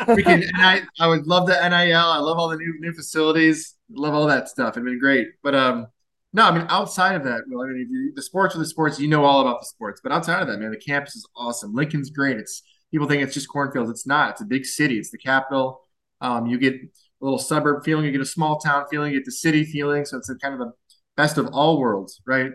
Freaking, 0.00 0.42
and 0.48 0.56
I, 0.56 0.82
I 0.98 1.06
would 1.06 1.28
love 1.28 1.46
the 1.46 1.54
NIL. 1.54 1.96
I 1.96 2.18
love 2.18 2.38
all 2.38 2.48
the 2.48 2.56
new 2.56 2.74
new 2.80 2.92
facilities. 2.92 3.76
Love 3.88 4.14
all 4.14 4.26
that 4.26 4.48
stuff. 4.48 4.70
It'd 4.74 4.84
been 4.84 4.98
great, 4.98 5.28
but 5.44 5.54
um, 5.54 5.86
no, 6.32 6.44
I 6.44 6.50
mean 6.56 6.66
outside 6.68 7.14
of 7.14 7.24
that, 7.24 7.42
well, 7.48 7.64
I 7.64 7.68
mean 7.68 7.88
you, 7.90 8.12
the 8.14 8.22
sports 8.22 8.54
are 8.54 8.58
the 8.58 8.66
sports. 8.66 9.00
You 9.00 9.08
know 9.08 9.24
all 9.24 9.40
about 9.40 9.60
the 9.60 9.66
sports, 9.66 10.00
but 10.02 10.12
outside 10.12 10.40
of 10.42 10.48
that, 10.48 10.58
man, 10.58 10.70
the 10.70 10.76
campus 10.76 11.16
is 11.16 11.26
awesome. 11.36 11.74
Lincoln's 11.74 12.10
great. 12.10 12.36
It's 12.36 12.62
people 12.90 13.08
think 13.08 13.22
it's 13.22 13.34
just 13.34 13.48
cornfields. 13.48 13.90
It's 13.90 14.06
not. 14.06 14.32
It's 14.32 14.40
a 14.40 14.46
big 14.46 14.66
city. 14.66 14.98
It's 14.98 15.10
the 15.10 15.18
capital. 15.18 15.80
Um, 16.20 16.46
you 16.46 16.58
get 16.58 16.74
a 16.74 16.88
little 17.20 17.38
suburb 17.38 17.84
feeling. 17.84 18.04
You 18.04 18.12
get 18.12 18.20
a 18.20 18.26
small 18.26 18.58
town 18.58 18.86
feeling. 18.90 19.12
You 19.12 19.18
get 19.18 19.24
the 19.24 19.32
city 19.32 19.64
feeling. 19.64 20.04
So 20.04 20.18
it's 20.18 20.32
kind 20.42 20.54
of 20.54 20.60
the 20.60 20.72
best 21.16 21.38
of 21.38 21.48
all 21.48 21.78
worlds, 21.78 22.20
right? 22.26 22.52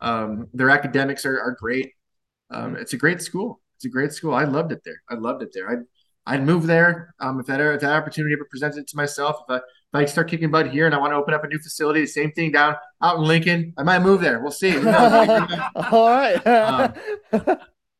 Um, 0.00 0.48
their 0.52 0.70
academics 0.70 1.24
are, 1.24 1.40
are 1.40 1.56
great. 1.58 1.92
Um, 2.50 2.76
it's 2.76 2.92
a 2.92 2.96
great 2.96 3.22
school. 3.22 3.60
It's 3.76 3.84
a 3.84 3.88
great 3.88 4.12
school. 4.12 4.34
I 4.34 4.44
loved 4.44 4.72
it 4.72 4.80
there. 4.84 5.02
I 5.10 5.14
loved 5.14 5.42
it 5.42 5.50
there. 5.52 5.70
I'd 5.70 5.84
I'd 6.26 6.44
move 6.44 6.66
there 6.66 7.14
um, 7.20 7.38
if 7.40 7.46
that 7.46 7.60
if 7.60 7.80
that 7.80 7.92
opportunity 7.92 8.34
ever 8.34 8.46
presented 8.50 8.86
to 8.88 8.96
myself. 8.96 9.40
If 9.48 9.50
I 9.50 9.56
if 9.56 9.62
if 9.94 10.00
I 10.00 10.04
start 10.06 10.28
kicking 10.28 10.50
butt 10.50 10.70
here 10.70 10.86
and 10.86 10.94
I 10.94 10.98
want 10.98 11.12
to 11.12 11.16
open 11.16 11.34
up 11.34 11.44
a 11.44 11.46
new 11.48 11.58
facility, 11.58 12.00
the 12.00 12.06
same 12.06 12.32
thing 12.32 12.50
down 12.50 12.74
out 13.00 13.18
in 13.18 13.22
Lincoln, 13.22 13.72
I 13.78 13.84
might 13.84 14.00
move 14.00 14.20
there. 14.20 14.40
We'll 14.40 14.50
see. 14.50 14.76
All 14.86 16.08
right. 16.08 16.44
um, 16.46 16.94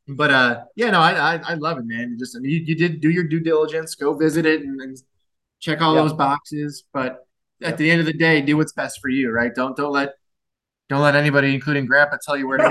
but 0.08 0.30
uh, 0.30 0.64
yeah, 0.74 0.90
no, 0.90 1.00
I, 1.00 1.36
I, 1.36 1.40
I 1.50 1.54
love 1.54 1.78
it, 1.78 1.84
man. 1.86 2.16
Just 2.18 2.36
I 2.36 2.40
mean, 2.40 2.50
you, 2.50 2.58
you, 2.66 2.74
did 2.74 3.00
do 3.00 3.10
your 3.10 3.24
due 3.24 3.38
diligence, 3.38 3.94
go 3.94 4.12
visit 4.14 4.44
it, 4.44 4.62
and, 4.62 4.80
and 4.80 4.98
check 5.60 5.80
all 5.80 5.94
those 5.94 6.12
boxes. 6.12 6.82
But 6.92 7.26
at 7.62 7.78
the 7.78 7.88
end 7.90 8.00
of 8.00 8.06
the 8.06 8.12
day, 8.12 8.40
do 8.40 8.56
what's 8.56 8.72
best 8.72 9.00
for 9.00 9.08
you, 9.08 9.30
right? 9.30 9.54
Don't 9.54 9.76
don't 9.76 9.92
let 9.92 10.14
don't 10.88 11.00
let 11.00 11.14
anybody, 11.14 11.54
including 11.54 11.86
Grandpa, 11.86 12.18
tell 12.22 12.36
you 12.36 12.46
where 12.46 12.58
to 12.58 12.64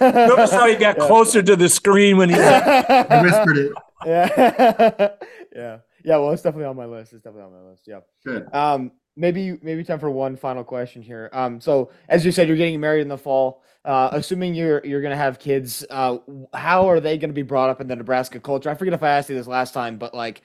go. 0.00 0.26
Notice 0.26 0.52
how 0.52 0.68
he 0.68 0.76
got 0.76 0.98
closer 0.98 1.42
to 1.42 1.56
the 1.56 1.68
screen 1.68 2.16
when 2.18 2.28
he, 2.28 2.34
he 2.36 3.22
whispered 3.22 3.56
it. 3.56 3.72
Yeah, 4.06 5.08
yeah, 5.54 5.78
yeah. 6.04 6.16
Well, 6.16 6.30
it's 6.30 6.42
definitely 6.42 6.66
on 6.66 6.76
my 6.76 6.86
list. 6.86 7.12
It's 7.12 7.22
definitely 7.22 7.54
on 7.54 7.64
my 7.64 7.70
list. 7.70 7.84
Yeah. 7.86 8.00
Good. 8.24 8.52
Um, 8.52 8.92
maybe 9.16 9.58
maybe 9.62 9.84
time 9.84 9.98
for 9.98 10.10
one 10.10 10.36
final 10.36 10.64
question 10.64 11.02
here. 11.02 11.30
Um, 11.32 11.60
so 11.60 11.90
as 12.08 12.24
you 12.24 12.32
said, 12.32 12.48
you're 12.48 12.56
getting 12.56 12.80
married 12.80 13.02
in 13.02 13.08
the 13.08 13.18
fall. 13.18 13.62
Uh, 13.84 14.08
assuming 14.12 14.54
you're 14.54 14.84
you're 14.84 15.02
gonna 15.02 15.16
have 15.16 15.38
kids, 15.38 15.84
uh, 15.90 16.18
how 16.54 16.88
are 16.88 17.00
they 17.00 17.18
gonna 17.18 17.32
be 17.32 17.42
brought 17.42 17.70
up 17.70 17.80
in 17.80 17.86
the 17.86 17.96
Nebraska 17.96 18.40
culture? 18.40 18.70
I 18.70 18.74
forget 18.74 18.94
if 18.94 19.02
I 19.02 19.10
asked 19.10 19.28
you 19.28 19.36
this 19.36 19.46
last 19.46 19.74
time, 19.74 19.98
but 19.98 20.14
like, 20.14 20.42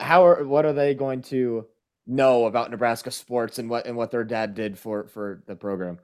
how 0.00 0.26
are 0.26 0.44
what 0.44 0.64
are 0.66 0.72
they 0.72 0.94
going 0.94 1.22
to 1.22 1.66
know 2.06 2.46
about 2.46 2.70
Nebraska 2.70 3.10
sports 3.10 3.58
and 3.58 3.68
what 3.70 3.86
and 3.86 3.96
what 3.96 4.10
their 4.10 4.24
dad 4.24 4.54
did 4.54 4.78
for 4.78 5.08
for 5.08 5.42
the 5.46 5.56
program. 5.56 5.98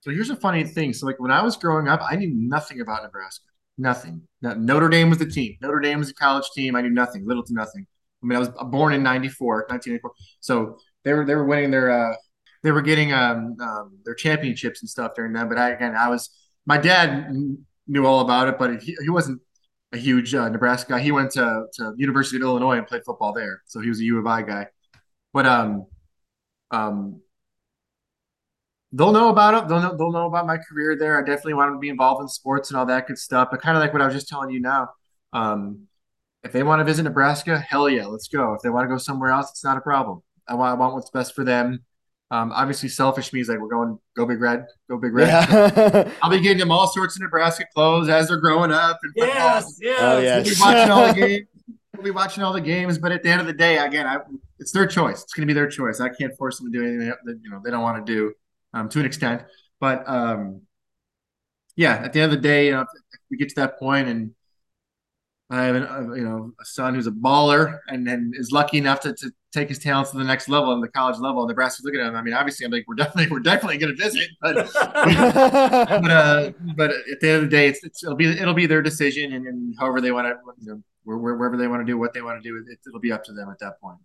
So 0.00 0.10
here's 0.10 0.30
a 0.30 0.36
funny 0.36 0.64
thing. 0.64 0.92
So 0.92 1.06
like 1.06 1.18
when 1.18 1.30
I 1.30 1.42
was 1.42 1.56
growing 1.56 1.88
up, 1.88 2.00
I 2.08 2.16
knew 2.16 2.32
nothing 2.34 2.80
about 2.80 3.02
Nebraska. 3.02 3.46
Nothing. 3.78 4.22
Notre 4.40 4.88
Dame 4.88 5.10
was 5.10 5.18
the 5.18 5.26
team. 5.26 5.56
Notre 5.60 5.80
Dame 5.80 5.98
was 5.98 6.10
a 6.10 6.14
college 6.14 6.48
team. 6.54 6.76
I 6.76 6.80
knew 6.80 6.90
nothing, 6.90 7.26
little 7.26 7.42
to 7.44 7.52
nothing. 7.52 7.86
I 8.22 8.26
mean, 8.26 8.36
I 8.36 8.38
was 8.38 8.48
born 8.48 8.94
in 8.94 9.02
94, 9.02 9.66
1984. 9.68 10.10
So 10.40 10.78
they 11.04 11.12
were 11.12 11.24
they 11.24 11.34
were 11.34 11.44
winning 11.44 11.70
their 11.70 11.90
uh 11.90 12.14
they 12.62 12.72
were 12.72 12.82
getting 12.82 13.12
um, 13.12 13.56
um 13.60 13.98
their 14.04 14.14
championships 14.14 14.82
and 14.82 14.88
stuff 14.88 15.12
during 15.14 15.34
that. 15.34 15.48
But 15.48 15.58
I 15.58 15.70
again 15.70 15.94
I 15.94 16.08
was 16.08 16.30
my 16.64 16.78
dad 16.78 17.32
knew 17.86 18.06
all 18.06 18.20
about 18.20 18.48
it, 18.48 18.58
but 18.58 18.82
he, 18.82 18.96
he 19.02 19.10
wasn't 19.10 19.40
a 19.92 19.96
huge 19.96 20.34
uh, 20.34 20.48
Nebraska 20.48 20.94
guy. 20.94 21.00
He 21.00 21.12
went 21.12 21.30
to, 21.32 21.66
to 21.74 21.94
University 21.96 22.36
of 22.36 22.42
Illinois 22.42 22.78
and 22.78 22.86
played 22.86 23.02
football 23.04 23.32
there. 23.32 23.62
So 23.66 23.80
he 23.80 23.88
was 23.88 24.00
a 24.00 24.04
U 24.04 24.18
of 24.18 24.26
I 24.26 24.42
guy. 24.42 24.66
But 25.32 25.46
um, 25.46 25.86
um, 26.70 27.20
they'll 28.92 29.12
know 29.12 29.28
about 29.30 29.54
it. 29.54 29.68
They'll 29.68 29.80
know, 29.80 29.96
they'll 29.96 30.12
know 30.12 30.26
about 30.26 30.46
my 30.46 30.58
career 30.58 30.96
there. 30.96 31.18
I 31.18 31.22
definitely 31.22 31.54
want 31.54 31.74
to 31.74 31.78
be 31.78 31.88
involved 31.88 32.22
in 32.22 32.28
sports 32.28 32.70
and 32.70 32.78
all 32.78 32.86
that 32.86 33.06
good 33.06 33.18
stuff. 33.18 33.48
But 33.50 33.60
kind 33.60 33.76
of 33.76 33.82
like 33.82 33.92
what 33.92 34.02
I 34.02 34.06
was 34.06 34.14
just 34.14 34.28
telling 34.28 34.50
you 34.50 34.60
now, 34.60 34.88
um, 35.32 35.86
if 36.42 36.52
they 36.52 36.62
want 36.62 36.80
to 36.80 36.84
visit 36.84 37.02
Nebraska, 37.02 37.58
hell 37.58 37.88
yeah, 37.88 38.06
let's 38.06 38.28
go. 38.28 38.54
If 38.54 38.62
they 38.62 38.70
want 38.70 38.84
to 38.84 38.88
go 38.88 38.98
somewhere 38.98 39.30
else, 39.30 39.50
it's 39.50 39.64
not 39.64 39.76
a 39.76 39.80
problem. 39.80 40.22
I 40.48 40.54
want, 40.54 40.76
I 40.76 40.80
want 40.80 40.94
what's 40.94 41.10
best 41.10 41.34
for 41.34 41.44
them. 41.44 41.84
Um, 42.30 42.50
obviously, 42.52 42.88
selfish 42.88 43.32
means 43.32 43.48
like 43.48 43.60
we're 43.60 43.68
going 43.68 43.98
go 44.16 44.26
big 44.26 44.40
red, 44.40 44.66
go 44.88 44.96
big 44.96 45.12
red. 45.12 45.28
Yeah. 45.28 46.10
I'll 46.22 46.30
be 46.30 46.40
getting 46.40 46.58
them 46.58 46.72
all 46.72 46.88
sorts 46.88 47.16
of 47.16 47.22
Nebraska 47.22 47.64
clothes 47.72 48.08
as 48.08 48.28
they're 48.28 48.40
growing 48.40 48.72
up. 48.72 48.98
And 49.02 49.12
yes, 49.16 49.78
yes. 49.80 49.98
Oh, 50.00 50.18
yes. 50.18 50.44
We'll 50.44 50.54
be 50.54 50.60
watching 50.60 50.90
all 50.90 51.06
the 51.06 51.14
games. 51.14 51.46
We'll 51.94 52.04
be 52.04 52.10
watching 52.10 52.42
all 52.42 52.52
the 52.52 52.60
games, 52.60 52.98
but 52.98 53.12
at 53.12 53.22
the 53.22 53.30
end 53.30 53.40
of 53.40 53.46
the 53.46 53.52
day, 53.52 53.78
again, 53.78 54.06
I 54.06 54.18
it's 54.58 54.72
their 54.72 54.86
choice. 54.86 55.22
It's 55.22 55.34
going 55.34 55.46
to 55.46 55.52
be 55.52 55.54
their 55.54 55.68
choice. 55.68 56.00
I 56.00 56.08
can't 56.08 56.36
force 56.36 56.58
them 56.58 56.70
to 56.70 56.78
do 56.78 56.84
anything 56.84 57.06
that 57.06 57.40
you 57.42 57.50
know 57.50 57.60
they 57.64 57.70
don't 57.70 57.82
want 57.82 58.04
to 58.04 58.12
do 58.12 58.32
um, 58.76 58.88
to 58.90 59.00
an 59.00 59.06
extent. 59.06 59.42
But 59.80 60.08
um, 60.08 60.62
yeah, 61.76 61.94
at 61.96 62.12
the 62.12 62.20
end 62.20 62.32
of 62.32 62.38
the 62.38 62.48
day, 62.48 62.66
you 62.66 62.72
know, 62.72 62.86
we 63.30 63.36
get 63.36 63.48
to 63.50 63.54
that 63.56 63.78
point 63.78 64.08
and 64.08 64.32
I 65.48 65.62
have 65.64 65.76
an, 65.76 65.84
uh, 65.84 66.12
you 66.14 66.24
know 66.24 66.52
a 66.60 66.64
son 66.64 66.94
who's 66.94 67.06
a 67.06 67.12
baller 67.12 67.78
and, 67.86 68.08
and 68.08 68.34
is 68.36 68.50
lucky 68.50 68.78
enough 68.78 68.98
to, 69.00 69.12
to 69.14 69.30
take 69.52 69.68
his 69.68 69.78
talents 69.78 70.10
to 70.10 70.18
the 70.18 70.24
next 70.24 70.48
level 70.48 70.72
in 70.72 70.80
the 70.80 70.88
college 70.88 71.18
level. 71.20 71.42
And 71.42 71.48
Nebraska's 71.48 71.84
looking 71.84 72.00
at 72.00 72.08
him. 72.08 72.16
I 72.16 72.22
mean, 72.22 72.34
obviously, 72.34 72.66
I'm 72.66 72.72
like, 72.72 72.84
we're 72.88 72.96
definitely 72.96 73.30
we're 73.30 73.40
definitely 73.40 73.78
going 73.78 73.96
to 73.96 74.02
visit, 74.02 74.28
but 74.40 74.56
but 74.74 76.10
uh, 76.10 76.50
but 76.74 76.90
at 76.90 77.20
the 77.20 77.28
end 77.28 77.36
of 77.36 77.42
the 77.42 77.56
day, 77.56 77.68
it's, 77.68 77.84
it's 77.84 78.02
it'll 78.02 78.16
be 78.16 78.26
it'll 78.26 78.54
be 78.54 78.66
their 78.66 78.82
decision, 78.82 79.34
and, 79.34 79.46
and 79.46 79.76
however 79.78 80.00
they 80.00 80.10
want 80.10 80.26
to, 80.26 80.36
you 80.60 80.74
know, 80.74 80.82
wherever 81.04 81.56
they 81.56 81.68
want 81.68 81.80
to 81.80 81.86
do 81.86 81.96
what 81.96 82.12
they 82.12 82.22
want 82.22 82.42
to 82.42 82.48
do, 82.48 82.64
it, 82.68 82.78
it'll 82.88 83.00
be 83.00 83.12
up 83.12 83.22
to 83.24 83.32
them 83.32 83.48
at 83.48 83.60
that 83.60 83.80
point. 83.80 83.98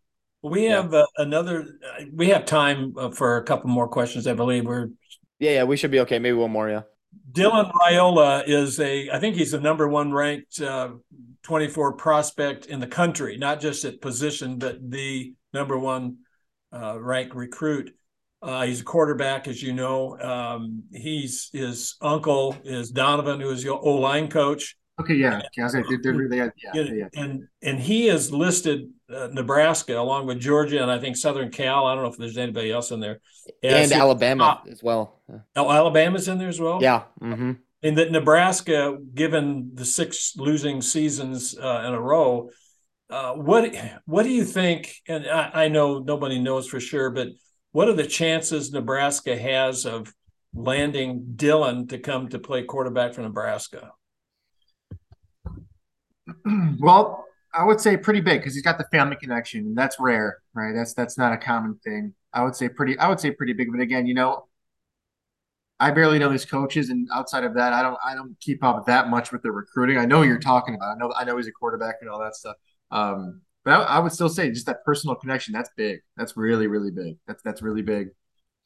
We 0.44 0.66
have 0.66 0.94
uh, 0.94 1.06
another. 1.18 1.78
Uh, 1.86 2.06
we 2.14 2.30
have 2.30 2.46
time 2.46 2.94
uh, 2.98 3.12
for 3.12 3.38
a 3.38 3.44
couple 3.44 3.70
more 3.70 3.88
questions. 3.88 4.26
I 4.28 4.34
believe 4.34 4.66
we're. 4.66 4.90
Yeah, 5.40 5.52
yeah, 5.52 5.64
we 5.64 5.78
should 5.78 5.92
be 5.92 6.00
okay. 6.02 6.20
Maybe 6.20 6.36
one 6.36 6.52
more. 6.52 6.70
Yeah. 6.70 6.82
Dylan 7.32 7.72
Raiola 7.72 8.48
is 8.48 8.80
a. 8.80 9.10
I 9.12 9.20
think 9.20 9.36
he's 9.36 9.52
the 9.52 9.60
number 9.60 9.88
one 9.88 10.12
ranked 10.12 10.60
uh, 10.60 10.92
24 11.44 11.94
prospect 11.94 12.66
in 12.66 12.80
the 12.80 12.88
country, 12.88 13.38
not 13.38 13.60
just 13.60 13.86
at 13.86 14.02
position, 14.02 14.58
but 14.58 14.78
the 14.90 15.34
number 15.54 15.78
one 15.78 16.18
uh, 16.74 17.00
ranked 17.00 17.36
recruit. 17.36 17.94
Uh, 18.42 18.64
he's 18.64 18.82
a 18.82 18.84
quarterback, 18.84 19.48
as 19.48 19.62
you 19.62 19.74
know. 19.74 20.20
Um, 20.20 20.84
he's 20.92 21.50
his 21.54 21.96
uncle 22.02 22.56
is 22.64 22.90
Donovan, 22.90 23.40
who 23.40 23.52
is 23.52 23.64
your 23.64 23.80
O 23.80 23.96
line 23.96 24.30
coach. 24.30 24.76
Okay, 25.02 25.16
yeah, 25.16 25.42
yeah, 25.58 25.68
they're, 25.72 25.84
they're, 26.02 26.54
yeah, 26.74 26.84
yeah, 26.84 27.08
and 27.16 27.48
and 27.64 27.80
he 27.80 28.08
is 28.08 28.32
listed 28.32 28.90
uh, 29.12 29.30
Nebraska 29.32 29.98
along 29.98 30.28
with 30.28 30.40
Georgia 30.40 30.80
and 30.80 30.92
I 30.92 31.00
think 31.00 31.18
Southern 31.18 31.50
Cal. 31.50 31.88
I 31.88 31.96
don't 31.96 32.04
know 32.04 32.10
if 32.12 32.18
there's 32.18 32.38
anybody 32.38 32.72
else 32.72 32.92
in 32.92 33.00
there, 33.00 33.20
and 33.64 33.92
Alabama 33.92 34.62
as 34.70 34.84
well. 34.84 35.22
Oh, 35.56 35.72
Alabama's 35.72 36.28
in 36.28 36.38
there 36.38 36.50
as 36.50 36.60
well. 36.60 36.80
Yeah, 36.82 37.04
mm-hmm. 37.20 37.54
and 37.82 37.98
that 37.98 38.12
Nebraska, 38.12 38.98
given 39.16 39.72
the 39.74 39.86
six 39.86 40.36
losing 40.38 40.82
seasons 40.82 41.58
uh, 41.58 41.84
in 41.88 41.94
a 41.96 42.00
row, 42.00 42.52
uh, 43.10 43.34
what 43.34 43.74
what 44.06 44.22
do 44.22 44.30
you 44.30 44.46
think? 44.46 44.94
And 45.08 45.28
I, 45.28 45.66
I 45.66 45.68
know 45.68 45.98
nobody 45.98 46.38
knows 46.38 46.68
for 46.68 46.80
sure, 46.80 47.10
but 47.10 47.30
what 47.72 47.90
are 47.90 47.96
the 47.96 48.06
chances 48.06 48.72
Nebraska 48.72 49.36
has 49.36 49.88
of 49.88 50.14
landing 50.54 51.34
Dylan 51.36 51.90
to 51.90 51.98
come 51.98 52.30
to 52.30 52.38
play 52.38 52.64
quarterback 52.64 53.16
for 53.16 53.22
Nebraska? 53.22 53.94
well, 56.80 57.26
I 57.54 57.66
would 57.66 57.82
say 57.82 57.98
pretty 57.98 58.22
big 58.22 58.40
because 58.40 58.54
he's 58.54 58.64
got 58.64 58.78
the 58.78 58.88
family 58.92 59.18
connection. 59.18 59.62
And 59.68 59.78
That's 59.78 59.98
rare, 60.00 60.40
right? 60.54 60.74
That's 60.74 60.94
that's 60.94 61.18
not 61.18 61.34
a 61.34 61.38
common 61.38 61.80
thing. 61.84 62.14
I 62.34 62.44
would 62.44 62.56
say 62.56 62.70
pretty. 62.70 62.98
I 62.98 63.10
would 63.10 63.20
say 63.20 63.32
pretty 63.32 63.54
big. 63.54 63.70
But 63.72 63.82
again, 63.82 64.08
you 64.08 64.14
know, 64.14 64.48
I 65.80 65.92
barely 65.92 66.20
know 66.20 66.30
these 66.30 66.46
coaches, 66.46 66.90
and 66.90 67.08
outside 67.14 67.44
of 67.44 67.56
that, 67.56 67.74
I 67.74 67.82
don't 67.82 67.98
I 68.04 68.16
don't 68.16 68.40
keep 68.40 68.64
up 68.64 68.86
that 68.86 69.10
much 69.10 69.32
with 69.32 69.42
the 69.42 69.52
recruiting. 69.52 69.98
I 69.98 70.06
know 70.06 70.22
you're 70.22 70.40
talking 70.40 70.76
about. 70.76 70.96
I 70.96 71.00
know 71.00 71.14
I 71.14 71.24
know 71.26 71.38
he's 71.38 71.48
a 71.48 71.52
quarterback 71.52 71.96
and 72.02 72.10
all 72.10 72.20
that 72.22 72.36
stuff. 72.36 72.56
Um, 72.92 73.42
but 73.64 73.74
I, 73.74 73.84
I, 73.84 74.00
would 74.00 74.12
still 74.12 74.30
say 74.30 74.50
just 74.52 74.66
that 74.66 74.84
personal 74.84 75.16
connection. 75.16 75.54
That's 75.54 75.70
big. 75.76 76.02
That's 76.18 76.36
really 76.38 76.68
really 76.68 76.92
big. 76.92 77.18
That's 77.28 77.42
that's 77.44 77.62
really 77.62 77.82
big. 77.82 78.10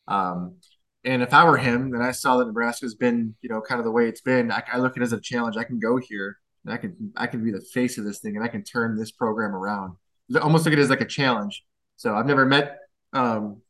Um, 0.08 0.58
and 1.04 1.22
if 1.22 1.34
I 1.34 1.46
were 1.46 1.58
him, 1.58 1.92
then 1.92 2.02
I 2.02 2.12
saw 2.12 2.38
that 2.38 2.48
Nebraska's 2.48 2.96
been 2.96 3.36
you 3.42 3.50
know 3.50 3.62
kind 3.62 3.80
of 3.80 3.86
the 3.86 3.92
way 3.92 4.08
it's 4.08 4.22
been. 4.22 4.52
I, 4.52 4.64
I 4.74 4.78
look 4.78 4.98
at 4.98 5.02
it 5.02 5.06
as 5.06 5.14
a 5.14 5.20
challenge. 5.20 5.58
I 5.58 5.64
can 5.64 5.80
go 5.80 5.98
here 5.98 6.38
and 6.66 6.74
I 6.74 6.78
can 6.78 7.14
I 7.16 7.28
can 7.28 7.44
be 7.44 7.52
the 7.52 7.62
face 7.62 7.98
of 7.98 8.06
this 8.06 8.20
thing, 8.20 8.36
and 8.36 8.44
I 8.44 8.48
can 8.48 8.64
turn 8.64 8.98
this 8.98 9.12
program 9.12 9.56
around. 9.56 9.96
Almost 10.42 10.66
look 10.66 10.74
at 10.74 10.80
it 10.80 10.82
as 10.82 10.90
like 10.90 11.02
a 11.02 11.06
challenge. 11.06 11.64
So 11.98 12.16
I've 12.16 12.26
never 12.26 12.46
met 12.46 12.80
um, 13.14 13.62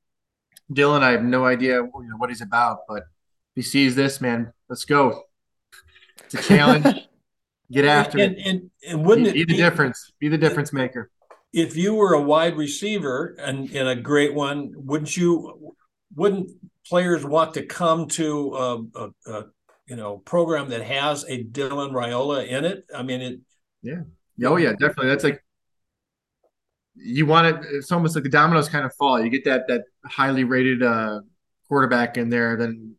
Dylan. 0.71 1.03
I 1.03 1.11
have 1.11 1.23
no 1.23 1.45
idea 1.45 1.75
you 1.75 1.91
know, 1.93 2.17
what 2.17 2.29
he's 2.29 2.41
about, 2.41 2.79
but 2.87 2.99
if 2.99 3.55
he 3.55 3.61
sees 3.61 3.95
this, 3.95 4.21
man, 4.21 4.53
let's 4.69 4.85
go. 4.85 5.23
It's 6.23 6.35
a 6.35 6.41
challenge. 6.41 6.85
Get 7.71 7.85
after 7.85 8.19
and, 8.19 8.37
it. 8.37 8.45
And, 8.45 8.71
and 8.87 9.05
wouldn't 9.05 9.33
be, 9.33 9.41
it 9.41 9.47
be 9.47 9.53
the 9.55 9.57
difference? 9.57 10.11
Be 10.19 10.27
the 10.27 10.37
difference 10.37 10.71
maker. 10.71 11.09
If 11.51 11.75
you 11.75 11.95
were 11.95 12.13
a 12.13 12.21
wide 12.21 12.55
receiver 12.55 13.35
and, 13.39 13.69
and 13.71 13.87
a 13.87 13.95
great 13.95 14.33
one, 14.33 14.73
wouldn't 14.75 15.17
you? 15.17 15.73
Wouldn't 16.15 16.51
players 16.87 17.25
want 17.25 17.55
to 17.55 17.65
come 17.65 18.07
to 18.09 18.55
a, 18.55 18.83
a, 18.95 19.31
a 19.31 19.43
you 19.87 19.95
know 19.95 20.17
program 20.17 20.69
that 20.69 20.81
has 20.81 21.23
a 21.25 21.43
Dylan 21.43 21.91
Raiola 21.91 22.47
in 22.47 22.65
it. 22.65 22.85
I 22.93 23.03
mean 23.03 23.21
it. 23.21 23.39
Yeah. 23.81 24.01
Oh 24.45 24.57
yeah, 24.57 24.71
definitely. 24.71 25.07
That's 25.07 25.23
like 25.23 25.41
you 26.95 27.25
want 27.25 27.47
it. 27.47 27.65
It's 27.71 27.91
almost 27.91 28.15
like 28.15 28.23
the 28.23 28.29
dominoes 28.29 28.69
kind 28.69 28.85
of 28.85 28.93
fall. 28.95 29.21
You 29.21 29.29
get 29.29 29.45
that 29.45 29.67
that 29.67 29.83
highly 30.05 30.43
rated 30.43 30.81
uh, 30.81 31.21
quarterback 31.67 32.17
in 32.17 32.29
there, 32.29 32.57
then 32.57 32.95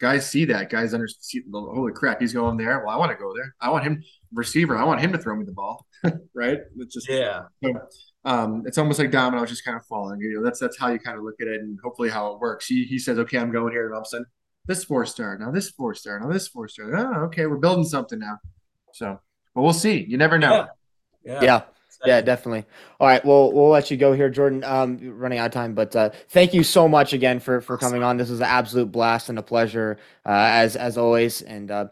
guys 0.00 0.28
see 0.28 0.46
that. 0.46 0.70
Guys 0.70 0.94
understand. 0.94 1.44
Holy 1.52 1.92
crap, 1.92 2.20
he's 2.20 2.32
going 2.32 2.56
there. 2.56 2.84
Well, 2.84 2.94
I 2.94 2.98
want 2.98 3.12
to 3.12 3.16
go 3.16 3.32
there. 3.34 3.54
I 3.60 3.70
want 3.70 3.84
him 3.84 4.02
receiver. 4.32 4.76
I 4.76 4.84
want 4.84 5.00
him 5.00 5.12
to 5.12 5.18
throw 5.18 5.36
me 5.36 5.44
the 5.44 5.52
ball. 5.52 5.86
right? 6.34 6.58
It's 6.78 6.94
just 6.94 7.08
yeah. 7.08 7.42
um, 8.24 8.62
it's 8.66 8.78
almost 8.78 8.98
like 8.98 9.10
dominoes 9.10 9.50
just 9.50 9.64
kind 9.64 9.76
of 9.76 9.84
falling. 9.86 10.20
You 10.20 10.34
know, 10.34 10.44
that's 10.44 10.60
that's 10.60 10.78
how 10.78 10.88
you 10.88 10.98
kind 10.98 11.18
of 11.18 11.24
look 11.24 11.40
at 11.40 11.48
it, 11.48 11.60
and 11.60 11.78
hopefully 11.82 12.08
how 12.08 12.32
it 12.32 12.40
works. 12.40 12.66
He 12.66 12.84
he 12.84 12.98
says, 12.98 13.18
okay, 13.18 13.38
I'm 13.38 13.52
going 13.52 13.72
here, 13.72 13.86
and 13.86 13.94
all 13.94 14.00
of 14.00 14.06
a 14.06 14.08
sudden 14.08 14.26
this 14.66 14.84
four 14.84 15.06
star, 15.06 15.38
now 15.38 15.50
this 15.50 15.70
four 15.70 15.94
star, 15.94 16.20
now 16.20 16.28
this 16.28 16.48
four 16.48 16.68
star. 16.68 16.94
Oh, 16.96 17.24
okay, 17.26 17.46
we're 17.46 17.56
building 17.56 17.84
something 17.84 18.18
now. 18.18 18.38
So, 18.92 19.20
but 19.54 19.62
we'll 19.62 19.72
see. 19.72 20.04
You 20.08 20.18
never 20.18 20.38
know. 20.38 20.66
Yeah. 21.24 21.32
Yeah. 21.32 21.42
yeah. 21.42 21.62
Yeah, 22.04 22.20
definitely. 22.20 22.64
All 23.00 23.06
right, 23.06 23.24
well, 23.24 23.52
we'll 23.52 23.70
let 23.70 23.90
you 23.90 23.96
go 23.96 24.12
here, 24.12 24.28
Jordan. 24.28 24.62
Um, 24.64 24.98
running 25.18 25.38
out 25.38 25.46
of 25.46 25.52
time, 25.52 25.74
but 25.74 25.96
uh, 25.96 26.10
thank 26.28 26.52
you 26.52 26.62
so 26.62 26.88
much 26.88 27.12
again 27.12 27.40
for 27.40 27.60
for 27.60 27.78
coming 27.78 28.02
on. 28.02 28.16
This 28.16 28.28
was 28.28 28.40
an 28.40 28.46
absolute 28.46 28.92
blast 28.92 29.28
and 29.28 29.38
a 29.38 29.42
pleasure, 29.42 29.98
uh, 30.24 30.30
as 30.30 30.76
as 30.76 30.98
always. 30.98 31.42
And 31.42 31.70
uh, 31.70 31.86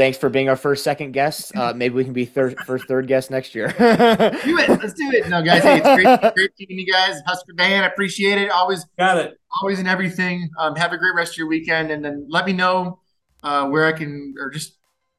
thanks 0.00 0.16
for 0.16 0.30
being 0.30 0.48
our 0.48 0.56
first, 0.56 0.82
second 0.82 1.12
guest. 1.12 1.52
Uh, 1.60 1.74
maybe 1.76 1.94
we 1.94 2.04
can 2.04 2.14
be 2.14 2.24
third, 2.24 2.58
first, 2.64 2.86
third 2.88 3.06
guest 3.06 3.30
next 3.30 3.54
year. 3.54 3.66
do 3.68 3.74
it. 3.78 4.68
Let's 4.70 4.94
do 4.94 5.10
it. 5.10 5.28
No, 5.28 5.42
guys, 5.42 5.62
hey, 5.62 5.76
it's 5.84 5.86
great, 5.86 6.34
great 6.34 6.50
meeting 6.58 6.78
you 6.78 6.90
guys. 6.90 7.20
Husker 7.26 7.52
Dan, 7.52 7.84
I 7.84 7.86
appreciate 7.88 8.38
it. 8.38 8.50
Always 8.50 8.86
got 8.98 9.18
it. 9.18 9.38
Always 9.60 9.78
in 9.78 9.86
everything. 9.86 10.48
Um, 10.58 10.74
have 10.76 10.94
a 10.94 10.96
great 10.96 11.14
rest 11.14 11.32
of 11.32 11.36
your 11.38 11.48
weekend, 11.48 11.90
and 11.90 12.02
then 12.02 12.24
let 12.30 12.46
me 12.46 12.54
know 12.54 13.00
uh, 13.42 13.68
where 13.68 13.84
I 13.84 13.92
can, 13.92 14.34
or 14.38 14.48
just 14.48 14.76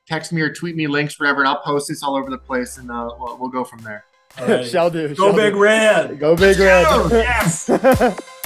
text 0.07 0.33
me 0.33 0.41
or 0.41 0.51
tweet 0.51 0.75
me 0.75 0.87
links, 0.87 1.19
whatever, 1.19 1.41
and 1.41 1.47
I'll 1.49 1.61
post 1.61 1.89
this 1.89 2.01
all 2.01 2.15
over 2.15 2.31
the 2.31 2.39
place, 2.39 2.79
and 2.79 2.89
uh, 2.89 3.11
we'll, 3.19 3.37
we'll 3.37 3.51
go 3.51 3.63
from 3.63 3.83
there. 3.83 4.03
Shall 4.63 4.89
do. 4.89 5.09
Go 5.09 5.13
shall 5.13 5.35
big 5.35 5.53
do. 5.53 5.59
red. 5.59 6.19
Go 6.19 6.35
big 6.35 6.57
Let's 6.57 6.59
red. 6.59 6.85
go. 6.85 7.17
Yes. 7.17 8.37